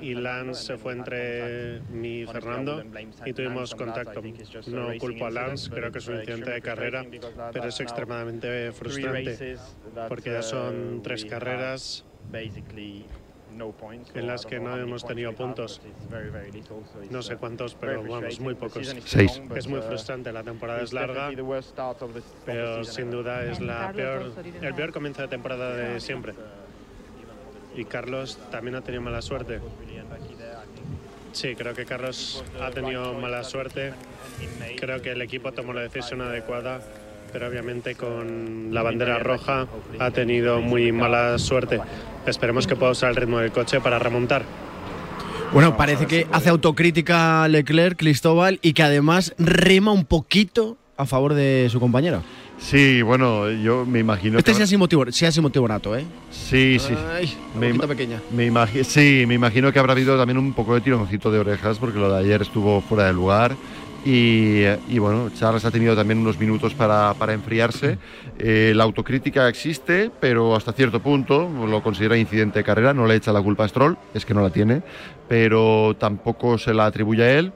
y 0.00 0.14
Lance 0.14 0.62
se 0.66 0.78
fue 0.78 0.92
entre 0.92 1.80
mí 1.90 2.20
y 2.20 2.26
Fernando 2.26 2.84
y 3.26 3.32
tuvimos 3.32 3.74
contacto. 3.74 4.22
No 4.68 4.88
culpo 4.98 5.26
a 5.26 5.30
Lance, 5.30 5.68
creo 5.70 5.90
que 5.90 5.98
es 5.98 6.06
un 6.06 6.16
incidente 6.16 6.52
de 6.52 6.62
carrera, 6.62 7.04
pero 7.52 7.68
es 7.68 7.80
extremadamente 7.80 8.70
frustrante 8.72 9.56
porque 10.08 10.30
ya 10.30 10.42
son 10.42 11.00
tres 11.02 11.24
carreras 11.24 12.04
en 14.14 14.26
las 14.26 14.46
que 14.46 14.60
no 14.60 14.76
hemos 14.76 15.04
tenido 15.04 15.32
puntos. 15.34 15.80
No 17.10 17.22
sé 17.22 17.36
cuántos, 17.36 17.74
pero 17.74 18.02
vamos, 18.02 18.40
muy 18.40 18.54
pocos. 18.54 18.94
Seis. 19.04 19.40
Es 19.54 19.66
muy 19.66 19.80
frustrante, 19.80 20.32
la 20.32 20.42
temporada 20.42 20.82
es 20.82 20.92
larga, 20.92 21.30
pero 22.44 22.84
sin 22.84 23.10
duda 23.10 23.44
es 23.44 23.60
la 23.60 23.92
peor, 23.92 24.32
el 24.60 24.74
peor 24.74 24.92
comienzo 24.92 25.22
de 25.22 25.28
temporada 25.28 25.74
de 25.74 26.00
siempre. 26.00 26.34
Y 27.74 27.84
Carlos 27.86 28.38
también 28.50 28.76
ha 28.76 28.82
tenido 28.82 29.02
mala 29.02 29.22
suerte. 29.22 29.60
Sí, 31.32 31.54
creo 31.56 31.74
que 31.74 31.86
Carlos 31.86 32.44
ha 32.60 32.70
tenido 32.70 33.14
mala 33.14 33.42
suerte. 33.42 33.94
Creo 34.78 35.00
que 35.00 35.12
el 35.12 35.22
equipo 35.22 35.52
tomó 35.52 35.72
la 35.72 35.80
decisión 35.80 36.20
adecuada, 36.20 36.82
pero 37.32 37.48
obviamente 37.48 37.94
con 37.94 38.68
la 38.72 38.82
bandera 38.82 39.18
roja 39.18 39.66
ha 39.98 40.10
tenido 40.10 40.60
muy 40.60 40.92
mala 40.92 41.38
suerte. 41.38 41.80
Esperemos 42.26 42.66
que 42.66 42.76
pueda 42.76 42.92
usar 42.92 43.10
el 43.10 43.16
ritmo 43.16 43.38
del 43.38 43.50
coche 43.52 43.80
para 43.80 43.98
remontar. 43.98 44.44
Bueno, 45.52 45.76
parece 45.76 46.06
que 46.06 46.26
hace 46.32 46.48
autocrítica 46.48 47.46
Leclerc, 47.48 47.98
Cristóbal, 47.98 48.58
y 48.62 48.72
que 48.72 48.82
además 48.82 49.34
rema 49.38 49.92
un 49.92 50.04
poquito 50.04 50.78
a 50.96 51.04
favor 51.04 51.34
de 51.34 51.68
su 51.70 51.78
compañero. 51.80 52.22
Sí, 52.58 53.02
bueno, 53.02 53.50
yo 53.50 53.84
me 53.84 53.98
imagino 53.98 54.38
Este 54.38 54.52
que. 54.52 54.56
sí 54.56 54.62
ha 55.26 55.32
sido 55.32 55.42
motivonato, 55.42 55.96
¿eh? 55.96 56.04
Sí, 56.30 56.78
sí. 56.78 56.94
Ay, 57.12 57.36
Me 57.58 57.70
pequeña. 57.88 58.20
Me 58.30 58.46
imagi- 58.50 58.84
sí, 58.84 59.24
me 59.26 59.34
imagino 59.34 59.72
que 59.72 59.78
habrá 59.80 59.92
habido 59.92 60.16
también 60.16 60.38
un 60.38 60.52
poco 60.52 60.74
de 60.74 60.80
tironcito 60.80 61.30
de 61.32 61.40
orejas 61.40 61.78
porque 61.78 61.98
lo 61.98 62.12
de 62.12 62.20
ayer 62.20 62.40
estuvo 62.42 62.80
fuera 62.80 63.06
de 63.06 63.12
lugar 63.14 63.56
Y, 64.04 64.64
y, 64.88 64.98
bueno, 64.98 65.30
Charles 65.30 65.64
ha 65.64 65.70
tenido 65.70 65.94
también 65.94 66.18
unos 66.18 66.38
minutos 66.38 66.74
para, 66.74 67.14
para 67.14 67.34
enfriarse. 67.34 67.98
Eh, 68.38 68.72
la 68.74 68.82
autocrítica 68.82 69.48
existe, 69.48 70.10
pero 70.20 70.56
hasta 70.56 70.72
cierto 70.72 71.00
punto 71.00 71.48
lo 71.48 71.82
considera 71.82 72.16
incidente 72.16 72.60
de 72.60 72.64
carrera, 72.64 72.92
no 72.92 73.06
le 73.06 73.14
echa 73.14 73.32
la 73.32 73.40
culpa 73.40 73.64
a 73.64 73.68
Stroll, 73.68 73.96
es 74.12 74.24
que 74.24 74.34
no 74.34 74.42
la 74.42 74.50
tiene, 74.50 74.82
pero 75.28 75.94
tampoco 75.98 76.58
se 76.58 76.74
la 76.74 76.86
atribuye 76.86 77.22
a 77.22 77.38
él, 77.38 77.52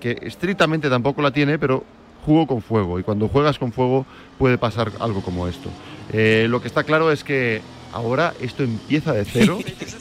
que 0.00 0.16
estrictamente 0.22 0.88
tampoco 0.88 1.20
la 1.20 1.32
tiene, 1.32 1.58
pero 1.58 1.84
jugó 2.24 2.46
con 2.46 2.62
fuego 2.62 2.98
y 2.98 3.02
cuando 3.02 3.28
juegas 3.28 3.58
con 3.58 3.72
fuego 3.72 4.06
puede 4.38 4.56
pasar 4.56 4.92
algo 5.00 5.20
como 5.20 5.48
esto. 5.48 5.68
Eh, 6.12 6.46
lo 6.48 6.62
que 6.62 6.68
está 6.68 6.84
claro 6.84 7.12
es 7.12 7.24
que 7.24 7.60
ahora 7.92 8.32
esto 8.40 8.62
empieza 8.62 9.12
de 9.12 9.26
cero 9.26 9.58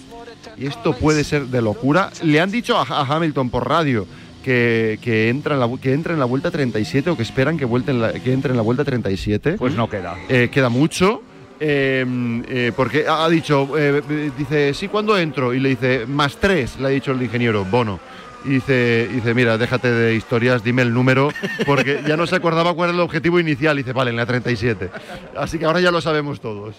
y 0.58 0.66
esto 0.66 0.94
puede 0.94 1.26
ser 1.26 1.48
de 1.48 1.62
locura. 1.62 2.10
Le 2.24 2.40
han 2.40 2.52
dicho 2.52 2.78
a, 2.78 2.84
a 2.84 3.02
Hamilton 3.02 3.50
por 3.50 3.68
radio 3.68 4.08
que, 4.44 5.00
que, 5.02 5.30
entra 5.30 5.56
en 5.56 5.60
la, 5.60 5.70
que 5.82 5.94
entra 5.94 6.14
en 6.14 6.20
la 6.20 6.26
vuelta 6.26 6.52
37 6.52 7.10
o 7.10 7.18
que 7.18 7.24
esperan 7.24 7.58
que, 7.58 7.66
en 7.66 8.02
la, 8.02 8.14
que 8.14 8.34
entre 8.34 8.52
en 8.52 8.58
la 8.58 8.64
vuelta 8.64 8.84
37. 8.84 9.54
Pues 9.58 9.76
no 9.76 9.90
queda. 9.90 10.18
Eh, 10.30 10.50
queda 10.52 10.70
mucho. 10.70 11.22
Eh, 11.62 12.06
eh, 12.48 12.72
porque 12.76 13.06
ha 13.08 13.28
dicho, 13.28 13.78
eh, 13.78 14.02
dice, 14.38 14.74
sí, 14.74 14.88
¿cuándo 14.88 15.18
entro? 15.18 15.54
Y 15.54 15.60
le 15.60 15.70
dice, 15.70 16.06
más 16.06 16.38
tres, 16.38 16.80
le 16.80 16.88
ha 16.88 16.90
dicho 16.90 17.12
el 17.12 17.22
ingeniero, 17.22 17.66
Bono. 17.66 18.00
Y 18.46 18.50
dice, 18.50 19.10
dice, 19.12 19.34
mira, 19.34 19.58
déjate 19.58 19.92
de 19.92 20.16
historias, 20.16 20.64
dime 20.64 20.82
el 20.82 20.94
número, 20.94 21.30
porque 21.66 22.02
ya 22.08 22.16
no 22.16 22.26
se 22.26 22.38
acordaba 22.38 22.74
cuál 22.74 22.90
era 22.90 22.96
el 22.96 23.02
objetivo 23.02 23.40
inicial. 23.40 23.78
Y 23.78 23.84
dice, 23.84 23.92
vale, 23.92 24.12
en 24.12 24.18
la 24.18 24.26
37. 24.26 24.90
Así 25.36 25.60
que 25.60 25.66
ahora 25.66 25.82
ya 25.82 25.92
lo 25.92 26.00
sabemos 26.00 26.40
todos. 26.40 26.76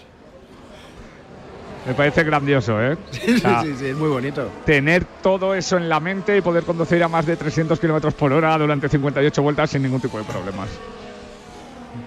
Me 1.85 1.93
parece 1.93 2.23
grandioso, 2.23 2.81
¿eh? 2.81 2.97
Sí, 3.11 3.33
o 3.35 3.37
sea, 3.39 3.61
sí, 3.61 3.75
sí, 3.77 3.87
es 3.87 3.97
muy 3.97 4.09
bonito. 4.09 4.49
Tener 4.65 5.05
todo 5.21 5.55
eso 5.55 5.77
en 5.77 5.89
la 5.89 5.99
mente 5.99 6.37
y 6.37 6.41
poder 6.41 6.63
conducir 6.63 7.03
a 7.03 7.07
más 7.07 7.25
de 7.25 7.35
300 7.35 7.79
kilómetros 7.79 8.13
por 8.13 8.31
hora 8.31 8.57
durante 8.57 8.87
58 8.87 9.41
vueltas 9.41 9.69
sin 9.69 9.81
ningún 9.81 10.01
tipo 10.01 10.17
de 10.17 10.23
problemas. 10.23 10.69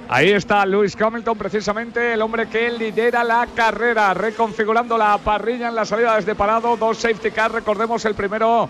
Ahí 0.08 0.30
está 0.30 0.64
Lewis 0.64 0.96
Hamilton, 1.00 1.36
precisamente 1.36 2.12
el 2.12 2.22
hombre 2.22 2.46
que 2.46 2.70
lidera 2.70 3.24
la 3.24 3.48
carrera, 3.54 4.14
reconfigurando 4.14 4.96
la 4.96 5.18
parrilla 5.18 5.68
en 5.68 5.74
la 5.74 5.84
salida 5.84 6.16
desde 6.16 6.34
parado. 6.34 6.76
Dos 6.76 6.98
safety 6.98 7.30
cars, 7.30 7.54
recordemos 7.54 8.04
el 8.04 8.14
primero 8.14 8.68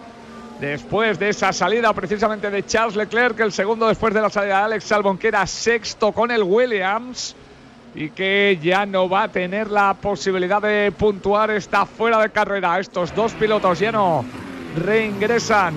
después 0.61 1.19
de 1.19 1.31
esa 1.31 1.53
salida 1.53 1.93
precisamente 1.93 2.51
de 2.51 2.65
Charles 2.65 2.97
Leclerc, 2.97 3.39
el 3.41 3.53
segundo 3.53 3.89
después 3.89 4.15
de 4.15 4.23
la 4.23 4.31
salida 4.31 4.59
de 4.59 4.65
Alex 4.65 4.93
Albon, 4.93 5.19
que 5.19 5.29
era 5.29 5.47
sexto 5.47 6.13
con 6.13 6.31
el 6.31 6.43
Williams 6.43 7.35
y 7.95 8.11
que 8.11 8.59
ya 8.63 8.87
no 8.87 9.09
va 9.09 9.25
a 9.25 9.29
tener 9.29 9.71
la 9.71 9.95
posibilidad 9.95 10.61
de 10.61 10.93
puntuar, 10.97 11.51
está 11.51 11.87
fuera 11.87 12.21
de 12.21 12.31
carrera. 12.31 12.79
Estos 12.79 13.15
dos 13.15 13.33
pilotos 13.35 13.79
ya 13.79 13.93
no 13.93 14.25
reingresan 14.77 15.75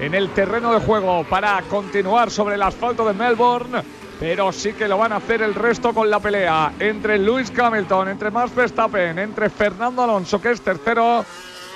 en 0.00 0.14
el 0.14 0.30
terreno 0.30 0.72
de 0.72 0.80
juego 0.80 1.24
para 1.24 1.62
continuar 1.62 2.30
sobre 2.30 2.56
el 2.56 2.62
asfalto 2.62 3.06
de 3.06 3.14
Melbourne, 3.14 3.82
pero 4.18 4.50
sí 4.50 4.72
que 4.72 4.88
lo 4.88 4.98
van 4.98 5.12
a 5.12 5.16
hacer 5.16 5.42
el 5.42 5.54
resto 5.54 5.92
con 5.94 6.10
la 6.10 6.18
pelea 6.18 6.72
entre 6.80 7.18
Lewis 7.18 7.52
Hamilton, 7.56 8.08
entre 8.08 8.30
Max 8.30 8.54
Verstappen, 8.54 9.18
entre 9.18 9.48
Fernando 9.50 10.02
Alonso, 10.02 10.40
que 10.40 10.50
es 10.50 10.60
tercero. 10.60 11.24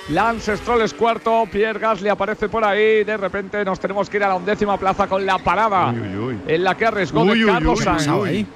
Lance 0.09 0.57
Stroll 0.57 0.81
es 0.81 0.93
cuarto, 0.95 1.47
Pierre 1.51 1.79
Gasly 1.79 2.09
aparece 2.09 2.49
por 2.49 2.65
ahí. 2.65 3.03
De 3.03 3.15
repente 3.15 3.63
nos 3.63 3.79
tenemos 3.79 4.09
que 4.09 4.17
ir 4.17 4.23
a 4.23 4.29
la 4.29 4.35
undécima 4.35 4.75
plaza 4.75 5.05
con 5.05 5.23
la 5.23 5.37
parada 5.37 5.91
Uy, 5.91 5.99
uy, 5.99 6.17
uy. 6.17 6.39
en 6.47 6.63
la 6.63 6.75
que 6.75 6.87
arriesgó 6.87 7.23
de 7.25 7.45
Carlos 7.45 7.79
Sainz. 7.83 8.47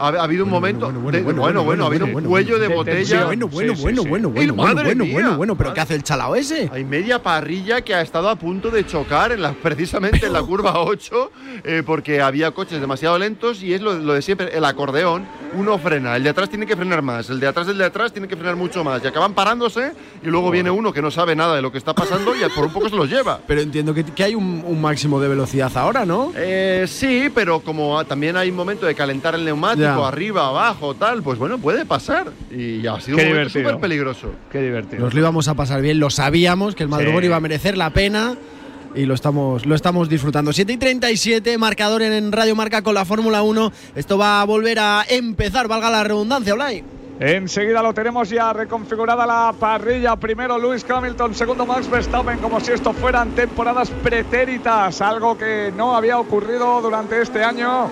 Ha, 0.00 0.08
ha 0.08 0.24
habido 0.24 0.44
un 0.44 0.50
momento. 0.50 0.90
bueno, 0.90 1.22
bueno, 1.22 1.42
bueno, 1.42 1.64
bueno, 1.64 1.84
ha 1.84 1.86
habido 1.88 2.06
un 2.06 2.24
cuello 2.24 2.58
de 2.58 2.68
botella. 2.68 3.24
Bueno, 3.26 3.48
bueno, 3.48 3.74
bueno, 3.74 4.02
bueno, 4.02 4.32
¡Ay, 4.36 4.46
bueno, 4.46 4.54
bueno, 4.54 4.82
bueno, 4.82 5.04
bueno, 5.12 5.36
bueno, 5.36 5.56
pero 5.56 5.74
¿qué 5.74 5.80
hace 5.80 5.94
el 5.94 6.02
chalao 6.02 6.34
ese? 6.34 6.70
Hay 6.72 6.84
media 6.84 7.22
parrilla 7.22 7.82
que 7.82 7.94
ha 7.94 8.00
estado 8.00 8.28
a 8.28 8.36
punto 8.36 8.70
de 8.70 8.86
chocar 8.86 9.32
en 9.32 9.42
la, 9.42 9.52
precisamente 9.52 10.26
en 10.26 10.32
la 10.32 10.42
curva 10.42 10.80
8 10.80 11.30
eh, 11.64 11.82
porque 11.84 12.20
había 12.20 12.50
coches 12.52 12.80
demasiado 12.80 13.18
lentos 13.18 13.62
y 13.62 13.74
es 13.74 13.80
lo, 13.80 13.92
lo 13.94 14.14
de 14.14 14.22
siempre, 14.22 14.56
el 14.56 14.64
acordeón, 14.64 15.26
uno 15.54 15.78
frena, 15.78 16.16
el 16.16 16.22
de 16.22 16.30
atrás 16.30 16.48
tiene 16.48 16.66
que 16.66 16.76
frenar 16.76 17.02
más, 17.02 17.28
el 17.30 17.38
de 17.40 17.46
atrás 17.46 17.66
del 17.66 17.78
de 17.78 17.84
atrás 17.84 18.12
tiene 18.12 18.26
que 18.28 18.36
frenar 18.36 18.56
mucho 18.56 18.82
más 18.82 19.04
y 19.04 19.06
acaban 19.06 19.34
parándose 19.34 19.92
y 20.22 20.28
luego 20.28 20.50
viene 20.50 20.70
uno 20.70 20.92
que 20.92 21.02
no 21.02 21.10
sabe 21.10 21.36
nada 21.36 21.56
de 21.56 21.62
lo 21.62 21.70
que 21.70 21.78
está 21.78 21.94
pasando 21.94 22.34
y 22.34 22.40
por 22.54 22.64
un 22.66 22.72
poco 22.72 22.88
se 22.88 22.96
los 22.96 23.08
lleva. 23.08 23.40
Pero 23.46 23.60
entiendo 23.60 23.92
que, 23.94 24.04
que 24.04 24.24
hay 24.24 24.34
un, 24.34 24.62
un 24.66 24.80
máximo 24.80 25.20
de 25.20 25.28
velocidad 25.28 25.70
ahora, 25.76 26.04
¿no? 26.04 26.32
Eh, 26.36 26.86
sí, 26.88 27.30
pero 27.34 27.60
como 27.60 27.98
ah, 27.98 28.04
también 28.04 28.36
hay 28.36 28.50
un 28.50 28.56
momento 28.56 28.86
de 28.86 28.94
calentar 28.94 29.34
el 29.34 29.44
neumático, 29.44 29.89
Arriba, 30.06 30.48
abajo, 30.48 30.94
tal, 30.94 31.22
pues 31.22 31.38
bueno, 31.38 31.58
puede 31.58 31.84
pasar. 31.86 32.28
Y 32.50 32.86
ha 32.86 33.00
sido 33.00 33.16
Qué 33.18 33.32
un 33.32 33.50
súper 33.50 33.78
peligroso. 33.78 34.30
Qué 34.50 34.60
divertido. 34.60 35.02
Nos 35.04 35.14
lo 35.14 35.20
íbamos 35.20 35.48
a 35.48 35.54
pasar 35.54 35.80
bien, 35.82 35.98
lo 36.00 36.10
sabíamos, 36.10 36.74
que 36.74 36.82
el 36.82 36.88
Madrid 36.88 37.10
Sí. 37.18 37.26
iba 37.26 37.36
a 37.36 37.40
merecer 37.40 37.76
la 37.76 37.90
pena 37.90 38.36
y 38.94 39.04
lo 39.06 39.14
estamos, 39.14 39.66
lo 39.66 39.74
estamos 39.74 40.08
disfrutando. 40.08 40.52
7 40.52 40.72
y 40.72 40.76
37, 40.76 41.58
marcador 41.58 42.02
en 42.02 42.32
Radio 42.32 42.56
Marca 42.56 42.82
con 42.82 42.94
la 42.94 43.04
Fórmula 43.04 43.42
1. 43.42 43.72
Esto 43.94 44.18
va 44.18 44.40
a 44.40 44.44
volver 44.44 44.78
a 44.78 45.04
empezar, 45.08 45.68
valga 45.68 45.90
la 45.90 46.04
redundancia, 46.04 46.54
Blay. 46.54 46.82
Enseguida 47.22 47.82
lo 47.82 47.92
tenemos 47.92 48.30
ya 48.30 48.50
reconfigurada 48.54 49.26
la 49.26 49.52
parrilla. 49.60 50.16
Primero 50.16 50.58
Lewis 50.58 50.86
Hamilton, 50.88 51.34
segundo 51.34 51.66
Max 51.66 51.90
Verstappen, 51.90 52.38
como 52.38 52.60
si 52.60 52.72
esto 52.72 52.94
fueran 52.94 53.32
temporadas 53.32 53.90
pretéritas, 53.90 55.02
algo 55.02 55.36
que 55.36 55.70
no 55.76 55.94
había 55.94 56.18
ocurrido 56.18 56.80
durante 56.80 57.20
este 57.20 57.44
año 57.44 57.90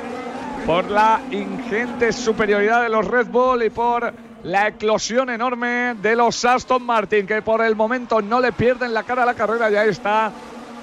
por 0.68 0.90
la 0.90 1.22
ingente 1.30 2.12
superioridad 2.12 2.82
de 2.82 2.90
los 2.90 3.06
Red 3.06 3.28
Bull 3.28 3.62
y 3.62 3.70
por 3.70 4.12
la 4.42 4.68
eclosión 4.68 5.30
enorme 5.30 5.94
de 5.94 6.14
los 6.14 6.44
Aston 6.44 6.82
Martin, 6.82 7.26
que 7.26 7.40
por 7.40 7.62
el 7.62 7.74
momento 7.74 8.20
no 8.20 8.38
le 8.38 8.52
pierden 8.52 8.92
la 8.92 9.02
cara 9.02 9.22
a 9.22 9.26
la 9.26 9.32
carrera. 9.32 9.70
Ya 9.70 9.86
está 9.86 10.30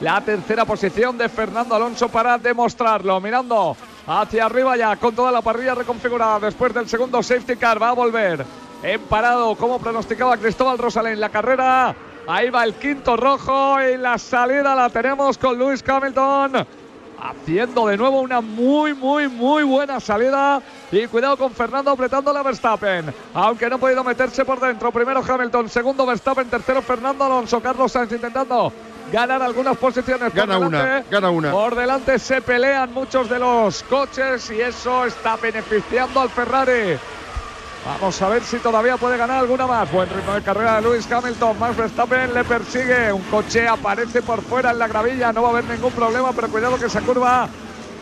la 0.02 0.22
tercera 0.22 0.66
posición 0.66 1.20
de 1.20 1.30
Fernando 1.30 1.76
Alonso 1.76 2.10
para 2.10 2.40
demostrarlo. 2.40 3.22
Mirando 3.22 3.78
hacia 4.08 4.48
arriba 4.48 4.76
ya 4.76 4.96
con 4.96 5.14
toda 5.14 5.32
la 5.32 5.44
parrilla 5.44 5.76
reconfigurada 5.76 6.40
después 6.40 6.74
del 6.74 6.90
segundo 6.90 7.22
safety 7.22 7.56
car. 7.56 7.80
Va 7.80 7.90
a 7.90 7.94
volver 7.94 8.44
en 8.82 9.02
parado 9.02 9.54
como 9.54 9.78
pronosticaba 9.78 10.36
Cristóbal 10.38 10.80
Rosalén. 10.80 11.20
La 11.20 11.30
carrera, 11.30 11.96
ahí 12.28 12.50
va 12.50 12.64
el 12.64 12.74
quinto 12.74 13.16
rojo 13.18 13.80
y 13.84 13.98
la 13.98 14.18
salida 14.18 14.74
la 14.74 14.90
tenemos 14.90 15.38
con 15.38 15.60
Lewis 15.60 15.84
Hamilton. 15.88 16.66
Haciendo 17.22 17.88
de 17.88 17.98
nuevo 17.98 18.22
una 18.22 18.42
muy, 18.42 18.94
muy, 18.94 19.28
muy 19.28 19.64
buena 19.64 20.00
salida. 20.00 20.62
Y 20.92 21.08
cuidado 21.08 21.38
con 21.38 21.52
Fernando 21.52 21.92
apretando 21.92 22.32
la 22.32 22.44
Verstappen. 22.44 23.14
Aunque 23.34 23.70
no 23.70 23.76
ha 23.76 23.80
podido 23.80 24.04
meterse 24.04 24.46
por 24.46 24.60
dentro. 24.60 24.92
Primero 24.92 25.24
Hamilton, 25.28 25.70
segundo 25.70 26.06
Verstappen, 26.06 26.50
tercero 26.50 26.82
Fernando 26.82 27.24
Alonso. 27.24 27.62
Carlos 27.62 27.92
Sainz 27.92 28.12
intentando 28.12 28.72
ganar 29.12 29.42
algunas 29.42 29.78
posiciones. 29.78 30.32
por 30.32 30.38
Gana 30.38 30.58
una, 30.58 31.04
gana 31.10 31.30
una. 31.30 31.52
Por 31.52 31.76
delante 31.76 32.20
se 32.20 32.42
pelean 32.42 32.94
muchos 32.94 33.30
de 33.30 33.40
los 33.40 33.84
coches 33.84 34.50
y 34.52 34.62
eso 34.62 35.06
está 35.06 35.36
beneficiando 35.38 36.20
al 36.20 36.30
Ferrari. 36.30 36.98
Vamos 37.86 38.20
a 38.20 38.30
ver 38.30 38.44
si 38.44 38.58
todavía 38.58 38.98
puede 38.98 39.16
ganar 39.16 39.42
alguna 39.42 39.68
más. 39.68 39.92
Buen 39.92 40.10
ritmo 40.10 40.34
de 40.34 40.42
carrera 40.42 40.78
de 40.78 40.82
Lewis 40.82 41.10
Hamilton. 41.12 41.60
Max 41.60 41.78
Verstappen 41.78 42.34
le 42.34 42.44
persigue. 42.44 43.14
Un 43.14 43.22
coche 43.24 43.68
aparece 43.68 44.24
por 44.24 44.42
fuera 44.42 44.72
en 44.72 44.80
la 44.80 44.88
gravilla. 44.88 45.32
No 45.32 45.44
va 45.44 45.50
a 45.50 45.52
haber 45.52 45.66
ningún 45.66 45.92
problema, 45.92 46.32
pero 46.34 46.48
cuidado 46.48 46.80
que 46.80 46.86
esa 46.86 47.02
curva 47.02 47.48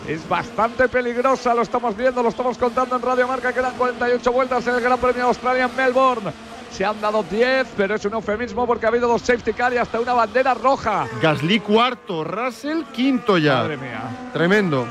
es 0.07 0.27
bastante 0.29 0.88
peligrosa. 0.88 1.53
Lo 1.53 1.63
estamos 1.63 1.97
viendo, 1.97 2.23
lo 2.23 2.29
estamos 2.29 2.57
contando 2.57 2.95
en 2.95 3.01
Radio 3.01 3.27
Marca. 3.27 3.51
Quedan 3.51 3.73
48 3.73 4.31
vueltas 4.31 4.65
en 4.67 4.75
el 4.75 4.81
Gran 4.81 4.99
Premio 4.99 5.23
de 5.23 5.27
Australia 5.27 5.65
en 5.65 5.75
Melbourne. 5.75 6.31
Se 6.71 6.86
han 6.86 7.01
dado 7.01 7.21
10, 7.29 7.67
pero 7.75 7.95
es 7.95 8.05
un 8.05 8.13
eufemismo 8.13 8.65
porque 8.65 8.86
ha 8.86 8.89
habido 8.89 9.09
dos 9.09 9.21
safety 9.21 9.51
car 9.51 9.73
y 9.73 9.77
hasta 9.77 9.99
una 9.99 10.13
bandera 10.13 10.53
roja. 10.53 11.07
Gasly 11.21 11.59
cuarto, 11.59 12.23
Russell 12.23 12.84
quinto 12.93 13.38
ya. 13.38 13.57
Madre 13.57 13.77
mía. 13.77 14.01
Tremendo. 14.31 14.88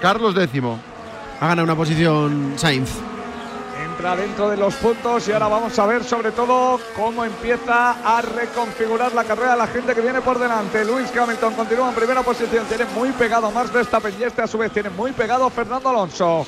Carlos 0.00 0.34
décimo. 0.34 0.78
Ha 1.40 1.48
ganado 1.48 1.64
una 1.64 1.76
posición 1.76 2.54
Sainz. 2.56 2.90
Entra 3.94 4.16
dentro 4.16 4.50
de 4.50 4.56
los 4.56 4.74
puntos 4.74 5.28
y 5.28 5.32
ahora 5.32 5.46
vamos 5.46 5.78
a 5.78 5.86
ver 5.86 6.02
sobre 6.02 6.32
todo 6.32 6.80
cómo 6.96 7.24
empieza 7.24 7.92
a 8.04 8.20
reconfigurar 8.22 9.14
la 9.14 9.22
carrera 9.22 9.54
la 9.54 9.68
gente 9.68 9.94
que 9.94 10.00
viene 10.00 10.20
por 10.20 10.36
delante. 10.36 10.84
Luis 10.84 11.16
Hamilton 11.16 11.54
continúa 11.54 11.90
en 11.90 11.94
primera 11.94 12.24
posición, 12.24 12.66
tiene 12.66 12.86
muy 12.86 13.12
pegado 13.12 13.52
Max 13.52 13.72
Verstappen 13.72 14.12
y 14.18 14.24
este 14.24 14.42
a 14.42 14.48
su 14.48 14.58
vez 14.58 14.72
tiene 14.72 14.90
muy 14.90 15.12
pegado 15.12 15.48
Fernando 15.48 15.90
Alonso. 15.90 16.44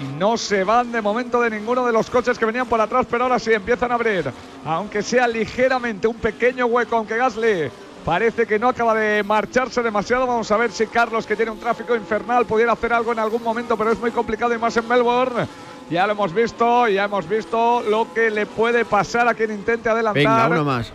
Y 0.00 0.18
no 0.18 0.38
se 0.38 0.64
van 0.64 0.92
de 0.92 1.02
momento 1.02 1.42
de 1.42 1.50
ninguno 1.50 1.84
de 1.84 1.92
los 1.92 2.08
coches 2.08 2.38
que 2.38 2.46
venían 2.46 2.66
por 2.66 2.80
atrás, 2.80 3.06
pero 3.10 3.24
ahora 3.24 3.38
sí 3.38 3.52
empiezan 3.52 3.92
a 3.92 3.96
abrir. 3.96 4.32
Aunque 4.64 5.02
sea 5.02 5.28
ligeramente 5.28 6.08
un 6.08 6.16
pequeño 6.16 6.64
hueco, 6.64 6.96
aunque 6.96 7.18
Gasly 7.18 7.70
parece 8.02 8.46
que 8.46 8.58
no 8.58 8.68
acaba 8.68 8.94
de 8.94 9.22
marcharse 9.22 9.82
demasiado. 9.82 10.26
Vamos 10.26 10.50
a 10.50 10.56
ver 10.56 10.72
si 10.72 10.86
Carlos, 10.86 11.26
que 11.26 11.36
tiene 11.36 11.50
un 11.50 11.60
tráfico 11.60 11.94
infernal, 11.94 12.46
pudiera 12.46 12.72
hacer 12.72 12.94
algo 12.94 13.12
en 13.12 13.18
algún 13.18 13.42
momento, 13.42 13.76
pero 13.76 13.92
es 13.92 14.00
muy 14.00 14.10
complicado 14.10 14.54
y 14.54 14.58
más 14.58 14.74
en 14.78 14.88
Melbourne. 14.88 15.46
Ya 15.90 16.06
lo 16.06 16.12
hemos 16.12 16.34
visto, 16.34 16.88
ya 16.88 17.04
hemos 17.04 17.28
visto 17.28 17.82
lo 17.88 18.12
que 18.14 18.30
le 18.30 18.46
puede 18.46 18.84
pasar 18.84 19.28
a 19.28 19.34
quien 19.34 19.50
intente 19.52 19.88
adelantar. 19.88 20.22
Venga, 20.22 20.48
uno 20.48 20.64
más. 20.64 20.90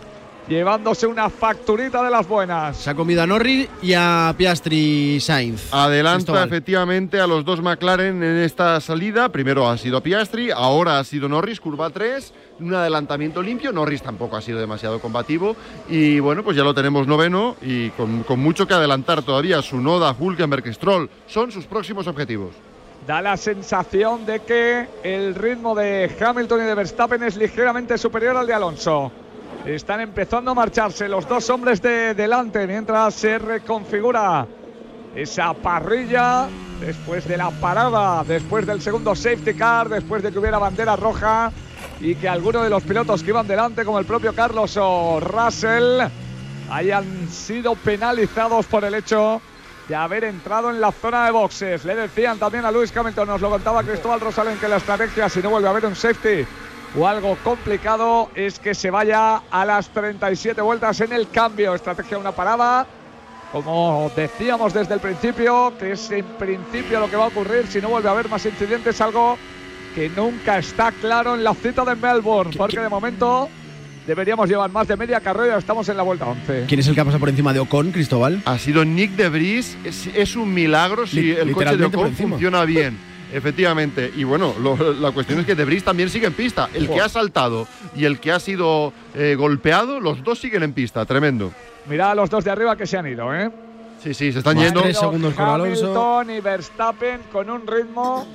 llevándose 0.48 1.06
una 1.06 1.30
facturita 1.30 2.02
de 2.02 2.10
las 2.10 2.26
buenas. 2.26 2.76
Se 2.76 2.90
ha 2.90 2.94
comido 2.96 3.22
a 3.22 3.26
Norris 3.26 3.68
y 3.82 3.94
a 3.94 4.34
Piastri 4.36 5.20
Sainz. 5.20 5.72
Adelanta 5.72 6.16
Cristóbal. 6.16 6.48
efectivamente 6.48 7.20
a 7.20 7.28
los 7.28 7.44
dos 7.44 7.62
McLaren 7.62 8.20
en 8.20 8.38
esta 8.38 8.80
salida. 8.80 9.28
Primero 9.28 9.68
ha 9.68 9.78
sido 9.78 10.02
Piastri, 10.02 10.50
ahora 10.50 10.98
ha 10.98 11.04
sido 11.04 11.28
Norris, 11.28 11.60
curva 11.60 11.88
3, 11.90 12.34
un 12.58 12.74
adelantamiento 12.74 13.40
limpio. 13.42 13.70
Norris 13.72 14.02
tampoco 14.02 14.36
ha 14.36 14.42
sido 14.42 14.58
demasiado 14.58 14.98
combativo. 14.98 15.54
Y 15.88 16.18
bueno, 16.18 16.42
pues 16.42 16.56
ya 16.56 16.64
lo 16.64 16.74
tenemos 16.74 17.06
noveno 17.06 17.54
y 17.62 17.90
con, 17.90 18.24
con 18.24 18.40
mucho 18.40 18.66
que 18.66 18.74
adelantar 18.74 19.22
todavía. 19.22 19.62
Su 19.62 19.80
Noda, 19.80 20.16
Hulkenberg, 20.18 20.74
Stroll 20.74 21.08
son 21.28 21.52
sus 21.52 21.66
próximos 21.66 22.08
objetivos. 22.08 22.56
Da 23.06 23.22
la 23.22 23.36
sensación 23.36 24.26
de 24.26 24.40
que 24.40 24.86
el 25.02 25.34
ritmo 25.34 25.74
de 25.74 26.14
Hamilton 26.20 26.60
y 26.60 26.64
de 26.64 26.74
Verstappen 26.74 27.22
es 27.22 27.36
ligeramente 27.36 27.96
superior 27.96 28.36
al 28.36 28.46
de 28.46 28.54
Alonso. 28.54 29.10
Están 29.64 30.00
empezando 30.00 30.50
a 30.50 30.54
marcharse 30.54 31.08
los 31.08 31.26
dos 31.26 31.48
hombres 31.50 31.80
de 31.80 32.14
delante 32.14 32.66
mientras 32.66 33.14
se 33.14 33.38
reconfigura 33.38 34.46
esa 35.14 35.54
parrilla 35.54 36.48
después 36.80 37.26
de 37.26 37.36
la 37.36 37.50
parada, 37.50 38.22
después 38.24 38.66
del 38.66 38.80
segundo 38.80 39.14
safety 39.14 39.54
car, 39.54 39.88
después 39.88 40.22
de 40.22 40.30
que 40.30 40.38
hubiera 40.38 40.58
bandera 40.58 40.94
roja 40.96 41.52
y 42.00 42.14
que 42.14 42.28
alguno 42.28 42.62
de 42.62 42.70
los 42.70 42.82
pilotos 42.82 43.22
que 43.22 43.30
iban 43.30 43.46
delante, 43.46 43.84
como 43.84 43.98
el 43.98 44.06
propio 44.06 44.34
Carlos 44.34 44.76
o 44.78 45.20
Russell, 45.20 46.00
hayan 46.70 47.28
sido 47.28 47.74
penalizados 47.74 48.66
por 48.66 48.84
el 48.84 48.94
hecho 48.94 49.42
de 49.90 49.96
haber 49.96 50.22
entrado 50.22 50.70
en 50.70 50.80
la 50.80 50.92
zona 50.92 51.24
de 51.24 51.32
boxes. 51.32 51.84
Le 51.84 51.96
decían 51.96 52.38
también 52.38 52.64
a 52.64 52.70
Luis 52.70 52.96
Hamilton, 52.96 53.26
nos 53.26 53.40
lo 53.40 53.50
contaba 53.50 53.82
Cristóbal 53.82 54.20
Rosalén, 54.20 54.56
que 54.58 54.68
la 54.68 54.76
estrategia, 54.76 55.28
si 55.28 55.42
no 55.42 55.50
vuelve 55.50 55.66
a 55.66 55.72
haber 55.72 55.84
un 55.84 55.96
safety 55.96 56.46
o 56.96 57.08
algo 57.08 57.36
complicado, 57.42 58.30
es 58.36 58.60
que 58.60 58.72
se 58.72 58.88
vaya 58.92 59.42
a 59.50 59.64
las 59.64 59.88
37 59.88 60.62
vueltas 60.62 61.00
en 61.00 61.12
el 61.12 61.28
cambio. 61.28 61.74
Estrategia 61.74 62.18
una 62.18 62.30
parada. 62.30 62.86
Como 63.50 64.12
decíamos 64.14 64.72
desde 64.72 64.94
el 64.94 65.00
principio, 65.00 65.72
que 65.76 65.90
es 65.92 66.08
en 66.12 66.24
principio 66.38 67.00
lo 67.00 67.10
que 67.10 67.16
va 67.16 67.24
a 67.24 67.28
ocurrir 67.28 67.66
si 67.66 67.80
no 67.80 67.88
vuelve 67.88 68.08
a 68.08 68.12
haber 68.12 68.28
más 68.28 68.46
incidentes, 68.46 69.00
algo 69.00 69.36
que 69.96 70.08
nunca 70.10 70.58
está 70.58 70.92
claro 70.92 71.34
en 71.34 71.42
la 71.42 71.52
cita 71.52 71.84
de 71.84 71.96
Melbourne, 71.96 72.54
porque 72.56 72.78
de 72.78 72.88
momento 72.88 73.48
deberíamos 74.10 74.48
llevar 74.48 74.70
más 74.72 74.88
de 74.88 74.96
media 74.96 75.20
carrera, 75.20 75.56
estamos 75.56 75.88
en 75.88 75.96
la 75.96 76.02
vuelta 76.02 76.26
11. 76.26 76.64
¿Quién 76.66 76.80
es 76.80 76.88
el 76.88 76.94
que 76.96 77.00
ha 77.00 77.04
pasado 77.04 77.20
por 77.20 77.28
encima 77.28 77.52
de 77.52 77.60
Ocon, 77.60 77.92
Cristóbal? 77.92 78.42
Ha 78.44 78.58
sido 78.58 78.84
Nick 78.84 79.12
de 79.12 79.28
Vries. 79.28 79.78
Es, 79.84 80.08
es 80.08 80.34
un 80.34 80.52
milagro 80.52 81.06
si 81.06 81.20
Li- 81.22 81.30
el 81.32 81.52
coche 81.52 81.76
de 81.76 81.84
Ocon 81.84 82.12
funciona 82.14 82.64
bien. 82.64 82.98
Efectivamente. 83.32 84.10
Y 84.16 84.24
bueno, 84.24 84.52
lo- 84.60 84.92
la 84.94 85.12
cuestión 85.12 85.38
es 85.38 85.46
que 85.46 85.54
De 85.54 85.64
Vries 85.64 85.84
también 85.84 86.10
sigue 86.10 86.26
en 86.26 86.32
pista. 86.32 86.68
El 86.74 86.88
que 86.88 87.00
ha 87.00 87.08
saltado 87.08 87.68
y 87.96 88.04
el 88.04 88.18
que 88.18 88.32
ha 88.32 88.40
sido 88.40 88.92
eh, 89.14 89.36
golpeado, 89.38 90.00
los 90.00 90.24
dos 90.24 90.40
siguen 90.40 90.64
en 90.64 90.72
pista. 90.72 91.04
Tremendo. 91.06 91.52
Mirad 91.88 92.10
a 92.10 92.14
los 92.16 92.28
dos 92.28 92.42
de 92.44 92.50
arriba 92.50 92.76
que 92.76 92.86
se 92.86 92.98
han 92.98 93.06
ido, 93.06 93.32
¿eh? 93.32 93.48
Sí, 94.02 94.12
sí, 94.14 94.32
se 94.32 94.38
están 94.38 94.56
Más 94.56 94.64
yendo. 94.64 94.82
tres 94.82 94.98
segundos 94.98 95.34
con 95.34 95.44
Alonso. 95.44 95.84
Hamilton 95.84 96.30
y 96.36 96.40
Verstappen 96.40 97.20
con 97.30 97.48
un 97.50 97.64
ritmo 97.66 98.26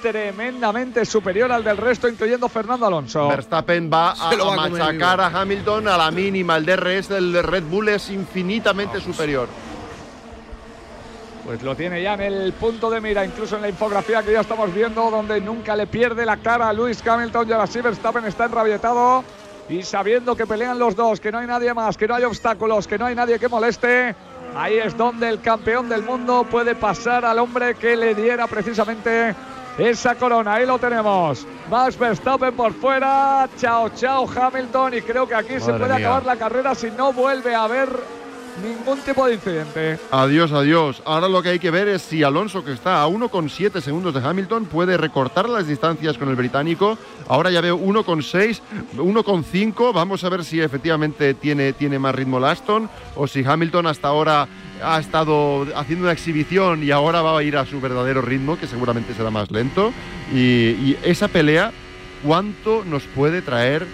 tremendamente 0.00 1.04
superior 1.04 1.50
al 1.52 1.64
del 1.64 1.76
resto, 1.76 2.08
incluyendo 2.08 2.48
Fernando 2.48 2.86
Alonso. 2.86 3.28
Verstappen 3.28 3.90
va 3.92 4.12
a, 4.12 4.34
va 4.34 4.64
a 4.64 4.68
machacar 4.68 5.20
a 5.20 5.26
Hamilton 5.26 5.88
a 5.88 5.96
la 5.96 6.10
mínima. 6.10 6.56
El 6.56 6.66
DRS 6.66 7.08
del 7.08 7.42
Red 7.42 7.64
Bull 7.64 7.88
es 7.88 8.10
infinitamente 8.10 9.00
superior. 9.00 9.48
Pues 11.44 11.62
lo 11.62 11.74
tiene 11.74 12.02
ya 12.02 12.12
en 12.12 12.20
el 12.20 12.52
punto 12.52 12.90
de 12.90 13.00
mira, 13.00 13.24
incluso 13.24 13.56
en 13.56 13.62
la 13.62 13.70
infografía 13.70 14.22
que 14.22 14.32
ya 14.32 14.40
estamos 14.40 14.74
viendo, 14.74 15.10
donde 15.10 15.40
nunca 15.40 15.74
le 15.74 15.86
pierde 15.86 16.26
la 16.26 16.36
cara 16.36 16.68
a 16.68 16.72
Lewis 16.74 17.02
Hamilton 17.06 17.48
y 17.48 17.52
ahora 17.52 17.66
sí 17.66 17.80
Verstappen 17.80 18.26
está 18.26 18.44
enrabietado 18.44 19.24
y 19.68 19.82
sabiendo 19.82 20.36
que 20.36 20.46
pelean 20.46 20.78
los 20.78 20.94
dos, 20.94 21.20
que 21.20 21.32
no 21.32 21.38
hay 21.38 21.46
nadie 21.46 21.72
más, 21.72 21.96
que 21.96 22.06
no 22.06 22.14
hay 22.14 22.24
obstáculos, 22.24 22.86
que 22.86 22.98
no 22.98 23.06
hay 23.06 23.14
nadie 23.14 23.38
que 23.38 23.48
moleste. 23.48 24.14
Ahí 24.54 24.76
es 24.76 24.96
donde 24.96 25.28
el 25.28 25.40
campeón 25.40 25.88
del 25.88 26.02
mundo 26.02 26.46
puede 26.50 26.74
pasar 26.74 27.24
al 27.24 27.38
hombre 27.38 27.74
que 27.74 27.96
le 27.96 28.14
diera 28.14 28.46
precisamente 28.46 29.34
esa 29.78 30.14
corona. 30.16 30.54
Ahí 30.54 30.66
lo 30.66 30.78
tenemos. 30.78 31.46
Max 31.70 31.98
Verstappen 31.98 32.54
por 32.54 32.72
fuera. 32.74 33.48
Chao, 33.58 33.90
chao 33.90 34.28
Hamilton. 34.28 34.94
Y 34.94 35.02
creo 35.02 35.26
que 35.26 35.34
aquí 35.34 35.60
se 35.60 35.72
puede 35.72 35.94
mía. 35.94 35.96
acabar 35.96 36.26
la 36.26 36.36
carrera 36.36 36.74
si 36.74 36.90
no 36.90 37.12
vuelve 37.12 37.54
a 37.54 37.64
haber 37.64 37.88
ningún 38.62 38.98
tipo 39.00 39.26
de 39.26 39.34
incidente. 39.34 39.98
Adiós, 40.10 40.52
adiós. 40.52 41.02
Ahora 41.04 41.28
lo 41.28 41.42
que 41.42 41.50
hay 41.50 41.58
que 41.58 41.70
ver 41.70 41.88
es 41.88 42.02
si 42.02 42.22
Alonso, 42.22 42.64
que 42.64 42.72
está 42.72 43.02
a 43.02 43.08
1,7 43.08 43.80
segundos 43.80 44.14
de 44.14 44.26
Hamilton, 44.26 44.66
puede 44.66 44.96
recortar 44.96 45.48
las 45.48 45.66
distancias 45.66 46.18
con 46.18 46.28
el 46.28 46.36
británico. 46.36 46.98
Ahora 47.28 47.50
ya 47.50 47.60
veo 47.60 47.78
1,6, 47.78 48.60
1,5. 48.96 49.92
Vamos 49.92 50.24
a 50.24 50.28
ver 50.28 50.44
si 50.44 50.60
efectivamente 50.60 51.34
tiene, 51.34 51.72
tiene 51.72 51.98
más 51.98 52.14
ritmo 52.14 52.38
el 52.38 52.44
Aston 52.44 52.90
o 53.14 53.26
si 53.26 53.44
Hamilton 53.44 53.86
hasta 53.86 54.08
ahora 54.08 54.48
ha 54.82 54.98
estado 54.98 55.66
haciendo 55.76 56.04
una 56.04 56.12
exhibición 56.12 56.82
y 56.82 56.90
ahora 56.90 57.22
va 57.22 57.38
a 57.38 57.42
ir 57.42 57.56
a 57.56 57.66
su 57.66 57.80
verdadero 57.80 58.22
ritmo, 58.22 58.58
que 58.58 58.66
seguramente 58.66 59.14
será 59.14 59.30
más 59.30 59.50
lento. 59.50 59.92
Y, 60.34 60.96
esa 61.02 61.28
pelea, 61.28 61.72
¿cuánto 62.24 62.84
nos 62.84 63.04
puede 63.04 63.42
traer 63.42 63.86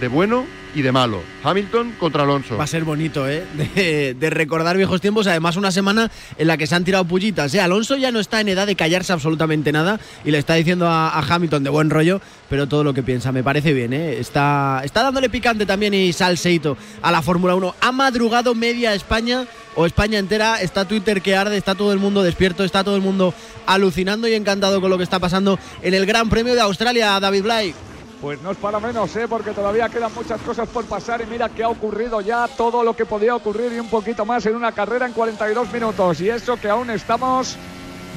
de 0.00 0.08
bueno 0.08 0.46
y 0.74 0.82
de 0.82 0.92
malo? 0.92 1.22
Hamilton 1.42 1.94
contra 1.98 2.22
Alonso. 2.22 2.56
Va 2.56 2.64
a 2.64 2.66
ser 2.66 2.84
bonito, 2.84 3.28
¿eh? 3.28 3.44
De, 4.18 4.30
recordar 4.30 4.76
viejos 4.76 5.00
tiempos. 5.00 5.26
Además, 5.26 5.56
una 5.56 5.70
semana 5.70 6.10
en 6.36 6.46
la 6.46 6.56
que 6.56 6.66
se 6.66 6.74
han 6.74 6.84
tirado 6.84 7.04
pullitas. 7.04 7.54
¿eh? 7.54 7.60
Alonso 7.60 7.96
ya 7.96 8.12
no 8.12 8.20
está 8.20 8.40
en 8.40 8.48
edad 8.48 8.66
de 8.66 8.76
callarse 8.76 9.12
absolutamente 9.12 9.72
nada 9.72 9.98
y 10.24 10.30
le 10.30 10.38
está 10.38 10.54
diciendo 10.54 10.86
a, 10.88 11.18
Hamilton 11.18 11.64
de 11.64 11.70
buen 11.70 11.90
rollo, 11.90 12.20
pero 12.48 12.66
todo 12.66 12.84
lo 12.84 12.94
que 12.94 13.02
piensa. 13.02 13.32
Me 13.32 13.42
parece 13.42 13.72
bien, 13.72 13.92
¿eh? 13.92 14.18
Está, 14.18 14.82
está 14.84 15.02
dándole 15.02 15.28
picante 15.28 15.66
también 15.66 15.94
y 15.94 16.12
salseito 16.12 16.76
a 17.02 17.10
la 17.10 17.22
Fórmula 17.22 17.54
1. 17.54 17.74
Ha 17.80 17.92
madrugado 17.92 18.54
media 18.54 18.94
España 18.94 19.46
o 19.74 19.86
España 19.86 20.18
entera. 20.18 20.60
Está 20.60 20.86
Twitter 20.86 21.22
que 21.22 21.36
arde, 21.36 21.56
está 21.56 21.74
todo 21.74 21.92
el 21.92 21.98
mundo 21.98 22.22
despierto, 22.22 22.64
está 22.64 22.84
todo 22.84 22.96
el 22.96 23.02
mundo 23.02 23.34
alucinando 23.66 24.28
y 24.28 24.34
encantado 24.34 24.80
con 24.80 24.90
lo 24.90 24.96
que 24.96 25.04
está 25.04 25.18
pasando 25.18 25.58
en 25.82 25.94
el 25.94 26.06
Gran 26.06 26.28
Premio 26.28 26.54
de 26.54 26.60
Australia, 26.60 27.20
David 27.20 27.42
Blay. 27.42 27.87
Pues 28.20 28.42
no 28.42 28.50
es 28.50 28.56
para 28.56 28.80
menos, 28.80 29.14
¿eh? 29.14 29.26
porque 29.28 29.52
todavía 29.52 29.88
quedan 29.88 30.12
muchas 30.12 30.40
cosas 30.40 30.68
por 30.68 30.84
pasar 30.86 31.20
y 31.20 31.26
mira 31.26 31.48
que 31.48 31.62
ha 31.62 31.68
ocurrido 31.68 32.20
ya 32.20 32.48
todo 32.48 32.82
lo 32.82 32.94
que 32.96 33.06
podía 33.06 33.36
ocurrir 33.36 33.72
y 33.72 33.78
un 33.78 33.88
poquito 33.88 34.24
más 34.24 34.44
en 34.46 34.56
una 34.56 34.72
carrera 34.72 35.06
en 35.06 35.12
42 35.12 35.72
minutos. 35.72 36.20
Y 36.20 36.28
eso 36.28 36.56
que 36.56 36.68
aún 36.68 36.90
estamos 36.90 37.56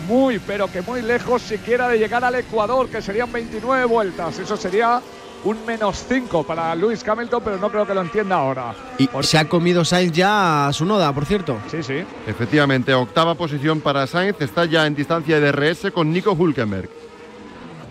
muy, 0.07 0.39
pero 0.39 0.71
que 0.71 0.81
muy 0.81 1.03
lejos 1.03 1.43
siquiera 1.43 1.87
de 1.87 1.99
llegar 1.99 2.23
al 2.25 2.33
Ecuador, 2.33 2.89
que 2.89 2.99
serían 2.99 3.31
29 3.31 3.85
vueltas. 3.85 4.39
Eso 4.39 4.57
sería 4.57 4.99
un 5.43 5.63
menos 5.67 6.03
5 6.09 6.43
para 6.43 6.73
Lewis 6.73 7.07
Hamilton, 7.07 7.41
pero 7.43 7.57
no 7.57 7.69
creo 7.69 7.85
que 7.85 7.93
lo 7.93 8.01
entienda 8.01 8.37
ahora. 8.37 8.73
Y 8.97 9.07
Porque- 9.07 9.27
se 9.27 9.37
ha 9.37 9.47
comido 9.47 9.85
Sainz 9.85 10.13
ya 10.13 10.67
a 10.67 10.73
su 10.73 10.83
noda, 10.83 11.13
por 11.13 11.25
cierto. 11.25 11.57
Sí, 11.69 11.83
sí. 11.83 12.03
Efectivamente, 12.25 12.91
octava 12.95 13.35
posición 13.35 13.81
para 13.81 14.07
Sainz, 14.07 14.41
está 14.41 14.65
ya 14.65 14.87
en 14.87 14.95
distancia 14.95 15.39
de 15.39 15.51
DRS 15.51 15.91
con 15.91 16.11
Nico 16.11 16.31
Hulkenberg. 16.33 16.89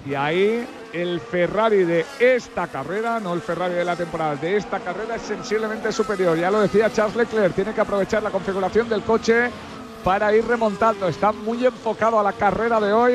Y 0.08 0.14
ahí 0.14 0.66
el 0.92 1.20
Ferrari 1.20 1.84
de 1.84 2.04
esta 2.18 2.66
carrera, 2.66 3.20
no 3.20 3.34
el 3.34 3.40
Ferrari 3.40 3.74
de 3.74 3.84
la 3.84 3.96
temporada, 3.96 4.36
de 4.36 4.56
esta 4.56 4.80
carrera 4.80 5.16
es 5.16 5.22
sensiblemente 5.22 5.92
superior. 5.92 6.36
Ya 6.36 6.50
lo 6.50 6.60
decía 6.60 6.92
Charles 6.92 7.16
Leclerc, 7.16 7.54
tiene 7.54 7.72
que 7.72 7.80
aprovechar 7.80 8.22
la 8.22 8.30
configuración 8.30 8.88
del 8.88 9.02
coche 9.02 9.50
para 10.04 10.34
ir 10.34 10.46
remontando. 10.46 11.08
Está 11.08 11.32
muy 11.32 11.64
enfocado 11.64 12.18
a 12.18 12.22
la 12.22 12.32
carrera 12.32 12.80
de 12.80 12.92
hoy. 12.92 13.14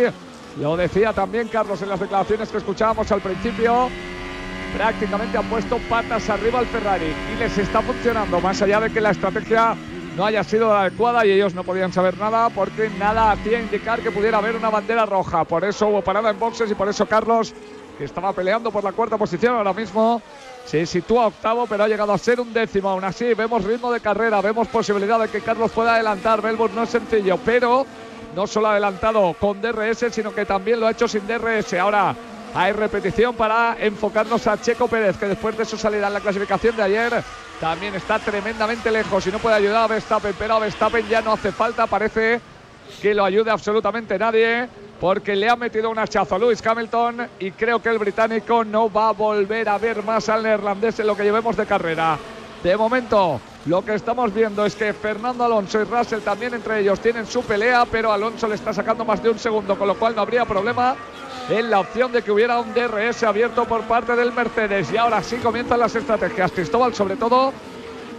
Lo 0.60 0.78
decía 0.78 1.14
también 1.14 1.48
Carlos 1.48 1.82
en 1.82 1.90
las 1.90 2.00
declaraciones 2.00 2.50
que 2.50 2.58
escuchábamos 2.58 3.12
al 3.12 3.22
principio. 3.22 3.90
Prácticamente 4.76 5.38
han 5.38 5.50
puesto 5.50 5.78
patas 5.90 6.30
arriba 6.30 6.60
al 6.60 6.68
Ferrari 6.68 7.14
y 7.34 7.40
les 7.40 7.58
está 7.58 7.82
funcionando, 7.82 8.40
más 8.42 8.62
allá 8.62 8.82
de 8.82 8.92
que 8.92 9.02
la 9.02 9.12
estrategia 9.12 9.76
no 10.16 10.26
haya 10.26 10.44
sido 10.44 10.70
la 10.70 10.82
adecuada 10.82 11.26
y 11.26 11.32
ellos 11.32 11.54
no 11.54 11.64
podían 11.64 11.92
saber 11.92 12.18
nada 12.18 12.50
porque 12.50 12.90
nada 12.98 13.32
hacía 13.32 13.60
indicar 13.60 14.00
que 14.00 14.12
pudiera 14.12 14.38
haber 14.38 14.56
una 14.56 14.70
bandera 14.70 15.06
roja. 15.06 15.44
Por 15.44 15.66
eso 15.66 15.88
hubo 15.88 16.02
parada 16.02 16.30
en 16.30 16.40
boxes 16.40 16.72
y 16.72 16.76
por 16.76 16.88
eso 16.88 17.06
Carlos, 17.06 17.54
que 17.98 18.06
estaba 18.06 18.32
peleando 18.32 18.72
por 18.72 18.84
la 18.84 18.94
cuarta 18.94 19.18
posición 19.18 19.56
ahora 19.56 19.74
mismo, 19.74 20.22
se 20.66 20.86
sitúa 20.86 21.28
octavo, 21.28 21.68
pero 21.68 21.84
ha 21.84 21.88
llegado 21.88 22.14
a 22.14 22.18
ser 22.18 22.40
un 22.40 22.54
décimo. 22.54 22.90
Aún 22.90 23.04
así, 23.04 23.34
vemos 23.34 23.64
ritmo 23.66 23.92
de 23.92 24.00
carrera, 24.00 24.42
vemos 24.42 24.68
posibilidad 24.70 25.20
de 25.20 25.28
que 25.28 25.42
Carlos 25.42 25.72
pueda 25.72 25.96
adelantar. 25.96 26.42
Melbourne 26.42 26.76
no 26.76 26.84
es 26.84 26.90
sencillo, 26.90 27.38
pero 27.44 27.86
no 28.36 28.48
solo 28.48 28.68
ha 28.68 28.72
adelantado 28.72 29.36
con 29.40 29.62
DRS, 29.62 30.06
sino 30.12 30.34
que 30.34 30.46
también 30.46 30.80
lo 30.80 30.88
ha 30.88 30.92
hecho 30.92 31.08
sin 31.10 31.28
DRS. 31.28 31.74
Ahora 31.74 32.16
hay 32.54 32.72
repetición 32.72 33.36
para 33.36 33.76
enfocarnos 33.80 34.48
a 34.48 34.62
Checo 34.62 34.88
Pérez, 34.88 35.18
que 35.18 35.28
después 35.28 35.58
de 35.58 35.66
su 35.66 35.78
salida 35.78 36.08
en 36.08 36.14
la 36.14 36.22
clasificación 36.22 36.76
de 36.78 36.84
ayer 36.84 37.24
también 37.66 37.96
está 37.96 38.20
tremendamente 38.20 38.92
lejos 38.92 39.26
y 39.26 39.32
no 39.32 39.40
puede 39.40 39.56
ayudar 39.56 39.86
a 39.86 39.88
Verstappen, 39.88 40.36
pero 40.38 40.54
a 40.54 40.60
Verstappen 40.60 41.08
ya 41.08 41.24
no 41.24 41.34
hace 41.34 41.52
falta, 41.52 41.88
parece 41.88 42.40
que 43.02 43.16
lo 43.16 43.26
ayude 43.26 43.50
absolutamente 43.50 44.20
nadie, 44.20 44.70
porque 45.00 45.36
le 45.36 45.50
ha 45.50 45.56
metido 45.56 45.90
un 45.90 45.98
hachazo 45.98 46.36
a 46.36 46.38
Lewis 46.38 46.64
Hamilton 46.64 47.28
y 47.40 47.50
creo 47.54 47.80
que 47.80 47.90
el 47.90 47.98
británico 47.98 48.64
no 48.64 48.92
va 48.92 49.10
a 49.10 49.14
volver 49.14 49.68
a 49.68 49.80
ver 49.80 50.04
más 50.04 50.30
al 50.30 50.44
neerlandés 50.44 51.00
en 51.00 51.08
lo 51.08 51.16
que 51.16 51.24
llevemos 51.24 51.58
de 51.58 51.66
carrera. 51.66 52.20
De 52.62 52.78
momento, 52.78 53.42
lo 53.66 53.82
que 53.82 53.96
estamos 53.96 54.32
viendo 54.32 54.64
es 54.64 54.76
que 54.76 54.94
Fernando 54.94 55.44
Alonso 55.44 55.82
y 55.82 55.86
Russell 55.86 56.22
también 56.22 56.54
entre 56.54 56.82
ellos 56.82 57.02
tienen 57.02 57.26
su 57.26 57.42
pelea, 57.42 57.88
pero 57.88 58.12
Alonso 58.12 58.48
le 58.48 58.54
está 58.54 58.74
sacando 58.74 59.06
más 59.06 59.24
de 59.24 59.32
un 59.32 59.40
segundo, 59.40 59.76
con 59.76 59.88
lo 59.88 59.96
cual 59.96 60.14
no 60.14 60.22
habría 60.22 60.46
problema 60.46 60.96
en 61.50 61.70
la 61.70 61.80
opción 61.80 62.12
de 62.12 62.22
que 62.22 62.32
hubiera 62.32 62.60
un 62.60 62.74
DRS 62.74 63.24
abierto 63.24 63.66
por 63.66 63.84
parte 63.84 64.16
del 64.16 64.32
Mercedes. 64.32 64.92
Y 64.92 64.98
ahora 64.98 65.22
sí 65.22 65.38
comienzan 65.38 65.80
las 65.80 65.96
estrategias. 65.96 66.52
Cristóbal, 66.52 66.94
sobre 66.94 67.16
todo, 67.16 67.54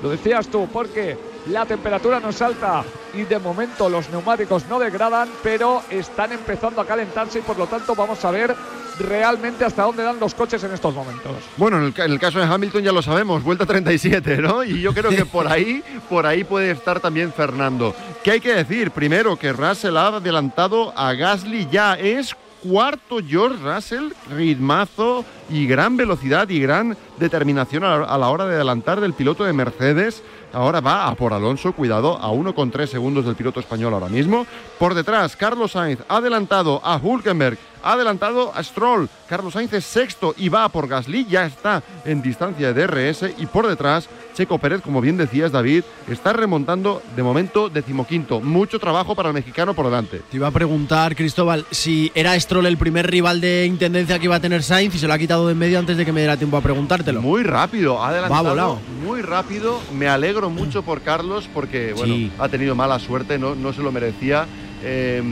Lo 0.03 0.11
decías 0.11 0.49
tú, 0.49 0.69
porque 0.71 1.17
la 1.47 1.65
temperatura 1.65 2.21
no 2.21 2.29
es 2.29 2.43
alta 2.43 2.85
y 3.15 3.23
de 3.23 3.39
momento 3.39 3.89
los 3.89 4.11
neumáticos 4.11 4.67
no 4.69 4.79
degradan, 4.79 5.29
pero 5.43 5.83
están 5.89 6.33
empezando 6.33 6.83
a 6.83 6.87
calentarse 6.87 7.39
y 7.39 7.43
por 7.43 7.57
lo 7.57 7.67
tanto 7.67 7.95
vamos 7.95 8.23
a 8.25 8.31
ver 8.31 8.55
realmente 8.99 9.65
hasta 9.65 9.85
dónde 9.85 10.03
dan 10.03 10.21
los 10.21 10.35
coches 10.35 10.63
en 10.65 10.73
estos 10.73 10.95
momentos. 10.95 11.33
Bueno, 11.57 11.79
en 11.79 11.95
el, 11.97 12.19
caso 12.21 12.39
de 12.39 12.45
Hamilton 12.45 12.83
ya 12.83 12.93
lo 12.93 13.01
sabemos, 13.01 13.43
vuelta 13.43 13.65
37, 13.65 14.39
¿no? 14.39 14.65
Y 14.65 14.83
yo 14.83 14.93
creo 14.93 15.11
que 15.11 15.25
por 15.25 15.49
ahí, 15.49 15.83
por 16.11 16.27
ahí 16.27 16.45
puede 16.45 16.73
estar 16.73 17.01
también 17.01 17.33
Fernando. 17.33 17.95
¿Qué 18.23 18.33
hay 18.33 18.41
que 18.41 18.55
decir? 18.55 18.91
Primero, 18.91 19.37
que 19.37 19.53
Russell 19.53 19.97
ha 19.97 20.09
adelantado 20.09 20.93
a 20.95 21.15
Gasly 21.15 21.69
ya. 21.71 21.95
Es 21.95 22.37
cuarto 22.69 23.19
George 23.27 23.63
Russell, 23.63 24.13
ritmazo 24.31 25.25
y 25.49 25.67
gran 25.67 25.97
velocidad 25.97 26.49
y 26.49 26.61
gran 26.61 26.97
determinación 27.19 27.85
a 27.85 28.19
la, 28.19 28.29
hora 28.29 28.47
de 28.47 28.57
adelantar 28.57 29.01
del 29.01 29.13
piloto 29.13 29.45
de 29.45 29.53
Mercedes. 29.53 30.23
Ahora 30.53 30.81
va 30.81 31.07
a 31.07 31.15
por 31.15 31.33
Alonso, 31.33 31.73
cuidado, 31.73 32.17
a 32.17 32.31
1,3 32.31 32.87
segundos 32.87 33.25
del 33.25 33.37
piloto 33.37 33.61
español 33.61 33.95
ahora 33.95 34.09
mismo. 34.09 34.47
Por 34.79 34.95
detrás, 34.95 35.37
Carlos 35.37 35.73
Sainz 35.73 36.01
adelantado 36.09 36.81
a 36.85 36.97
Hulkenberg, 36.97 37.59
ha 37.87 37.93
adelantado 37.93 38.53
a 38.55 38.63
Stroll. 38.63 39.09
Carlos 39.29 39.55
Sainz 39.55 39.73
es 39.73 39.85
sexto 39.85 40.35
y 40.37 40.49
va 40.49 40.69
por 40.69 40.87
Gasly, 40.89 41.27
ya 41.27 41.47
está 41.47 41.83
en 42.05 42.23
distancia 42.23 42.73
de 42.73 42.87
DRS. 42.87 43.25
Y 43.39 43.47
por 43.47 43.67
detrás, 43.67 44.09
Checo 44.35 44.59
Pérez, 44.59 44.83
como 44.83 45.01
bien 45.01 45.17
decías, 45.17 45.51
David, 45.53 45.83
está 46.09 46.33
remontando 46.33 47.03
de 47.17 47.23
momento 47.23 47.69
decimoquinto. 47.69 48.41
Mucho 48.41 48.79
trabajo 48.79 49.15
para 49.15 49.29
el 49.31 49.35
mexicano 49.35 49.75
por 49.75 49.87
delante. 49.87 50.21
Te 50.31 50.37
iba 50.37 50.47
a 50.47 50.51
preguntar, 50.51 51.17
Cristóbal, 51.17 51.65
si 51.71 52.13
era 52.15 52.39
Stroll 52.39 52.67
el 52.67 52.77
primer 52.77 53.11
rival 53.11 53.41
de 53.41 53.67
intendencia 53.67 54.19
que 54.19 54.27
iba 54.27 54.37
a 54.37 54.41
tener 54.41 54.63
Sainz 54.63 54.95
y 54.95 54.99
se 54.99 55.07
lo 55.07 55.13
ha 55.15 55.19
quitado 55.19 55.47
de 55.47 55.53
en 55.53 55.59
medio 55.59 55.79
antes 55.79 55.97
de 55.97 56.05
que 56.05 56.13
me 56.13 56.21
diera 56.21 56.37
tiempo 56.37 56.57
a 56.57 56.61
preguntártelo. 56.61 57.23
Muy 57.23 57.43
rápido, 57.43 58.03
ha 58.03 58.09
adelantado 58.09 58.45
Va 58.45 58.51
volado. 58.51 58.79
muy 59.05 59.23
rápido. 59.23 59.81
Me 59.95 60.07
alegro 60.09 60.51
mucho 60.51 60.83
por 60.83 61.01
Carlos 61.03 61.49
porque 61.55 61.93
bueno, 61.95 62.15
Sí. 62.15 62.31
ha 62.39 62.49
tenido 62.49 62.75
mala 62.75 62.99
suerte, 62.99 63.39
no, 63.39 63.55
no 63.55 63.73
se 63.73 63.81
lo 63.83 63.91
merecía. 63.93 64.47
Eh, 64.83 65.23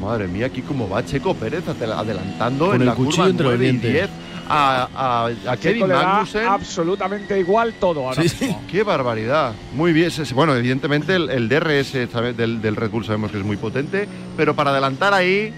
madre 0.00 0.26
mía, 0.28 0.46
aquí 0.46 0.62
cómo 0.62 0.88
va 0.88 1.04
Checo 1.04 1.34
Pérez 1.34 1.64
adel- 1.66 1.92
adelantando 1.92 2.66
Con 2.66 2.76
en 2.76 2.80
el 2.82 2.86
la 2.88 2.94
cuchillo 2.94 3.16
curva 3.16 3.30
entre 3.30 3.44
los 3.46 3.52
9 3.58 3.64
y 3.64 3.70
dientes. 3.70 3.92
10 3.92 4.10
a, 4.46 4.88
a- 4.94 5.52
a 5.52 5.56
Kevin 5.56 5.88
Magnussen. 5.88 6.46
absolutamente 6.46 7.38
igual 7.40 7.74
todo 7.80 8.08
ahora 8.08 8.22
Sí, 8.22 8.28
sí. 8.28 8.44
mismo. 8.46 8.62
Qué 8.70 8.82
barbaridad. 8.82 9.52
Muy 9.74 9.92
bien. 9.92 10.10
Bueno, 10.34 10.54
evidentemente 10.54 11.14
el, 11.16 11.30
el 11.30 11.48
DRS 11.48 12.08
sabe- 12.12 12.34
del, 12.34 12.60
del 12.60 12.76
Red 12.76 12.90
Bull 12.90 13.04
sabemos 13.04 13.30
que 13.30 13.38
es 13.38 13.44
muy 13.44 13.56
potente, 13.56 14.06
pero 14.36 14.54
para 14.54 14.70
adelantar 14.70 15.14
ahí, 15.14 15.50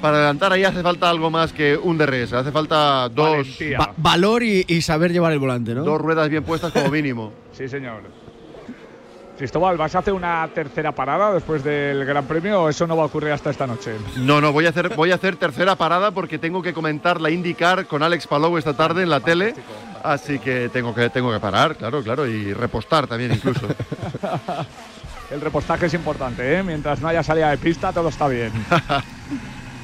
para 0.00 0.18
adelantar 0.18 0.52
ahí 0.52 0.62
hace 0.62 0.82
falta 0.82 1.10
algo 1.10 1.30
más 1.30 1.52
que 1.52 1.76
un 1.76 1.98
DRS. 1.98 2.32
Hace 2.32 2.52
falta 2.52 3.08
dos, 3.08 3.30
Valentía. 3.38 3.78
Va- 3.78 3.94
valor 3.96 4.44
y, 4.44 4.64
y 4.68 4.82
saber 4.82 5.10
llevar 5.12 5.32
el 5.32 5.40
volante, 5.40 5.74
¿no? 5.74 5.82
dos 5.82 6.00
ruedas 6.00 6.28
bien 6.28 6.44
puestas 6.44 6.70
como 6.72 6.90
mínimo. 6.90 7.32
Sí, 7.52 7.68
señor. 7.68 8.02
Cristóbal, 9.38 9.76
¿vas 9.76 9.94
a 9.94 10.00
hacer 10.00 10.12
una 10.12 10.48
tercera 10.52 10.90
parada 10.90 11.32
después 11.32 11.62
del 11.62 12.04
Gran 12.04 12.26
Premio 12.26 12.64
o 12.64 12.68
eso 12.68 12.88
no 12.88 12.96
va 12.96 13.04
a 13.04 13.06
ocurrir 13.06 13.30
hasta 13.30 13.50
esta 13.50 13.68
noche? 13.68 13.92
No, 14.16 14.40
no, 14.40 14.52
voy 14.52 14.66
a 14.66 14.70
hacer, 14.70 14.96
voy 14.96 15.12
a 15.12 15.14
hacer 15.14 15.36
tercera 15.36 15.76
parada 15.76 16.10
porque 16.10 16.38
tengo 16.38 16.60
que 16.60 16.74
comentar 16.74 17.20
la 17.20 17.30
IndyCar 17.30 17.86
con 17.86 18.02
Alex 18.02 18.26
Palou 18.26 18.58
esta 18.58 18.74
tarde 18.74 19.04
en 19.04 19.10
la 19.10 19.20
tele. 19.20 19.54
Así 20.02 20.40
que 20.40 20.68
tengo 20.70 20.92
que, 20.92 21.08
tengo 21.10 21.32
que 21.32 21.38
parar, 21.38 21.76
claro, 21.76 22.02
claro, 22.02 22.26
y 22.26 22.52
repostar 22.52 23.06
también 23.06 23.32
incluso. 23.32 23.68
El 25.30 25.40
repostaje 25.40 25.86
es 25.86 25.94
importante, 25.94 26.58
¿eh? 26.58 26.62
Mientras 26.64 27.00
no 27.00 27.06
haya 27.06 27.22
salida 27.22 27.50
de 27.50 27.58
pista, 27.58 27.92
todo 27.92 28.08
está 28.08 28.26
bien. 28.26 28.50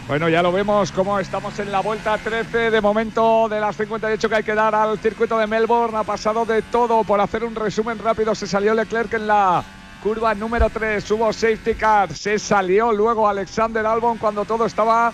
bueno, 0.07 0.29
ya 0.29 0.43
lo 0.43 0.53
vemos 0.53 0.93
cómo 0.93 1.19
estamos 1.19 1.59
en 1.59 1.73
la 1.73 1.81
vuelta 1.81 2.19
13 2.19 2.71
de 2.71 2.81
momento 2.81 3.49
de 3.49 3.59
las 3.59 3.75
58 3.77 4.29
que 4.29 4.35
hay 4.35 4.43
que 4.43 4.55
dar 4.55 4.75
al 4.75 4.99
circuito 4.99 5.39
de 5.39 5.47
Melbourne. 5.47 5.97
Ha 5.97 6.05
pasado 6.05 6.45
de 6.45 6.61
todo. 6.61 7.05
Por 7.05 7.21
hacer 7.21 7.43
un 7.43 7.55
resumen 7.55 7.99
rápido, 7.99 8.35
se 8.35 8.47
salió 8.47 8.75
Leclerc 8.75 9.15
en 9.15 9.27
la 9.27 9.65
curva 10.03 10.35
número 10.35 10.69
3. 10.69 11.11
Hubo 11.11 11.33
safety 11.33 11.75
car. 11.75 12.13
Se 12.15 12.39
salió 12.39 12.93
luego 12.93 13.27
Alexander 13.27 13.87
Albon 13.87 14.19
cuando 14.19 14.45
todo 14.45 14.67
estaba 14.67 15.11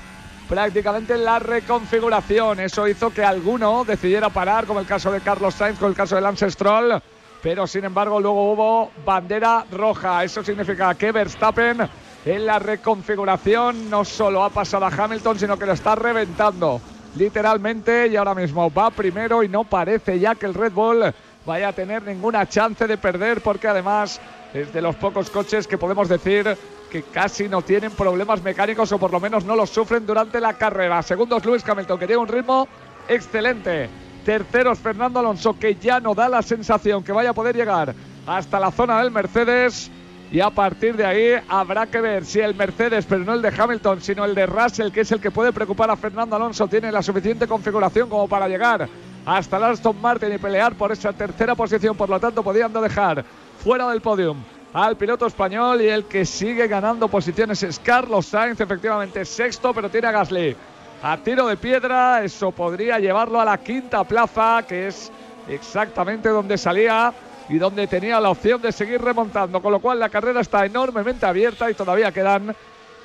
prácticamente 0.49 1.15
en 1.15 1.25
la 1.25 1.39
reconfiguración. 1.39 2.59
Eso 2.59 2.89
hizo 2.89 3.11
que 3.11 3.25
alguno 3.25 3.85
decidiera 3.85 4.29
parar, 4.29 4.67
como 4.67 4.81
el 4.81 4.87
caso 4.87 5.13
de 5.13 5.21
Carlos 5.21 5.55
Sainz, 5.55 5.79
como 5.79 5.91
el 5.91 5.97
caso 5.97 6.17
de 6.17 6.23
Lance 6.23 6.51
Stroll. 6.51 7.01
Pero 7.41 7.67
sin 7.69 7.85
embargo, 7.85 8.21
luego 8.21 8.53
hubo 8.53 8.91
bandera 9.05 9.65
roja. 9.71 10.25
Eso 10.25 10.43
significa 10.43 10.93
que 10.97 11.13
Verstappen 11.13 11.89
en 12.25 12.47
la 12.47 12.59
reconfiguración 12.59 13.89
no 13.89 14.05
solo 14.05 14.45
ha 14.45 14.51
pasado 14.51 14.85
a 14.85 14.89
Hamilton, 14.89 15.39
sino 15.39 15.59
que 15.59 15.67
lo 15.67 15.73
está 15.73 15.95
reventando 15.95 16.81
literalmente. 17.17 18.09
Y 18.09 18.17
ahora 18.17 18.35
mismo 18.35 18.71
va 18.71 18.91
primero 18.91 19.43
y 19.43 19.49
no 19.49 19.65
parece 19.65 20.19
ya 20.19 20.35
que 20.35 20.47
el 20.47 20.55
Red 20.55 20.73
Bull 20.73 21.13
vaya 21.47 21.69
a 21.69 21.73
tener 21.73 22.03
ninguna 22.03 22.47
chance 22.47 22.87
de 22.87 22.99
perder, 22.99 23.41
porque 23.41 23.69
además 23.69 24.21
es 24.53 24.73
de 24.73 24.83
los 24.83 24.97
pocos 24.97 25.31
coches 25.31 25.67
que 25.67 25.79
podemos 25.79 26.09
decir 26.09 26.57
que 26.91 27.03
casi 27.05 27.49
no 27.49 27.63
tienen 27.63 27.93
problemas 27.93 28.43
mecánicos 28.43 28.91
o 28.93 28.99
por 28.99 29.13
lo 29.13 29.21
menos 29.21 29.45
no 29.45 29.55
los 29.55 29.71
sufren 29.71 30.07
durante 30.07 30.41
la 30.41 30.55
carrera. 30.55 31.03
Segundos 31.03 31.45
Luis 31.45 31.67
Hamilton, 31.67 31.99
que 31.99 32.07
tiene 32.07 32.21
un 32.21 32.29
ritmo 32.29 32.69
excelente. 33.09 33.89
Terceros 34.25 34.79
Fernando 34.79 35.21
Alonso, 35.21 35.59
que 35.59 35.77
ya 35.77 36.01
no 36.01 36.15
da 36.15 36.29
la 36.29 36.43
sensación 36.43 37.03
que 37.03 37.13
vaya 37.13 37.31
a 37.31 37.35
poder 37.35 37.57
llegar 37.57 37.95
hasta 38.27 38.61
la 38.61 38.71
zona 38.71 39.01
del 39.03 39.11
Mercedes. 39.11 39.91
Y 40.33 40.41
a 40.41 40.51
partir 40.51 40.97
de 40.97 41.05
ahí 41.05 41.43
habrá 41.49 41.87
que 41.87 42.01
ver 42.01 42.25
si 42.25 42.39
el 42.39 42.55
Mercedes, 42.55 43.05
pero 43.05 43.25
no 43.25 43.35
el 43.35 43.43
de 43.43 43.53
Hamilton, 43.57 44.01
sino 44.01 44.25
el 44.25 44.35
de 44.35 44.47
Russell, 44.47 44.93
que 44.93 45.01
es 45.01 45.11
el 45.11 45.21
que 45.21 45.33
puede 45.33 45.53
preocupar 45.53 45.91
a 45.91 45.97
Fernando 45.97 46.37
Alonso, 46.37 46.69
tiene 46.69 46.93
la 46.93 47.03
suficiente 47.03 47.49
configuración 47.49 48.09
como 48.09 48.29
para 48.29 48.47
llegar 48.47 48.89
hasta 49.27 49.57
el 49.57 49.65
Aston 49.65 50.01
Martin 50.01 50.33
y 50.33 50.39
pelear 50.39 50.75
por 50.75 50.93
esa 50.93 51.13
tercera 51.13 51.57
posición. 51.57 51.97
Por 51.97 52.09
lo 52.09 52.21
tanto, 52.21 52.45
podían 52.45 52.73
dejar 52.73 53.25
fuera 53.59 53.89
del 53.91 54.01
podium 54.01 54.39
al 54.73 54.97
piloto 54.97 55.27
español 55.27 55.83
y 55.83 55.89
el 55.89 56.05
que 56.05 56.25
sigue 56.25 56.69
ganando 56.69 57.09
posiciones 57.09 57.63
es 57.65 57.81
Carlos 57.81 58.27
Sainz, 58.27 58.61
efectivamente 58.61 59.25
sexto, 59.25 59.75
pero 59.75 59.91
tiene 59.91 60.07
a 60.07 60.13
Gasly 60.13 60.57
a 61.03 61.17
tiro 61.17 61.49
de 61.49 61.57
piedra. 61.57 62.23
Eso 62.23 62.53
podría 62.53 63.01
llevarlo 63.01 63.41
a 63.41 63.45
la 63.45 63.59
quinta 63.59 64.05
plaza, 64.05 64.65
que 64.67 64.87
es 64.87 65.11
exactamente 65.49 66.29
donde 66.29 66.57
salía 66.57 67.13
y 67.51 67.59
donde 67.59 67.87
tenía 67.87 68.21
la 68.21 68.31
opción 68.31 68.63
de 68.63 68.73
seguir 68.73 69.03
remontando. 69.03 69.61
Con 69.61 69.73
lo 69.73 69.81
cual 69.81 69.99
la 69.99 70.09
carrera 70.09 70.41
está 70.41 70.65
enormemente 70.65 71.27
abierta 71.27 71.71
y 71.71 71.75
todavía 71.75 72.13
quedan 72.13 72.55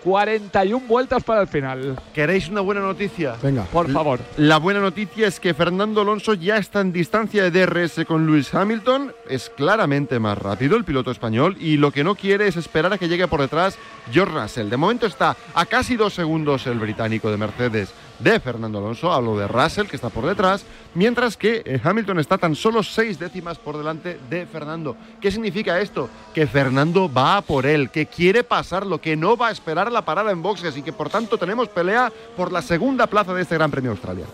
41 0.06 0.86
vueltas 0.88 1.24
para 1.24 1.42
el 1.42 1.48
final. 1.48 2.00
¿Queréis 2.14 2.48
una 2.48 2.62
buena 2.62 2.82
noticia? 2.82 3.36
Venga. 3.42 3.64
Por 3.64 3.92
favor. 3.92 4.20
La 4.38 4.58
buena 4.58 4.80
noticia 4.80 5.28
es 5.28 5.40
que 5.40 5.56
Fernando 5.56 6.02
Alonso 6.02 6.36
ya 6.36 6.58
está 6.58 6.82
en 6.82 6.94
distancia 6.94 7.50
de 7.50 7.66
DRS 7.66 8.06
con 8.06 8.28
Lewis 8.28 8.54
Hamilton, 8.54 9.14
es 9.28 9.50
claramente 9.50 10.20
más 10.20 10.38
rápido 10.38 10.78
el 10.78 10.86
piloto 10.86 11.10
español 11.10 11.58
y 11.60 11.78
lo 11.78 11.92
que 11.92 12.04
no 12.04 12.14
quiere 12.14 12.48
es 12.48 12.56
esperar 12.56 12.94
a 12.94 13.00
que 13.00 13.08
llegue 13.08 13.28
por 13.28 13.42
detrás 13.42 13.80
George 14.12 14.40
Russell. 14.40 14.70
De 14.70 14.78
momento 14.78 15.08
está 15.08 15.36
a 15.56 15.66
casi 15.66 15.96
dos 15.96 16.14
segundos 16.14 16.68
el 16.68 16.78
británico 16.78 17.32
de 17.32 17.38
Mercedes 17.38 17.92
de 18.20 18.40
Fernando 18.40 18.78
Alonso, 18.78 19.12
hablo 19.12 19.38
de 19.38 19.48
Russell 19.48 19.88
que 19.88 19.96
está 19.96 20.10
por 20.10 20.26
detrás, 20.26 20.66
mientras 20.94 21.38
que 21.38 21.62
eh, 21.66 21.80
Hamilton 21.84 22.20
está 22.20 22.38
tan 22.38 22.56
solo 22.56 22.84
seis 22.84 23.20
décimas 23.20 23.58
por 23.58 23.78
delante 23.78 24.20
de 24.30 24.46
Fernando. 24.46 24.96
¿Qué 25.20 25.32
significa 25.32 25.80
esto? 25.80 26.10
Que 26.34 26.48
Fernando 26.48 27.12
va 27.12 27.42
por 27.42 27.66
él, 27.66 27.90
que 27.90 28.06
quiere 28.06 28.44
pasarlo, 28.44 29.00
que 29.00 29.16
no 29.16 29.38
va 29.38 29.50
a 29.50 29.52
esperar 29.52 29.92
la 29.92 30.04
parada 30.04 30.32
en 30.32 30.42
boxes 30.42 30.78
y 30.78 30.82
que 30.82 30.94
por 30.94 31.10
tanto 31.10 31.38
tenemos 31.38 31.70
pelea 31.70 32.12
por 32.36 32.52
la 32.52 32.62
segunda 32.62 33.08
plaza 33.08 33.34
de 33.34 33.42
este 33.42 33.56
Gran 33.56 33.72
Premio 33.72 33.92
Australia. 33.92 34.26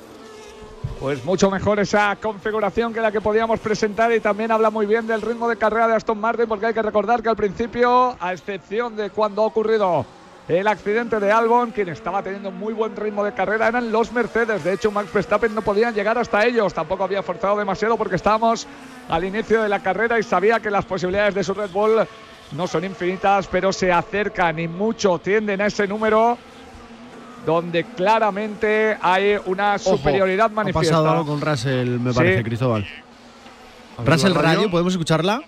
Pues 0.99 1.25
mucho 1.25 1.49
mejor 1.49 1.79
esa 1.79 2.15
configuración 2.15 2.93
que 2.93 3.01
la 3.01 3.11
que 3.11 3.21
podíamos 3.21 3.59
presentar 3.59 4.11
y 4.13 4.19
también 4.19 4.51
habla 4.51 4.69
muy 4.69 4.86
bien 4.86 5.07
del 5.07 5.21
ritmo 5.21 5.49
de 5.49 5.57
carrera 5.57 5.88
de 5.88 5.95
Aston 5.95 6.19
Martin 6.19 6.47
porque 6.47 6.67
hay 6.67 6.73
que 6.73 6.82
recordar 6.82 7.23
que 7.23 7.29
al 7.29 7.36
principio, 7.36 8.15
a 8.19 8.34
excepción 8.34 8.95
de 8.95 9.09
cuando 9.09 9.41
ha 9.41 9.45
ocurrido 9.45 10.05
el 10.60 10.68
accidente 10.68 11.20
de 11.20 11.32
Albon, 11.32 11.72
quien 11.72 11.89
estaba 11.89 12.22
teniendo 12.24 12.52
muy 12.52 12.74
buen 12.74 12.95
ritmo 12.95 13.24
de 13.24 13.34
carrera 13.34 13.68
eran 13.68 13.91
los 13.91 14.12
Mercedes. 14.12 14.64
De 14.64 14.74
hecho, 14.74 14.91
Max 14.91 15.12
Verstappen 15.14 15.54
no 15.56 15.62
podían 15.62 15.93
llegar 15.93 16.18
hasta 16.18 16.45
ellos. 16.45 16.74
Tampoco 16.74 17.04
había 17.04 17.24
forzado 17.24 17.58
demasiado 17.58 17.97
porque 17.97 18.16
estábamos 18.16 18.68
al 19.10 19.24
inicio 19.24 19.62
de 19.62 19.70
la 19.70 19.80
carrera 19.82 20.20
y 20.20 20.24
sabía 20.24 20.60
que 20.60 20.70
las 20.72 20.86
posibilidades 20.86 21.36
de 21.36 21.43
su 21.43 21.54
Red 21.54 21.70
Bull 21.72 22.08
no 22.54 22.68
son 22.68 22.84
infinitas, 22.84 23.47
pero 23.47 23.72
se 23.72 23.91
acercan 23.91 24.60
y 24.60 24.68
mucho 24.68 25.20
tienden 25.20 25.62
a 25.62 25.68
ese 25.68 25.88
número 25.88 26.38
donde 27.45 27.84
claramente 27.86 28.97
hay 29.02 29.36
una 29.45 29.78
superioridad 29.80 30.47
Ha 30.47 30.49
manifiesta. 30.49 30.95
pasado 30.97 31.10
algo 31.12 31.26
con 31.26 31.41
Russell, 31.41 31.99
me 31.99 32.12
Sí. 32.12 32.18
parece, 32.18 32.43
Cristóbal. 32.43 32.88
Russell 34.06 34.34
Radio, 34.34 34.70
¿podemos 34.70 34.93
escucharla? 34.93 35.41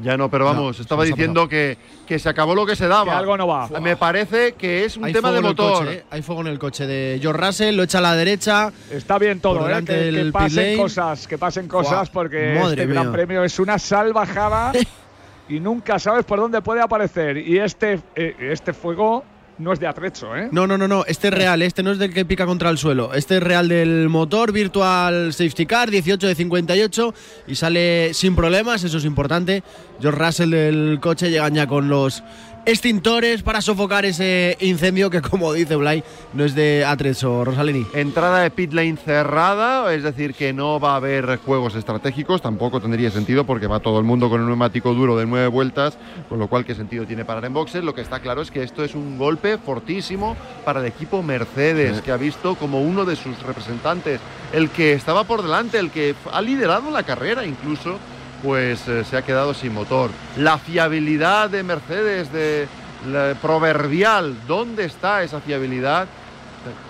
Ya 0.00 0.16
no, 0.16 0.30
pero 0.30 0.44
vamos, 0.44 0.76
No, 0.76 0.82
estaba 0.82 1.04
diciendo 1.04 1.48
que, 1.48 1.76
que 2.06 2.18
se 2.18 2.28
acabó 2.28 2.54
lo 2.54 2.64
que 2.64 2.76
se 2.76 2.86
daba. 2.86 3.04
Que 3.12 3.18
algo 3.18 3.36
no 3.36 3.46
va. 3.46 3.68
Me 3.80 3.96
parece 3.96 4.52
que 4.52 4.84
es 4.84 4.96
un 4.96 5.04
Hay 5.04 5.12
tema 5.12 5.32
de 5.32 5.40
fuego 5.40 5.48
en 5.50 5.58
el 5.58 5.64
motor. 5.66 5.84
coche, 5.86 5.98
¿eh? 5.98 6.04
Hay 6.10 6.22
fuego 6.22 6.40
en 6.42 6.46
el 6.46 6.58
coche 6.58 6.86
de 6.86 7.18
George 7.20 7.46
Russell, 7.46 7.74
lo 7.76 7.82
echa 7.82 7.98
a 7.98 8.02
la 8.02 8.14
derecha. 8.14 8.72
Está 8.90 9.18
bien 9.18 9.40
todo, 9.40 9.68
¿eh? 9.68 9.84
que, 9.84 10.10
que 10.12 10.30
pasen 10.32 10.76
cosas, 10.76 11.26
que 11.26 11.38
pasen 11.38 11.68
cosas, 11.68 12.10
porque 12.10 12.58
madre 12.60 12.82
este 12.82 12.92
Gran. 12.92 13.12
Premio 13.12 13.42
es 13.44 13.58
una 13.58 13.78
salvajada 13.78 14.72
y 15.48 15.60
nunca 15.60 15.98
sabes 15.98 16.24
por 16.24 16.38
dónde 16.38 16.62
puede 16.62 16.80
aparecer. 16.80 17.36
Y 17.38 17.58
este, 17.58 18.00
eh, 18.14 18.36
este 18.38 18.72
fuego 18.72 19.24
no 19.58 19.72
es 19.72 19.80
de 19.80 19.86
atrecho, 19.86 20.36
¿eh? 20.36 20.48
No, 20.52 20.66
no, 20.66 20.78
no, 20.78 20.86
no. 20.86 21.04
Este 21.06 21.28
es 21.28 21.34
real. 21.34 21.62
Este 21.62 21.82
no 21.82 21.90
es 21.90 21.98
del 21.98 22.14
que 22.14 22.24
pica 22.24 22.46
contra 22.46 22.70
el 22.70 22.78
suelo. 22.78 23.12
Este 23.12 23.38
es 23.38 23.42
real 23.42 23.68
del 23.68 24.08
motor 24.08 24.52
Virtual 24.52 25.32
Safety 25.32 25.66
Car, 25.66 25.90
18 25.90 26.26
de 26.26 26.34
58 26.34 27.14
y 27.48 27.54
sale 27.54 28.14
sin 28.14 28.36
problemas. 28.36 28.84
Eso 28.84 28.98
es 28.98 29.04
importante. 29.04 29.62
George 30.00 30.24
Russell 30.24 30.50
del 30.50 30.98
coche 31.00 31.30
llegan 31.30 31.54
ya 31.54 31.66
con 31.66 31.88
los 31.88 32.22
extintores 32.66 33.42
para 33.42 33.60
sofocar 33.60 34.04
ese 34.04 34.56
incendio 34.60 35.10
que, 35.10 35.22
como 35.22 35.52
dice 35.52 35.76
Blay, 35.76 36.04
no 36.34 36.44
es 36.44 36.54
de 36.54 36.84
atrecho, 36.84 37.44
Rosalini. 37.44 37.86
Entrada 37.94 38.40
de 38.40 38.50
pit 38.50 38.72
lane 38.72 38.96
cerrada, 38.96 39.94
es 39.94 40.02
decir, 40.02 40.34
que 40.34 40.52
no 40.52 40.78
va 40.78 40.92
a 40.92 40.96
haber 40.96 41.38
juegos 41.38 41.74
estratégicos, 41.74 42.42
tampoco 42.42 42.80
tendría 42.80 43.10
sentido 43.10 43.44
porque 43.44 43.66
va 43.66 43.80
todo 43.80 43.98
el 43.98 44.04
mundo 44.04 44.28
con 44.28 44.40
un 44.40 44.46
neumático 44.48 44.94
duro 44.94 45.16
de 45.16 45.26
nueve 45.26 45.48
vueltas, 45.48 45.96
con 46.28 46.38
lo 46.38 46.48
cual, 46.48 46.64
¿qué 46.64 46.74
sentido 46.74 47.06
tiene 47.06 47.24
parar 47.24 47.44
en 47.44 47.54
boxes? 47.54 47.82
Lo 47.82 47.94
que 47.94 48.02
está 48.02 48.20
claro 48.20 48.42
es 48.42 48.50
que 48.50 48.62
esto 48.62 48.84
es 48.84 48.94
un 48.94 49.18
golpe 49.18 49.58
fortísimo 49.58 50.36
para 50.64 50.80
el 50.80 50.86
equipo 50.86 51.22
Mercedes, 51.22 52.00
que 52.02 52.12
ha 52.12 52.16
visto 52.16 52.54
como 52.56 52.82
uno 52.82 53.04
de 53.04 53.16
sus 53.16 53.42
representantes, 53.42 54.20
el 54.52 54.70
que 54.70 54.92
estaba 54.92 55.24
por 55.24 55.42
delante, 55.42 55.78
el 55.78 55.90
que 55.90 56.14
ha 56.32 56.42
liderado 56.42 56.90
la 56.90 57.02
carrera 57.02 57.44
incluso, 57.44 57.98
pues 58.42 58.86
eh, 58.88 59.04
se 59.04 59.16
ha 59.16 59.22
quedado 59.22 59.54
sin 59.54 59.74
motor. 59.74 60.10
La 60.36 60.58
fiabilidad 60.58 61.50
de 61.50 61.62
Mercedes, 61.62 62.32
de 62.32 62.68
la 63.10 63.34
proverbial, 63.40 64.36
¿dónde 64.46 64.84
está 64.84 65.22
esa 65.22 65.40
fiabilidad? 65.40 66.08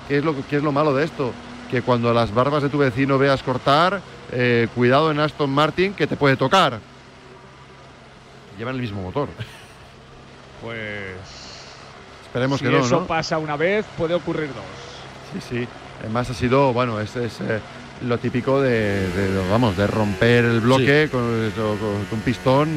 ¿Qué 0.08 0.18
es, 0.18 0.24
lo, 0.24 0.34
qué 0.48 0.56
es 0.56 0.62
lo 0.62 0.72
malo 0.72 0.94
de 0.94 1.04
esto? 1.04 1.32
Que 1.70 1.82
cuando 1.82 2.12
las 2.14 2.32
barbas 2.32 2.62
de 2.62 2.68
tu 2.68 2.78
vecino 2.78 3.18
veas 3.18 3.42
cortar, 3.42 4.00
eh, 4.32 4.68
cuidado 4.74 5.10
en 5.10 5.20
Aston 5.20 5.50
Martin 5.50 5.94
que 5.94 6.06
te 6.06 6.16
puede 6.16 6.36
tocar. 6.36 6.80
Llevan 8.58 8.74
el 8.74 8.80
mismo 8.80 9.02
motor. 9.02 9.28
Pues. 10.60 11.14
Esperemos 12.24 12.58
si 12.58 12.64
que 12.64 12.72
no, 12.72 12.78
eso 12.78 12.98
¿no? 12.98 13.06
pasa 13.06 13.38
una 13.38 13.56
vez, 13.56 13.86
puede 13.96 14.14
ocurrir 14.14 14.48
dos. 14.48 14.64
Sí, 15.32 15.56
sí. 15.60 15.68
Además 16.00 16.28
ha 16.30 16.34
sido, 16.34 16.72
bueno, 16.72 17.00
es, 17.00 17.14
es, 17.14 17.40
eh, 17.40 17.60
lo 18.06 18.18
típico 18.18 18.60
de, 18.60 19.08
de, 19.10 19.48
vamos, 19.50 19.76
de 19.76 19.86
romper 19.86 20.44
el 20.44 20.60
bloque 20.60 21.08
con, 21.10 21.50
con- 21.56 21.78
con 21.78 21.96
un 22.12 22.20
pistón, 22.24 22.68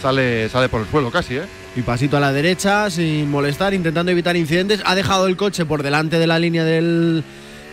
sale, 0.00 0.48
sale 0.48 0.68
por 0.68 0.80
el 0.82 0.86
suelo 0.88 1.10
casi, 1.10 1.36
¿eh? 1.36 1.42
Y 1.76 1.82
pasito 1.82 2.16
a 2.16 2.20
la 2.20 2.32
derecha, 2.32 2.88
sin 2.90 3.30
molestar, 3.30 3.74
intentando 3.74 4.10
evitar 4.10 4.34
incidentes. 4.36 4.80
Ha 4.86 4.94
dejado 4.94 5.26
el 5.26 5.36
coche 5.36 5.66
por 5.66 5.82
delante 5.82 6.18
de 6.18 6.26
la 6.26 6.38
línea 6.38 6.64
del, 6.64 7.22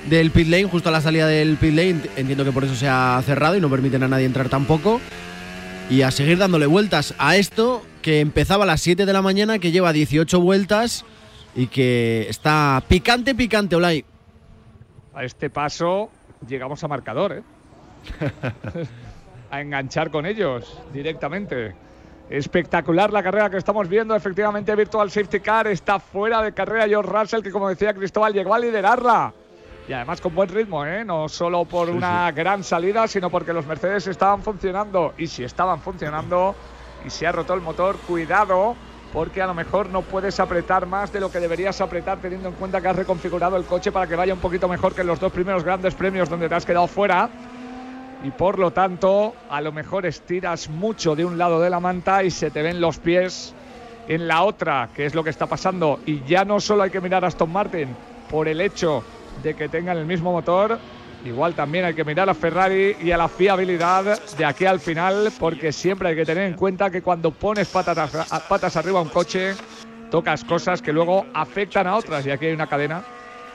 del 0.09 0.31
pit 0.31 0.47
lane, 0.49 0.65
justo 0.65 0.89
a 0.89 0.91
la 0.91 0.99
salida 0.99 1.25
del 1.27 1.55
pit 1.55 1.73
lane. 1.73 2.01
Entiendo 2.17 2.43
que 2.43 2.51
por 2.51 2.65
eso 2.65 2.75
se 2.75 2.89
ha 2.89 3.21
cerrado 3.25 3.55
y 3.55 3.61
no 3.61 3.69
permiten 3.69 4.03
a 4.03 4.09
nadie 4.09 4.25
entrar 4.25 4.49
tampoco. 4.49 4.99
Y 5.89 6.01
a 6.01 6.11
seguir 6.11 6.38
dándole 6.38 6.65
vueltas 6.65 7.13
a 7.17 7.38
esto 7.38 7.86
que 8.01 8.19
empezaba 8.19 8.65
a 8.65 8.67
las 8.67 8.81
7 8.81 9.05
de 9.05 9.13
la 9.13 9.21
mañana, 9.21 9.59
que 9.59 9.71
lleva 9.71 9.93
18 9.93 10.38
vueltas 10.41 11.05
y 11.55 11.67
que 11.67 12.25
está 12.29 12.84
picante, 12.89 13.36
picante, 13.36 13.75
Olay. 13.77 14.03
A 15.13 15.23
este 15.23 15.49
paso 15.49 16.09
llegamos 16.48 16.84
a 16.84 16.88
marcador, 16.88 17.34
¿eh? 17.34 17.44
a 19.52 19.62
enganchar 19.62 20.12
con 20.12 20.26
ellos 20.26 20.80
directamente. 20.91 21.76
Espectacular 22.30 23.12
la 23.12 23.22
carrera 23.22 23.50
que 23.50 23.58
estamos 23.58 23.88
viendo. 23.88 24.16
Efectivamente, 24.16 24.76
Virtual 24.76 25.12
Safety 25.12 25.39
Car 25.39 25.68
está 25.68 26.00
fuera 26.00 26.41
de 26.41 26.54
carrera. 26.54 26.88
George 26.88 27.12
Russell, 27.12 27.41
que 27.41 27.52
como 27.52 27.70
decía 27.70 27.94
Cristóbal, 27.94 28.34
llegó 28.34 28.54
a 28.54 28.60
liderarla. 28.60 29.34
Y 29.88 29.94
además 29.94 30.22
con 30.22 30.34
buen 30.34 30.50
ritmo, 30.50 30.86
¿eh? 30.86 31.04
No 31.04 31.28
solo 31.28 31.66
por 31.66 31.89
una 31.89 32.32
gran 32.32 32.64
salida, 32.64 33.08
sino 33.08 33.30
porque 33.30 33.52
los 33.52 33.66
Mercedes 33.66 34.08
estaban 34.08 34.41
funcionando. 34.41 35.14
Y 35.18 35.28
si 35.28 35.44
estaban 35.44 35.82
funcionando 35.82 36.56
y 37.06 37.10
se 37.10 37.28
ha 37.28 37.34
roto 37.34 37.54
el 37.54 37.62
motor, 37.62 37.98
cuidado, 38.08 38.76
porque 39.14 39.43
a 39.43 39.47
lo 39.47 39.53
mejor 39.53 39.89
no 39.91 40.01
puedes 40.01 40.39
apretar 40.39 40.88
más 40.88 41.14
de 41.14 41.20
lo 41.20 41.30
que 41.30 41.39
deberías 41.39 41.80
apretar, 41.80 42.20
teniendo 42.20 42.49
en 42.49 42.55
cuenta 42.55 42.82
que 42.82 42.88
has 42.88 42.95
reconfigurado 42.95 43.55
el 43.55 43.64
coche 43.64 43.91
para 43.91 44.07
que 44.07 44.16
vaya 44.16 44.34
un 44.34 44.39
poquito 44.39 44.68
mejor 44.68 44.95
que 44.95 45.01
en 45.01 45.07
los 45.07 45.20
dos 45.20 45.32
primeros 45.32 45.64
grandes 45.64 45.93
premios 45.93 46.30
donde 46.30 46.49
te 46.49 46.55
has 46.55 46.66
quedado 46.66 46.88
fuera 46.88 47.30
y 48.24 48.32
por 48.32 48.57
lo 48.57 48.72
tanto 48.72 49.36
a 49.49 49.61
lo 49.61 49.72
mejor 49.72 50.07
estiras 50.07 50.68
mucho 50.68 51.16
de 51.16 51.26
un 51.26 51.38
lado 51.38 51.61
de 51.61 51.70
la 51.70 51.80
manta 51.80 52.24
y 52.24 52.32
se 52.32 52.49
te 52.49 52.64
ven 52.64 52.82
los 52.82 52.97
pies 52.97 53.53
en 54.07 54.28
la 54.28 54.43
otra, 54.43 54.89
que 54.95 55.05
es 55.05 55.14
lo 55.14 55.24
que 55.24 55.30
está 55.30 55.45
pasando. 55.45 55.99
Y 56.05 56.24
ya 56.24 56.43
no 56.43 56.59
solo 56.59 56.84
hay 56.84 56.89
que 56.89 56.99
mirar 56.99 57.24
a 57.24 57.28
Aston 57.28 57.51
Martin 57.51 57.95
por 58.32 58.47
el 58.47 58.61
hecho 58.61 59.03
de 59.43 59.53
que 59.53 59.70
tengan 59.70 59.97
el 59.97 60.05
mismo 60.05 60.32
motor, 60.32 60.80
igual 61.26 61.53
también 61.53 61.86
hay 61.86 61.93
que 61.93 62.03
mirar 62.03 62.30
a 62.30 62.34
Ferrari 62.34 62.95
y 63.01 63.11
a 63.11 63.17
la 63.17 63.28
fiabilidad 63.28 64.19
de 64.38 64.45
aquí 64.45 64.65
al 64.65 64.80
final, 64.80 65.32
porque 65.39 65.71
siempre 65.71 66.09
hay 66.09 66.15
que 66.15 66.26
tener 66.26 66.45
en 66.45 66.55
cuenta 66.55 66.89
que 66.89 67.01
cuando 67.01 67.32
pones 67.32 67.67
patas, 67.69 68.28
patas 68.47 68.76
arriba 68.76 68.99
a 68.99 69.03
un 69.03 69.09
coche, 69.09 69.55
tocas 70.11 70.43
cosas 70.43 70.82
que 70.82 70.93
luego 70.93 71.26
afectan 71.34 71.88
a 71.88 71.95
otras. 71.95 72.26
Y 72.26 72.32
aquí 72.32 72.47
hay 72.47 72.53
una 72.53 72.67
cadena 72.67 73.03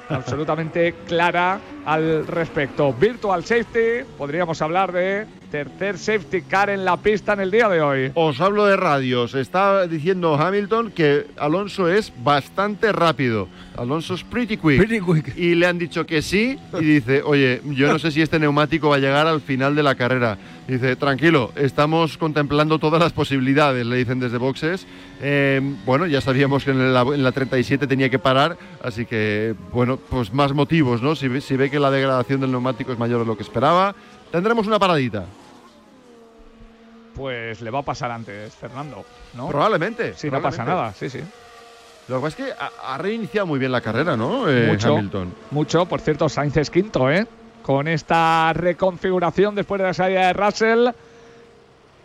absolutamente 0.08 0.94
clara 1.06 1.60
al 1.84 2.26
respecto. 2.26 2.92
Virtual 2.92 3.44
Safety, 3.44 4.04
podríamos 4.16 4.60
hablar 4.62 4.92
de 4.92 5.26
tercer 5.50 5.96
safety 5.98 6.42
car 6.42 6.68
en 6.70 6.84
la 6.84 6.96
pista 6.98 7.32
en 7.32 7.40
el 7.40 7.50
día 7.50 7.68
de 7.68 7.80
hoy. 7.80 8.10
Os 8.14 8.40
hablo 8.40 8.66
de 8.66 8.76
radios. 8.76 9.34
Está 9.34 9.86
diciendo 9.86 10.34
Hamilton 10.34 10.90
que 10.90 11.26
Alonso 11.38 11.88
es 11.88 12.12
bastante 12.22 12.92
rápido. 12.92 13.48
Alonso 13.76 14.14
es 14.14 14.24
pretty 14.24 14.56
quick. 14.56 14.76
Pretty 14.76 15.00
quick. 15.00 15.36
Y 15.36 15.54
le 15.54 15.66
han 15.66 15.78
dicho 15.78 16.04
que 16.04 16.20
sí. 16.22 16.58
Y 16.78 16.84
dice, 16.84 17.22
oye, 17.22 17.62
yo 17.64 17.90
no 17.90 17.98
sé 17.98 18.10
si 18.10 18.20
este 18.20 18.38
neumático 18.38 18.90
va 18.90 18.96
a 18.96 19.00
llegar 19.00 19.26
al 19.26 19.40
final 19.40 19.74
de 19.74 19.82
la 19.82 19.94
carrera. 19.94 20.36
Dice, 20.68 20.96
tranquilo, 20.96 21.50
estamos 21.56 22.18
contemplando 22.18 22.78
todas 22.78 23.00
las 23.00 23.14
posibilidades, 23.14 23.86
le 23.86 23.96
dicen 23.96 24.20
desde 24.20 24.36
boxes. 24.36 24.86
Eh, 25.22 25.62
bueno, 25.86 26.04
ya 26.06 26.20
sabíamos 26.20 26.62
que 26.62 26.72
en 26.72 26.92
la, 26.92 27.00
en 27.00 27.22
la 27.24 27.32
37 27.32 27.86
tenía 27.86 28.10
que 28.10 28.18
parar, 28.18 28.58
así 28.84 29.06
que, 29.06 29.54
bueno, 29.72 29.96
pues 29.96 30.30
más 30.34 30.52
motivos, 30.52 31.00
¿no? 31.00 31.16
Si, 31.16 31.26
ve- 31.26 31.40
si 31.40 31.56
ve 31.56 31.70
que 31.70 31.80
la 31.80 31.90
degradación 31.90 32.42
del 32.42 32.50
neumático 32.50 32.92
es 32.92 32.98
mayor 32.98 33.20
de 33.20 33.24
lo 33.26 33.34
que 33.34 33.44
esperaba, 33.44 33.94
tendremos 34.30 34.66
una 34.66 34.78
paradita. 34.78 35.24
Pues 37.14 37.62
le 37.62 37.70
va 37.70 37.78
a 37.78 37.82
pasar 37.84 38.10
antes, 38.10 38.54
Fernando, 38.54 39.06
¿no? 39.34 39.48
Probablemente. 39.48 40.12
Sí, 40.16 40.30
no 40.30 40.42
pasa 40.42 40.64
nada, 40.66 40.92
sí, 40.92 41.08
sí. 41.08 41.20
Lo 42.08 42.16
que 42.16 42.22
pasa 42.22 42.28
es 42.28 42.34
que 42.48 42.52
ha, 42.58 42.94
ha 42.94 42.98
reiniciado 42.98 43.46
muy 43.46 43.58
bien 43.58 43.72
la 43.72 43.80
carrera, 43.80 44.18
¿no? 44.18 44.48
Eh, 44.50 44.68
Mucho. 44.70 44.94
Hamilton. 44.96 45.34
Mucho, 45.50 45.86
por 45.86 46.00
cierto, 46.02 46.28
Sainz 46.28 46.56
es 46.58 46.70
quinto, 46.70 47.10
¿eh? 47.10 47.26
Con 47.68 47.86
esta 47.86 48.50
reconfiguración 48.54 49.54
después 49.54 49.78
de 49.78 49.88
la 49.88 49.92
salida 49.92 50.28
de 50.28 50.32
Russell. 50.32 50.88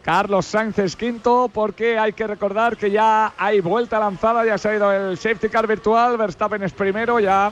Carlos 0.02 0.46
Sainz 0.46 0.78
es 0.80 0.98
quinto 0.98 1.50
porque 1.54 1.98
hay 1.98 2.12
que 2.12 2.28
recordar 2.28 2.76
que 2.76 2.92
ya 2.92 3.32
hay 3.38 3.62
vuelta 3.62 3.98
lanzada, 3.98 4.46
ya 4.46 4.58
se 4.58 4.68
ha 4.68 4.76
ido 4.76 4.92
el 4.92 5.18
safety 5.18 5.48
car 5.48 5.66
virtual, 5.66 6.18
Verstappen 6.18 6.64
es 6.64 6.74
primero, 6.74 7.18
ya 7.18 7.50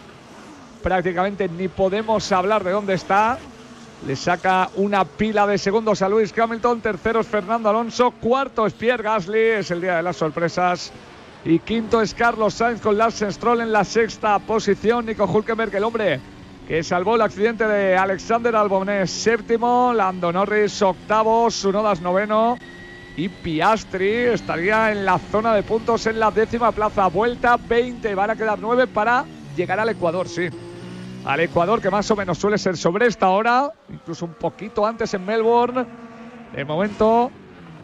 prácticamente 0.84 1.48
ni 1.48 1.70
podemos 1.70 2.30
hablar 2.34 2.66
de 2.66 2.72
dónde 2.72 2.96
está. 2.96 3.38
Le 4.06 4.18
saca 4.18 4.70
una 4.76 5.06
pila 5.06 5.48
de 5.48 5.58
segundos 5.58 6.02
a 6.02 6.10
Lewis 6.10 6.38
Hamilton, 6.38 6.82
tercero 6.82 7.22
es 7.22 7.28
Fernando 7.28 7.70
Alonso, 7.70 8.12
cuarto 8.12 8.68
es 8.68 8.74
Pierre 8.74 9.04
Gasly, 9.04 9.40
es 9.40 9.72
el 9.72 9.80
día 9.80 9.96
de 9.96 10.04
las 10.04 10.18
sorpresas. 10.18 10.92
Y 11.46 11.60
quinto 11.60 12.02
es 12.02 12.14
Carlos 12.14 12.56
Sainz 12.56 12.82
con 12.82 12.98
Lance 12.98 13.32
Stroll 13.32 13.62
en 13.62 13.72
la 13.72 13.86
sexta 13.86 14.38
posición. 14.40 15.06
Nico 15.06 15.24
Hulkenberg, 15.24 15.74
el 15.74 15.86
hombre 15.86 16.20
que 16.68 16.84
salvó 16.84 17.16
el 17.16 17.22
accidente 17.22 17.68
de 17.68 17.98
Alexander 17.98 18.56
Albon 18.56 18.90
es 18.90 19.12
séptimo. 19.12 19.94
Lando 19.94 20.32
Norris 20.32 20.82
octavo. 20.82 21.50
Sunodas 21.52 22.02
noveno. 22.02 22.58
Y 23.18 23.28
Piastri 23.28 24.10
estaría 24.10 24.92
en 24.92 25.06
la 25.06 25.20
zona 25.20 25.54
de 25.54 25.64
puntos 25.64 26.06
en 26.08 26.20
la 26.20 26.32
décima 26.32 26.72
plaza. 26.72 27.08
Vuelta 27.08 27.58
20. 27.58 28.16
Van 28.16 28.30
a 28.30 28.36
quedar 28.36 28.60
nueve 28.60 28.88
para 28.88 29.26
llegar 29.56 29.80
al 29.80 29.90
Ecuador, 29.90 30.28
sí. 30.28 30.48
Al 31.26 31.40
Ecuador, 31.42 31.82
que 31.82 31.90
más 31.90 32.10
o 32.10 32.16
menos 32.16 32.38
suele 32.38 32.58
ser 32.58 32.78
sobre 32.78 33.08
esta 33.08 33.30
hora. 33.30 33.72
Incluso 33.90 34.26
un 34.26 34.34
poquito 34.34 34.86
antes 34.86 35.14
en 35.14 35.26
Melbourne. 35.26 35.86
De 36.56 36.66
momento, 36.66 37.32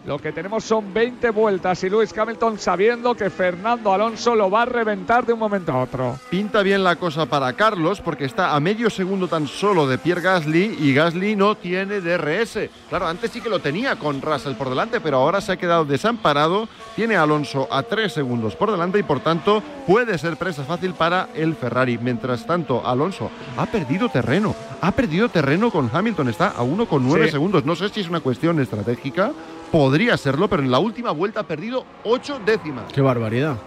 lo 0.08 0.18
que 0.18 0.32
tenemos 0.32 0.64
son 0.64 0.94
20 0.94 1.30
vueltas 1.32 1.84
y 1.84 1.90
Lewis 1.90 2.18
Hamilton 2.18 2.58
sabiendo 2.58 3.14
que 3.14 3.30
Fernando 3.30 3.92
Alonso 3.92 4.36
lo 4.36 4.50
va 4.50 4.62
a 4.62 4.66
reventar 4.66 5.26
de 5.26 5.34
un 5.34 5.40
momento 5.40 5.74
a 5.74 5.84
otro. 5.84 6.18
Pinta 6.30 6.64
bien 6.64 6.82
la 6.82 6.96
cosa 6.96 7.26
para 7.26 7.52
Carlos 7.52 8.00
porque 8.00 8.24
está 8.24 8.56
a 8.56 8.60
medio 8.62 8.90
segundo 8.90 9.28
tan 9.28 9.48
solo 9.50 9.86
de 9.86 9.98
Pierre 9.98 10.22
Gasly 10.22 10.78
y 10.80 10.94
Gasly 10.94 11.36
no 11.36 11.56
tiene 11.56 12.00
DRS. 12.00 12.70
Claro, 12.88 13.06
antes 13.06 13.32
sí 13.32 13.42
que 13.42 13.50
lo 13.50 13.60
tenía 13.60 13.98
con 13.98 14.22
Russell 14.22 14.54
por 14.54 14.70
delante, 14.70 15.02
pero 15.02 15.18
ahora 15.18 15.42
se 15.42 15.52
ha 15.52 15.58
quedado 15.58 15.84
desamparado. 15.84 16.70
Tiene 16.96 17.18
a 17.18 17.24
Alonso 17.24 17.68
a 17.70 17.84
tres 17.84 18.14
segundos 18.14 18.56
por 18.56 18.72
delante 18.72 19.00
y 19.00 19.04
por 19.04 19.20
tanto 19.20 19.62
puede 19.86 20.18
ser 20.18 20.38
presa 20.38 20.64
fácil 20.64 20.94
para 20.94 21.28
el 21.36 21.54
Ferrari. 21.54 21.98
Mientras 21.98 22.46
tanto, 22.48 22.82
Alonso 22.88 23.30
ha 23.58 23.66
perdido 23.66 24.08
terreno. 24.08 24.56
Ha 24.80 24.92
perdido 24.94 25.28
terreno 25.28 25.70
con 25.70 25.90
Hamilton. 25.94 26.30
Está 26.30 26.48
a 26.52 26.64
1,9 26.64 27.26
Sí. 27.26 27.32
segundos. 27.32 27.66
No 27.66 27.76
sé 27.76 27.90
si 27.90 28.00
es 28.00 28.08
una 28.10 28.22
cuestión 28.22 28.60
estratégica. 28.62 29.34
Podría 29.72 30.18
serlo, 30.18 30.48
pero 30.48 30.64
en 30.64 30.72
la 30.72 30.80
última 30.80 31.12
vuelta 31.12 31.42
ha 31.42 31.44
perdido 31.44 31.86
8 32.04 32.42
décimas. 32.46 32.92
Qué 32.94 33.02
barbaridad. 33.02 33.58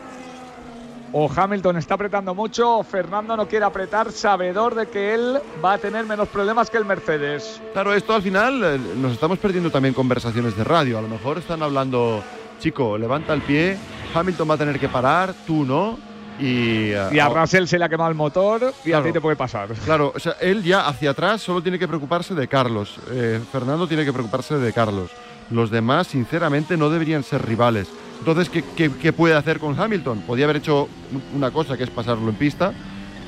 O 1.12 1.28
Hamilton 1.34 1.76
está 1.76 1.94
apretando 1.94 2.34
mucho 2.34 2.78
o 2.78 2.84
Fernando 2.84 3.36
no 3.36 3.48
quiere 3.48 3.64
apretar, 3.64 4.12
sabedor 4.12 4.76
de 4.76 4.86
que 4.86 5.12
él 5.12 5.40
va 5.62 5.72
a 5.74 5.78
tener 5.78 6.07
menos 6.07 6.28
problemas 6.28 6.70
que 6.70 6.76
el 6.76 6.84
Mercedes. 6.84 7.61
Claro, 7.72 7.92
esto 7.94 8.14
al 8.14 8.22
final 8.22 8.62
eh, 8.62 8.78
nos 8.96 9.12
estamos 9.12 9.38
perdiendo 9.38 9.70
también 9.70 9.92
conversaciones 9.92 10.57
de 10.57 10.62
radio. 10.62 10.98
A 10.98 11.03
lo 11.03 11.09
mejor 11.09 11.38
están 11.38 11.62
hablando, 11.64 12.22
chico, 12.61 12.96
levanta 12.96 13.34
el 13.34 13.42
pie, 13.42 13.76
Hamilton 14.14 14.51
va 14.51 14.55
a 14.55 14.59
tener 14.59 14.78
que 14.78 14.88
parar, 14.88 15.34
tú 15.46 15.64
no. 15.64 15.98
Y, 16.38 16.92
y 16.92 17.18
a 17.18 17.28
Russell 17.28 17.66
se 17.66 17.78
le 17.78 17.84
ha 17.84 17.88
quemado 17.88 18.09
el 18.09 18.16
motor 18.16 18.72
y 18.82 18.92
a 18.92 19.03
ti 19.03 19.12
te 19.12 19.20
puede 19.20 19.36
pasar. 19.36 19.68
Claro, 19.84 20.12
o 20.14 20.18
sea, 20.18 20.36
él 20.40 20.62
ya 20.62 20.86
hacia 20.86 21.11
atrás 21.11 21.42
solo 21.42 21.61
tiene 21.61 21.78
que 21.78 21.86
preocuparse 21.86 22.34
de 22.34 22.48
Carlos. 22.48 22.96
Eh, 23.11 23.40
Fernando 23.53 23.86
tiene 23.86 24.07
que 24.07 24.12
preocuparse 24.12 24.57
de 24.57 24.72
Carlos. 24.72 25.11
Los 25.51 25.70
demás, 25.70 26.07
sinceramente, 26.07 26.76
no 26.76 26.90
deberían 26.90 27.22
ser 27.22 27.44
rivales. 27.46 27.88
Entonces, 28.20 28.51
¿qué, 28.76 29.12
puede 29.12 29.34
hacer 29.34 29.59
con 29.59 29.78
Hamilton? 29.78 30.20
Podría 30.26 30.44
haber 30.44 30.57
hecho 30.57 30.88
una 31.34 31.51
cosa 31.51 31.76
que 31.76 31.84
es 31.84 31.90
pasarlo 31.90 32.28
en 32.28 32.36
pista 32.36 32.72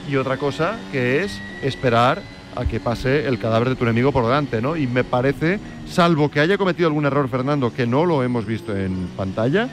y 0.08 0.16
otra 0.16 0.36
cosa 0.36 0.78
que 0.92 1.24
es 1.24 1.40
esperar 1.62 2.22
a 2.54 2.66
que 2.66 2.78
pase 2.78 3.26
el 3.26 3.38
cadáver 3.38 3.70
de 3.70 3.76
tu 3.76 3.84
enemigo 3.84 4.12
por 4.12 4.24
delante, 4.24 4.60
¿no? 4.60 4.76
Y 4.76 4.86
me 4.86 5.04
parece, 5.04 5.58
salvo 5.88 6.30
que 6.30 6.40
haya 6.40 6.58
cometido 6.58 6.88
algún 6.88 7.06
error 7.06 7.28
Fernando, 7.28 7.72
que 7.72 7.86
no 7.86 8.04
lo 8.04 8.22
hemos 8.22 8.44
visto 8.44 8.76
en 8.76 9.08
pantalla, 9.16 9.68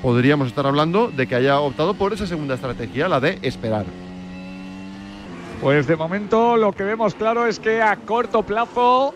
podríamos 0.00 0.48
estar 0.48 0.66
hablando 0.66 1.10
de 1.10 1.26
que 1.26 1.34
haya 1.34 1.60
optado 1.60 1.92
por 1.94 2.14
esa 2.14 2.26
segunda 2.26 2.54
estrategia, 2.54 3.08
la 3.08 3.20
de 3.20 3.38
esperar. 3.42 3.84
Pues 5.60 5.86
de 5.86 5.96
momento 5.96 6.56
lo 6.56 6.72
que 6.72 6.84
vemos 6.84 7.14
claro 7.14 7.46
es 7.46 7.58
que 7.58 7.82
a 7.82 7.96
corto 7.96 8.42
plazo 8.42 9.14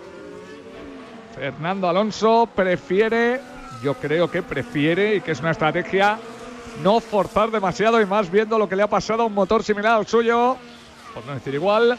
Fernando 1.39 1.89
Alonso 1.89 2.49
prefiere, 2.53 3.41
yo 3.81 3.95
creo 3.95 4.29
que 4.29 4.43
prefiere 4.43 5.17
y 5.17 5.21
que 5.21 5.31
es 5.31 5.41
una 5.41 5.53
estrategia 5.53 6.19
no 6.83 6.99
forzar 6.99 7.53
demasiado 7.53 8.01
y 8.01 8.07
más 8.07 8.29
viendo 8.29 8.59
lo 8.59 8.69
que 8.69 8.75
le 8.75 8.83
ha 8.83 8.89
pasado 8.89 9.23
a 9.23 9.27
un 9.27 9.35
motor 9.35 9.63
similar 9.63 9.99
al 9.99 10.07
suyo, 10.07 10.57
por 11.15 11.25
no 11.27 11.35
decir 11.35 11.55
igual, 11.55 11.97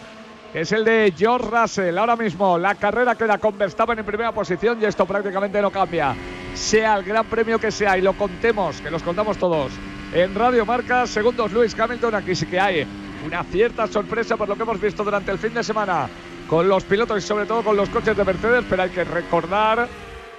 es 0.54 0.74
el 0.74 0.84
de 0.84 1.14
George 1.18 1.48
Russell. 1.50 1.98
Ahora 1.98 2.18
mismo 2.18 2.58
la 2.58 2.76
carrera 2.76 3.16
queda 3.16 3.38
con 3.38 3.58
Verstappen 3.58 4.00
en 4.00 4.06
primera 4.06 4.34
posición 4.34 4.78
y 4.82 4.86
esto 4.86 5.06
prácticamente 5.06 5.62
no 5.62 5.72
cambia. 5.72 6.14
Sea 6.54 6.98
el 6.98 7.06
gran 7.06 7.26
premio 7.26 7.60
que 7.60 7.72
sea 7.72 7.98
y 7.98 8.02
lo 8.02 8.14
contemos, 8.14 8.82
que 8.82 8.92
los 8.92 9.04
contamos 9.04 9.38
todos. 9.38 9.72
En 10.14 10.36
Radio 10.36 10.66
Marca, 10.66 11.08
segundos 11.08 11.54
Lewis 11.54 11.80
Hamilton, 11.80 12.16
aquí 12.16 12.36
sí 12.36 12.46
que 12.46 12.60
hay 12.60 12.86
una 13.26 13.44
cierta 13.46 13.88
sorpresa 13.88 14.36
por 14.36 14.50
lo 14.50 14.56
que 14.56 14.64
hemos 14.64 14.82
visto 14.82 15.04
durante 15.06 15.32
el 15.32 15.38
fin 15.38 15.54
de 15.54 15.64
semana 15.64 16.10
con 16.50 16.68
los 16.68 16.84
pilotos 16.84 17.24
y 17.24 17.28
sobre 17.28 17.46
todo 17.46 17.64
con 17.64 17.78
los 17.78 17.90
coches 17.90 18.18
de 18.18 18.26
Mercedes, 18.26 18.66
pero 18.68 18.84
hay 18.84 18.90
que 18.90 19.04
recordar 19.04 19.88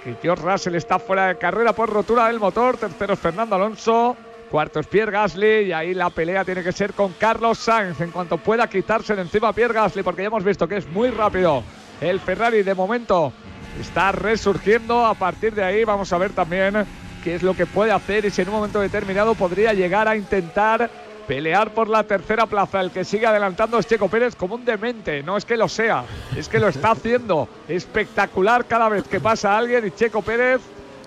que 0.03 0.15
George 0.21 0.43
Russell 0.43 0.75
está 0.75 0.99
fuera 0.99 1.27
de 1.27 1.37
carrera 1.37 1.73
por 1.73 1.89
rotura 1.89 2.27
del 2.27 2.39
motor, 2.39 2.75
tercero 2.75 3.13
es 3.13 3.19
Fernando 3.19 3.55
Alonso, 3.55 4.17
cuarto 4.49 4.81
es 4.81 4.87
Pierre 4.87 5.11
Gasly 5.11 5.67
y 5.67 5.71
ahí 5.71 5.93
la 5.93 6.09
pelea 6.09 6.43
tiene 6.43 6.63
que 6.63 6.73
ser 6.73 6.93
con 6.93 7.13
Carlos 7.13 7.59
Sainz. 7.59 8.01
En 8.01 8.11
cuanto 8.11 8.37
pueda 8.37 8.67
quitarse 8.67 9.15
de 9.15 9.21
encima 9.21 9.53
Pierre 9.53 9.73
Gasly 9.73 10.03
porque 10.03 10.23
ya 10.23 10.27
hemos 10.27 10.43
visto 10.43 10.67
que 10.67 10.77
es 10.77 10.87
muy 10.89 11.09
rápido 11.11 11.63
el 12.01 12.19
Ferrari 12.19 12.63
de 12.63 12.75
momento 12.75 13.31
está 13.79 14.11
resurgiendo, 14.11 15.05
a 15.05 15.13
partir 15.13 15.55
de 15.55 15.63
ahí 15.63 15.85
vamos 15.85 16.11
a 16.11 16.17
ver 16.17 16.31
también 16.31 16.85
qué 17.23 17.35
es 17.35 17.43
lo 17.43 17.53
que 17.53 17.65
puede 17.65 17.91
hacer 17.91 18.25
y 18.25 18.31
si 18.31 18.41
en 18.41 18.49
un 18.49 18.55
momento 18.55 18.81
determinado 18.81 19.35
podría 19.35 19.73
llegar 19.73 20.09
a 20.09 20.17
intentar 20.17 20.89
pelear 21.31 21.73
por 21.73 21.87
la 21.87 22.03
tercera 22.03 22.45
plaza. 22.45 22.81
El 22.81 22.91
que 22.91 23.05
sigue 23.05 23.25
adelantando 23.25 23.79
es 23.79 23.87
Checo 23.87 24.09
Pérez 24.09 24.35
como 24.35 24.55
un 24.55 24.65
demente. 24.65 25.23
No 25.23 25.37
es 25.37 25.45
que 25.45 25.55
lo 25.55 25.69
sea, 25.69 26.03
es 26.35 26.49
que 26.49 26.59
lo 26.59 26.67
está 26.67 26.91
haciendo 26.91 27.47
espectacular 27.69 28.65
cada 28.65 28.89
vez 28.89 29.07
que 29.07 29.21
pasa 29.21 29.57
alguien 29.57 29.87
y 29.87 29.91
Checo 29.91 30.21
Pérez 30.21 30.59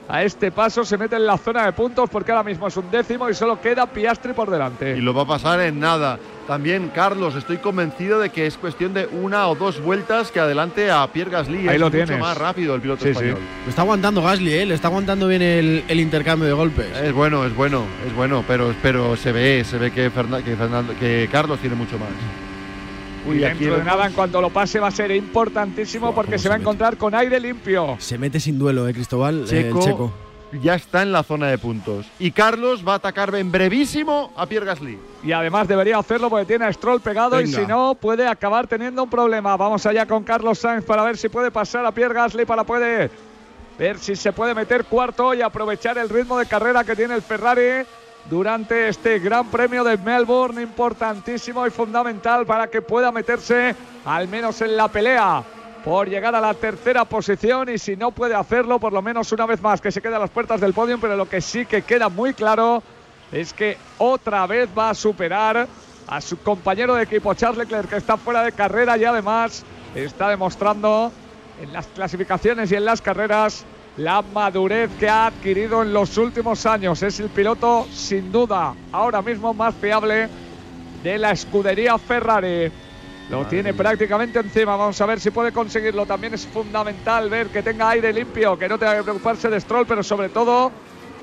a 0.08 0.22
este 0.22 0.52
paso 0.52 0.84
se 0.84 0.98
mete 0.98 1.16
en 1.16 1.26
la 1.26 1.38
zona 1.38 1.64
de 1.64 1.72
puntos 1.72 2.10
porque 2.10 2.30
ahora 2.32 2.44
mismo 2.44 2.66
es 2.68 2.76
un 2.76 2.90
décimo 2.90 3.28
y 3.30 3.34
solo 3.34 3.60
queda 3.60 3.86
Piastri 3.86 4.32
por 4.34 4.50
delante. 4.50 4.96
Y 4.96 5.00
lo 5.00 5.14
va 5.14 5.22
a 5.22 5.26
pasar 5.26 5.60
en 5.60 5.80
nada. 5.80 6.18
También, 6.46 6.90
Carlos, 6.94 7.34
estoy 7.36 7.56
convencido 7.56 8.18
de 8.20 8.28
que 8.28 8.46
es 8.46 8.58
cuestión 8.58 8.92
de 8.92 9.06
una 9.06 9.48
o 9.48 9.54
dos 9.54 9.80
vueltas 9.80 10.30
que 10.30 10.40
adelante 10.40 10.90
a 10.90 11.06
Pierre 11.10 11.30
Gasly. 11.30 11.68
Ahí 11.68 11.76
es 11.76 11.80
lo 11.80 11.86
mucho 11.86 12.04
tienes. 12.04 12.18
más 12.20 12.36
rápido 12.36 12.74
el 12.74 12.82
piloto 12.82 13.02
Sí, 13.02 13.08
español. 13.10 13.38
Lo 13.64 13.70
está 13.70 13.80
aguantando 13.80 14.20
Gasly, 14.22 14.52
¿eh? 14.52 14.66
Le 14.66 14.74
está 14.74 14.88
aguantando 14.88 15.26
bien 15.26 15.40
el, 15.40 15.84
el 15.88 16.00
intercambio 16.00 16.46
de 16.46 16.52
golpes. 16.52 16.94
Es 17.02 17.12
bueno, 17.14 17.46
es 17.46 17.56
bueno, 17.56 17.84
es 18.06 18.14
bueno, 18.14 18.44
pero, 18.46 18.74
pero 18.82 19.16
se 19.16 19.32
ve, 19.32 19.64
se 19.64 19.78
ve 19.78 19.90
que, 19.90 20.10
Fernan- 20.12 20.44
que, 20.44 20.54
Fernando- 20.54 20.94
que 21.00 21.30
Carlos 21.32 21.58
tiene 21.60 21.76
mucho 21.76 21.98
más. 21.98 22.10
Y 23.26 23.38
dentro 23.38 23.78
de 23.78 23.84
nada, 23.84 24.06
en 24.06 24.12
cuanto 24.12 24.40
lo 24.40 24.50
pase, 24.50 24.78
va 24.78 24.88
a 24.88 24.90
ser 24.90 25.10
importantísimo 25.10 26.14
porque 26.14 26.38
se 26.38 26.48
va 26.48 26.56
a 26.56 26.58
encontrar 26.58 26.96
con 26.96 27.14
aire 27.14 27.40
limpio. 27.40 27.96
Se 27.98 28.18
mete 28.18 28.40
sin 28.40 28.58
duelo, 28.58 28.86
¿eh, 28.88 28.92
Cristóbal? 28.94 29.44
Eh, 29.44 29.46
Checo, 29.46 29.78
el 29.78 29.84
Checo. 29.84 30.12
ya 30.62 30.74
está 30.74 31.02
en 31.02 31.12
la 31.12 31.22
zona 31.22 31.48
de 31.48 31.58
puntos. 31.58 32.06
Y 32.18 32.30
Carlos 32.32 32.86
va 32.86 32.92
a 32.92 32.96
atacar 32.96 33.34
en 33.34 33.50
brevísimo 33.50 34.32
a 34.36 34.46
Pierre 34.46 34.66
Gasly. 34.66 34.98
Y 35.22 35.32
además 35.32 35.66
debería 35.68 35.98
hacerlo 35.98 36.28
porque 36.28 36.44
tiene 36.44 36.66
a 36.66 36.72
Stroll 36.72 37.00
pegado 37.00 37.40
y 37.40 37.46
si 37.46 37.66
no 37.66 37.94
puede 37.94 38.26
acabar 38.26 38.66
teniendo 38.66 39.02
un 39.02 39.10
problema. 39.10 39.56
Vamos 39.56 39.86
allá 39.86 40.06
con 40.06 40.22
Carlos 40.22 40.58
Sainz 40.58 40.84
para 40.84 41.02
ver 41.04 41.16
si 41.16 41.28
puede 41.28 41.50
pasar 41.50 41.86
a 41.86 41.92
Pierre 41.92 42.14
Gasly 42.14 42.44
para 42.44 42.64
poder 42.64 43.10
ver 43.78 43.98
si 43.98 44.14
se 44.14 44.32
puede 44.32 44.54
meter 44.54 44.84
cuarto 44.84 45.34
y 45.34 45.42
aprovechar 45.42 45.98
el 45.98 46.08
ritmo 46.08 46.38
de 46.38 46.46
carrera 46.46 46.84
que 46.84 46.94
tiene 46.94 47.14
el 47.14 47.22
Ferrari 47.22 47.84
durante 48.30 48.88
este 48.88 49.18
Gran 49.18 49.50
Premio 49.50 49.84
de 49.84 49.96
Melbourne, 49.98 50.62
importantísimo 50.62 51.66
y 51.66 51.70
fundamental 51.70 52.46
para 52.46 52.68
que 52.68 52.82
pueda 52.82 53.12
meterse 53.12 53.74
al 54.04 54.28
menos 54.28 54.60
en 54.62 54.76
la 54.76 54.88
pelea 54.88 55.42
por 55.84 56.08
llegar 56.08 56.34
a 56.34 56.40
la 56.40 56.54
tercera 56.54 57.04
posición. 57.04 57.68
Y 57.68 57.78
si 57.78 57.96
no 57.96 58.10
puede 58.10 58.34
hacerlo, 58.34 58.78
por 58.78 58.92
lo 58.92 59.02
menos 59.02 59.30
una 59.32 59.46
vez 59.46 59.60
más 59.60 59.80
que 59.80 59.92
se 59.92 60.00
quede 60.00 60.16
a 60.16 60.18
las 60.18 60.30
puertas 60.30 60.60
del 60.60 60.72
podio, 60.72 60.98
pero 60.98 61.16
lo 61.16 61.28
que 61.28 61.40
sí 61.40 61.66
que 61.66 61.82
queda 61.82 62.08
muy 62.08 62.32
claro 62.32 62.82
es 63.30 63.52
que 63.52 63.76
otra 63.98 64.46
vez 64.46 64.68
va 64.76 64.90
a 64.90 64.94
superar 64.94 65.66
a 66.06 66.20
su 66.20 66.38
compañero 66.38 66.94
de 66.94 67.02
equipo 67.04 67.34
Charles 67.34 67.58
Leclerc 67.58 67.88
que 67.88 67.96
está 67.96 68.16
fuera 68.16 68.42
de 68.42 68.52
carrera 68.52 68.96
y 68.96 69.04
además 69.04 69.64
está 69.94 70.28
demostrando 70.28 71.12
en 71.60 71.72
las 71.72 71.86
clasificaciones 71.86 72.70
y 72.70 72.76
en 72.76 72.84
las 72.84 73.00
carreras 73.00 73.64
la 73.96 74.22
madurez 74.22 74.90
que 74.98 75.08
ha 75.08 75.26
adquirido 75.26 75.82
en 75.82 75.92
los 75.92 76.16
últimos 76.18 76.66
años. 76.66 77.02
Es 77.02 77.20
el 77.20 77.28
piloto 77.28 77.86
sin 77.92 78.32
duda 78.32 78.74
ahora 78.92 79.22
mismo 79.22 79.54
más 79.54 79.74
fiable 79.74 80.28
de 81.02 81.18
la 81.18 81.30
escudería 81.30 81.96
Ferrari. 81.98 82.70
Lo 83.30 83.46
tiene 83.46 83.72
prácticamente 83.72 84.40
encima. 84.40 84.76
Vamos 84.76 85.00
a 85.00 85.06
ver 85.06 85.20
si 85.20 85.30
puede 85.30 85.52
conseguirlo. 85.52 86.06
También 86.06 86.34
es 86.34 86.46
fundamental 86.46 87.30
ver 87.30 87.48
que 87.48 87.62
tenga 87.62 87.90
aire 87.90 88.12
limpio, 88.12 88.58
que 88.58 88.68
no 88.68 88.78
tenga 88.78 88.96
que 88.96 89.02
preocuparse 89.02 89.48
de 89.48 89.60
Stroll, 89.60 89.86
pero 89.86 90.02
sobre 90.02 90.28
todo 90.28 90.72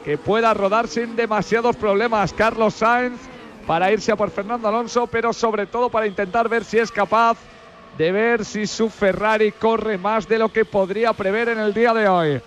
que 0.04 0.18
pueda 0.18 0.54
rodar 0.54 0.88
sin 0.88 1.16
demasiados 1.16 1.76
problemas. 1.76 2.34
Carlos 2.34 2.76
Sainz 2.76 3.20
para 3.68 3.92
irse 3.92 4.12
a 4.12 4.16
por 4.16 4.32
Fernando 4.32 4.68
Alonso, 4.68 5.06
pero 5.06 5.34
sobre 5.34 5.68
todo 5.68 5.90
para 5.90 6.08
intentar 6.08 6.50
ver 6.50 6.64
si 6.64 6.80
es 6.80 6.92
capaz 6.92 7.38
de 7.98 8.12
ver 8.12 8.46
si 8.46 8.66
su 8.66 8.90
Ferrari 8.90 9.52
corre 9.52 9.98
más 9.98 10.28
de 10.28 10.40
lo 10.40 10.50
que 10.50 10.66
podría 10.66 11.14
prever 11.14 11.50
en 11.50 11.60
el 11.60 11.74
día 11.74 11.94
de 11.94 12.08
hoy. 12.08 12.42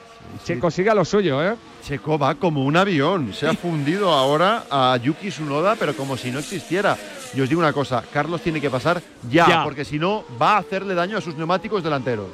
Checo 0.45 0.71
sigue 0.71 0.91
a 0.91 0.95
lo 0.95 1.05
suyo, 1.05 1.43
¿eh? 1.43 1.55
Checo 1.85 2.19
va 2.19 2.35
como 2.35 2.65
un 2.65 2.77
avión. 2.77 3.33
Se 3.33 3.47
ha 3.49 3.55
fundido 3.55 4.13
ahora 4.13 4.65
a 4.71 4.97
Yuki 4.97 5.29
Tsunoda, 5.31 5.77
pero 5.77 5.95
como 5.97 6.17
si 6.17 6.31
no 6.31 6.39
existiera. 6.41 6.97
Y 7.35 7.41
os 7.41 7.49
digo 7.49 7.61
una 7.61 7.73
cosa, 7.73 8.03
Carlos 8.13 8.41
tiene 8.41 8.61
que 8.61 8.71
pasar 8.71 9.01
ya, 9.31 9.47
Ya. 9.49 9.65
porque 9.65 9.85
si 9.85 9.99
no 9.99 10.25
va 10.41 10.55
a 10.57 10.59
hacerle 10.59 10.95
daño 10.95 11.19
a 11.19 11.21
sus 11.21 11.35
neumáticos 11.37 11.83
delanteros. 11.83 12.27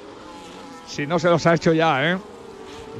Si 0.86 1.06
no 1.06 1.18
se 1.18 1.28
los 1.30 1.46
ha 1.46 1.54
hecho 1.54 1.72
ya, 1.72 2.10
¿eh? 2.12 2.18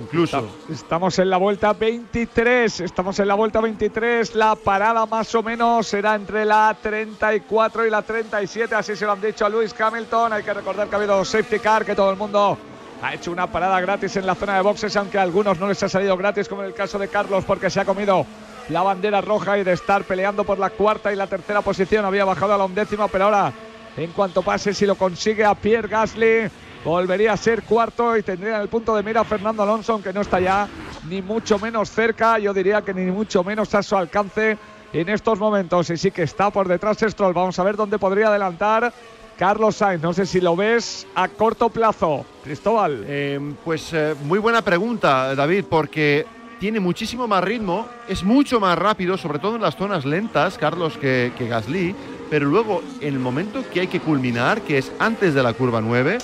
Incluso. 0.01 0.49
Estamos 0.71 1.19
en 1.19 1.29
la 1.29 1.37
vuelta 1.37 1.73
23, 1.73 2.81
estamos 2.81 3.19
en 3.19 3.27
la 3.27 3.35
vuelta 3.35 3.61
23, 3.61 4.37
la 4.37 4.55
parada 4.55 5.05
más 5.07 5.35
o 5.35 5.43
menos 5.43 5.89
será 5.89 6.15
entre 6.15 6.45
la 6.45 6.77
34 6.81 7.87
y 7.87 7.91
la 7.91 8.01
37, 8.01 8.73
así 8.77 8.95
se 8.95 9.05
lo 9.05 9.13
han 9.13 9.21
dicho 9.21 9.45
a 9.45 9.49
Lewis 9.49 9.75
Hamilton, 9.79 10.33
hay 10.33 10.43
que 10.45 10.55
recordar 10.55 10.89
que 10.89 10.95
ha 10.95 10.99
habido 10.99 11.25
safety 11.25 11.59
car, 11.59 11.85
que 11.85 11.97
todo 11.97 12.09
el 12.13 12.17
mundo 12.17 12.57
ha 13.03 13.15
hecho 13.15 13.33
una 13.33 13.47
parada 13.47 13.81
gratis 13.81 14.17
en 14.17 14.27
la 14.27 14.35
zona 14.35 14.57
de 14.57 14.63
boxes, 14.63 14.97
aunque 14.97 15.19
a 15.19 15.23
algunos 15.23 15.59
no 15.59 15.69
les 15.69 15.83
ha 15.83 15.89
salido 15.89 16.17
gratis, 16.17 16.49
como 16.49 16.63
en 16.63 16.69
el 16.69 16.75
caso 16.75 16.99
de 16.99 17.09
Carlos, 17.09 17.45
porque 17.45 17.71
se 17.71 17.81
ha 17.81 17.85
comido 17.85 18.27
la 18.69 18.83
bandera 18.83 19.21
roja 19.21 19.59
y 19.59 19.65
de 19.65 19.73
estar 19.73 20.05
peleando 20.05 20.45
por 20.45 20.59
la 20.59 20.71
cuarta 20.71 21.13
y 21.13 21.17
la 21.17 21.27
tercera 21.27 21.63
posición, 21.63 22.05
había 22.05 22.25
bajado 22.25 22.55
a 22.55 22.59
la 22.59 22.65
undécima, 22.65 23.09
pero 23.09 23.25
ahora 23.25 23.53
en 23.97 24.13
cuanto 24.13 24.43
pase, 24.43 24.75
si 24.75 24.87
lo 24.87 24.95
consigue 24.95 25.45
a 25.45 25.55
Pierre 25.55 25.89
Gasly, 25.89 26.51
volvería 26.85 27.33
a 27.33 27.37
ser 27.37 27.63
cuarto 27.63 28.17
y 28.17 28.23
tendría 28.23 28.57
en 28.57 28.63
el 28.63 28.69
punto 28.69 28.95
de 28.95 29.03
mira 29.03 29.23
a 29.23 29.25
Fernando 29.25 29.63
Alonso, 29.63 29.95
aunque 29.95 30.13
no 30.13 30.21
está 30.21 30.41
ya 30.41 30.69
ni 31.09 31.23
mucho 31.23 31.59
menos 31.59 31.91
cerca, 31.91 32.39
yo 32.39 32.55
diría 32.55 32.83
que 32.83 32.95
ni 32.95 33.11
mucho 33.11 33.43
menos 33.43 33.75
a 33.75 33.83
su 33.83 33.97
alcance 33.97 34.59
en 34.93 35.09
estos 35.09 35.39
momentos. 35.39 35.91
Y 35.91 35.97
sí 35.97 36.11
que 36.11 36.23
está 36.23 36.51
por 36.51 36.69
detrás 36.69 36.99
Stroll. 36.99 37.35
Vamos 37.35 37.59
a 37.59 37.65
ver 37.65 37.77
dónde 37.77 37.99
podría 37.99 38.29
adelantar 38.29 38.93
Carlos 39.41 39.77
Sainz. 39.77 40.03
No 40.03 40.13
sé 40.13 40.27
si 40.27 40.39
lo 40.39 40.55
ves 40.55 41.07
a 41.15 41.27
corto 41.27 41.71
plazo, 41.71 42.27
Cristóbal. 42.45 43.07
Eh, 43.07 43.41
pues 43.65 43.91
eh, 43.95 44.15
muy 44.25 44.39
buena 44.39 44.61
pregunta, 44.61 45.35
David, 45.35 45.65
porque 45.67 46.27
tiene 46.59 46.79
muchísimo 46.79 47.27
más 47.27 47.43
ritmo, 47.43 47.89
es 48.07 48.23
mucho 48.23 48.61
más 48.61 48.79
rápido, 48.79 49.17
sobre 49.17 49.39
todo 49.39 49.57
en 49.57 49.63
las 49.63 49.77
zonas 49.77 50.05
lentas, 50.05 50.59
Carlos, 50.59 50.99
que, 50.99 51.33
Gasly, 51.39 51.95
pero 52.29 52.45
luego 52.51 52.83
en 53.01 53.15
el 53.15 53.19
momento 53.19 53.65
que 53.73 53.81
hay 53.81 53.87
que 53.87 54.01
culminar, 54.01 54.61
que 54.61 54.77
es 54.77 54.93
antes 54.99 55.33
de 55.33 55.43
la 55.43 55.55
curva 55.55 55.81
9, 55.81 56.19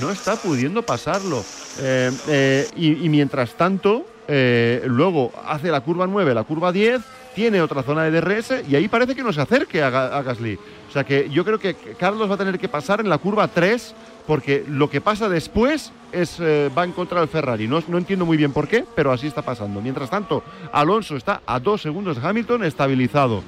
no 0.00 0.10
está 0.10 0.36
pudiendo 0.36 0.82
pasarlo. 0.82 1.44
Eh, 1.80 2.68
y, 2.76 3.04
y 3.04 3.08
mientras 3.08 3.54
tanto, 3.54 4.04
luego 4.28 5.32
hace 5.44 5.72
la 5.72 5.80
curva 5.80 6.06
9, 6.06 6.34
la 6.34 6.44
curva 6.44 6.70
10, 6.70 7.00
tiene 7.34 7.60
otra 7.62 7.82
zona 7.82 8.04
de 8.04 8.20
DRS 8.20 8.62
y 8.68 8.74
ahí 8.76 8.88
parece 8.88 9.14
que 9.14 9.22
no 9.22 9.32
se 9.32 9.40
acerque 9.40 9.82
a, 9.82 9.90
Ga- 9.90 10.12
a 10.12 10.22
Gasly. 10.22 10.58
O 10.88 10.92
sea 10.92 11.04
que 11.04 11.28
yo 11.30 11.44
creo 11.44 11.58
que 11.58 11.74
Carlos 11.98 12.28
va 12.30 12.34
a 12.34 12.38
tener 12.38 12.58
que 12.58 12.68
pasar 12.68 13.00
en 13.00 13.08
la 13.08 13.18
curva 13.18 13.46
3 13.48 13.94
porque 14.26 14.64
lo 14.68 14.90
que 14.90 15.00
pasa 15.00 15.28
después 15.28 15.92
es 16.12 16.36
eh, 16.40 16.70
va 16.76 16.84
en 16.84 16.92
contra 16.92 17.20
del 17.20 17.28
Ferrari. 17.28 17.66
No, 17.68 17.82
no 17.88 17.98
entiendo 17.98 18.26
muy 18.26 18.36
bien 18.36 18.52
por 18.52 18.66
qué, 18.68 18.84
pero 18.96 19.12
así 19.12 19.26
está 19.26 19.42
pasando. 19.42 19.80
Mientras 19.80 20.10
tanto, 20.10 20.42
Alonso 20.72 21.16
está 21.16 21.40
a 21.46 21.58
dos 21.60 21.80
segundos 21.82 22.20
de 22.20 22.28
Hamilton 22.28 22.64
estabilizado. 22.64 23.42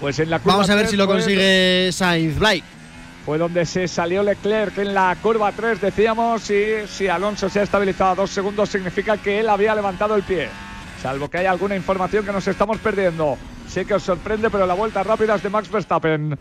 Pues 0.00 0.18
en 0.18 0.30
la 0.30 0.38
curva 0.38 0.54
Vamos 0.54 0.70
a 0.70 0.74
ver 0.74 0.82
3 0.84 0.90
si 0.90 0.96
lo 0.96 1.04
fue- 1.06 1.14
consigue 1.16 1.90
Sainz. 1.92 2.38
Blay. 2.38 2.62
Fue 3.26 3.36
donde 3.38 3.66
se 3.66 3.86
salió 3.86 4.22
Leclerc 4.22 4.78
en 4.78 4.94
la 4.94 5.14
curva 5.22 5.52
3, 5.52 5.80
decíamos, 5.80 6.50
y 6.50 6.64
si 6.88 7.06
Alonso 7.06 7.48
se 7.50 7.60
ha 7.60 7.62
estabilizado 7.64 8.12
a 8.12 8.14
dos 8.14 8.30
segundos 8.30 8.70
significa 8.70 9.18
que 9.18 9.40
él 9.40 9.48
había 9.48 9.74
levantado 9.74 10.16
el 10.16 10.22
pie. 10.22 10.48
Salvo 11.02 11.28
que 11.30 11.38
haya 11.38 11.50
alguna 11.50 11.76
información 11.76 12.24
que 12.24 12.32
nos 12.32 12.46
estamos 12.46 12.78
perdiendo. 12.78 13.38
Sé 13.68 13.86
que 13.86 13.94
os 13.94 14.02
sorprende, 14.02 14.50
pero 14.50 14.66
la 14.66 14.74
vuelta 14.74 15.02
rápida 15.02 15.34
es 15.36 15.42
de 15.42 15.48
Max 15.48 15.70
Verstappen. 15.70 16.38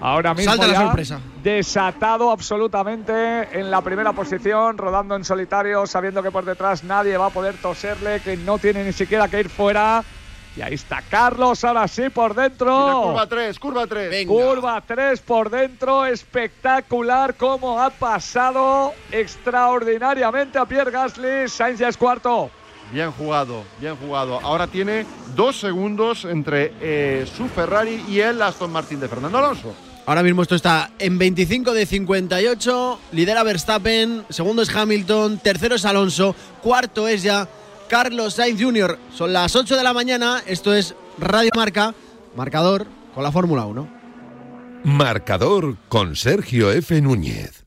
Ahora 0.00 0.34
mismo 0.34 0.50
Salta 0.50 0.66
la 0.66 0.72
ya 0.72 0.80
sorpresa. 0.80 1.20
desatado 1.42 2.30
absolutamente 2.30 3.58
en 3.58 3.70
la 3.70 3.80
primera 3.80 4.12
posición, 4.12 4.76
rodando 4.76 5.14
en 5.14 5.24
solitario, 5.24 5.86
sabiendo 5.86 6.22
que 6.22 6.30
por 6.32 6.44
detrás 6.44 6.82
nadie 6.82 7.16
va 7.16 7.26
a 7.26 7.30
poder 7.30 7.54
toserle, 7.56 8.20
que 8.20 8.36
no 8.36 8.58
tiene 8.58 8.84
ni 8.84 8.92
siquiera 8.92 9.28
que 9.28 9.40
ir 9.40 9.48
fuera. 9.48 10.02
Y 10.56 10.62
ahí 10.62 10.74
está 10.74 11.02
Carlos, 11.08 11.64
ahora 11.64 11.86
sí 11.88 12.10
por 12.10 12.34
dentro. 12.34 12.78
Mira, 12.78 13.02
curva 13.02 13.26
3, 13.28 13.58
curva 13.58 13.86
3. 13.86 14.10
Venga. 14.10 14.32
Curva 14.32 14.80
3 14.80 15.20
por 15.20 15.50
dentro, 15.50 16.04
espectacular 16.04 17.34
cómo 17.36 17.80
ha 17.80 17.90
pasado 17.90 18.92
extraordinariamente 19.10 20.58
a 20.58 20.66
Pierre 20.66 20.90
Gasly. 20.90 21.48
Sainz 21.48 21.78
ya 21.78 21.88
es 21.88 21.96
cuarto. 21.96 22.50
Bien 22.94 23.10
jugado, 23.10 23.64
bien 23.80 23.96
jugado. 23.96 24.38
Ahora 24.40 24.68
tiene 24.68 25.04
dos 25.34 25.58
segundos 25.58 26.24
entre 26.24 26.72
eh, 26.80 27.26
su 27.36 27.48
Ferrari 27.48 28.04
y 28.08 28.20
el 28.20 28.40
Aston 28.40 28.70
Martin 28.70 29.00
de 29.00 29.08
Fernando 29.08 29.36
Alonso. 29.36 29.74
Ahora 30.06 30.22
mismo 30.22 30.42
esto 30.42 30.54
está 30.54 30.92
en 31.00 31.18
25 31.18 31.74
de 31.74 31.86
58. 31.86 33.00
Lidera 33.10 33.42
Verstappen. 33.42 34.24
Segundo 34.28 34.62
es 34.62 34.72
Hamilton. 34.72 35.38
Tercero 35.38 35.74
es 35.74 35.84
Alonso. 35.84 36.36
Cuarto 36.62 37.08
es 37.08 37.24
ya 37.24 37.48
Carlos 37.88 38.34
Sainz 38.34 38.62
Jr. 38.62 38.96
Son 39.12 39.32
las 39.32 39.56
8 39.56 39.76
de 39.76 39.82
la 39.82 39.92
mañana. 39.92 40.44
Esto 40.46 40.72
es 40.72 40.94
Radio 41.18 41.50
Marca. 41.56 41.96
Marcador 42.36 42.86
con 43.12 43.24
la 43.24 43.32
Fórmula 43.32 43.66
1. 43.66 43.88
Marcador 44.84 45.78
con 45.88 46.14
Sergio 46.14 46.70
F. 46.70 47.00
Núñez. 47.00 47.63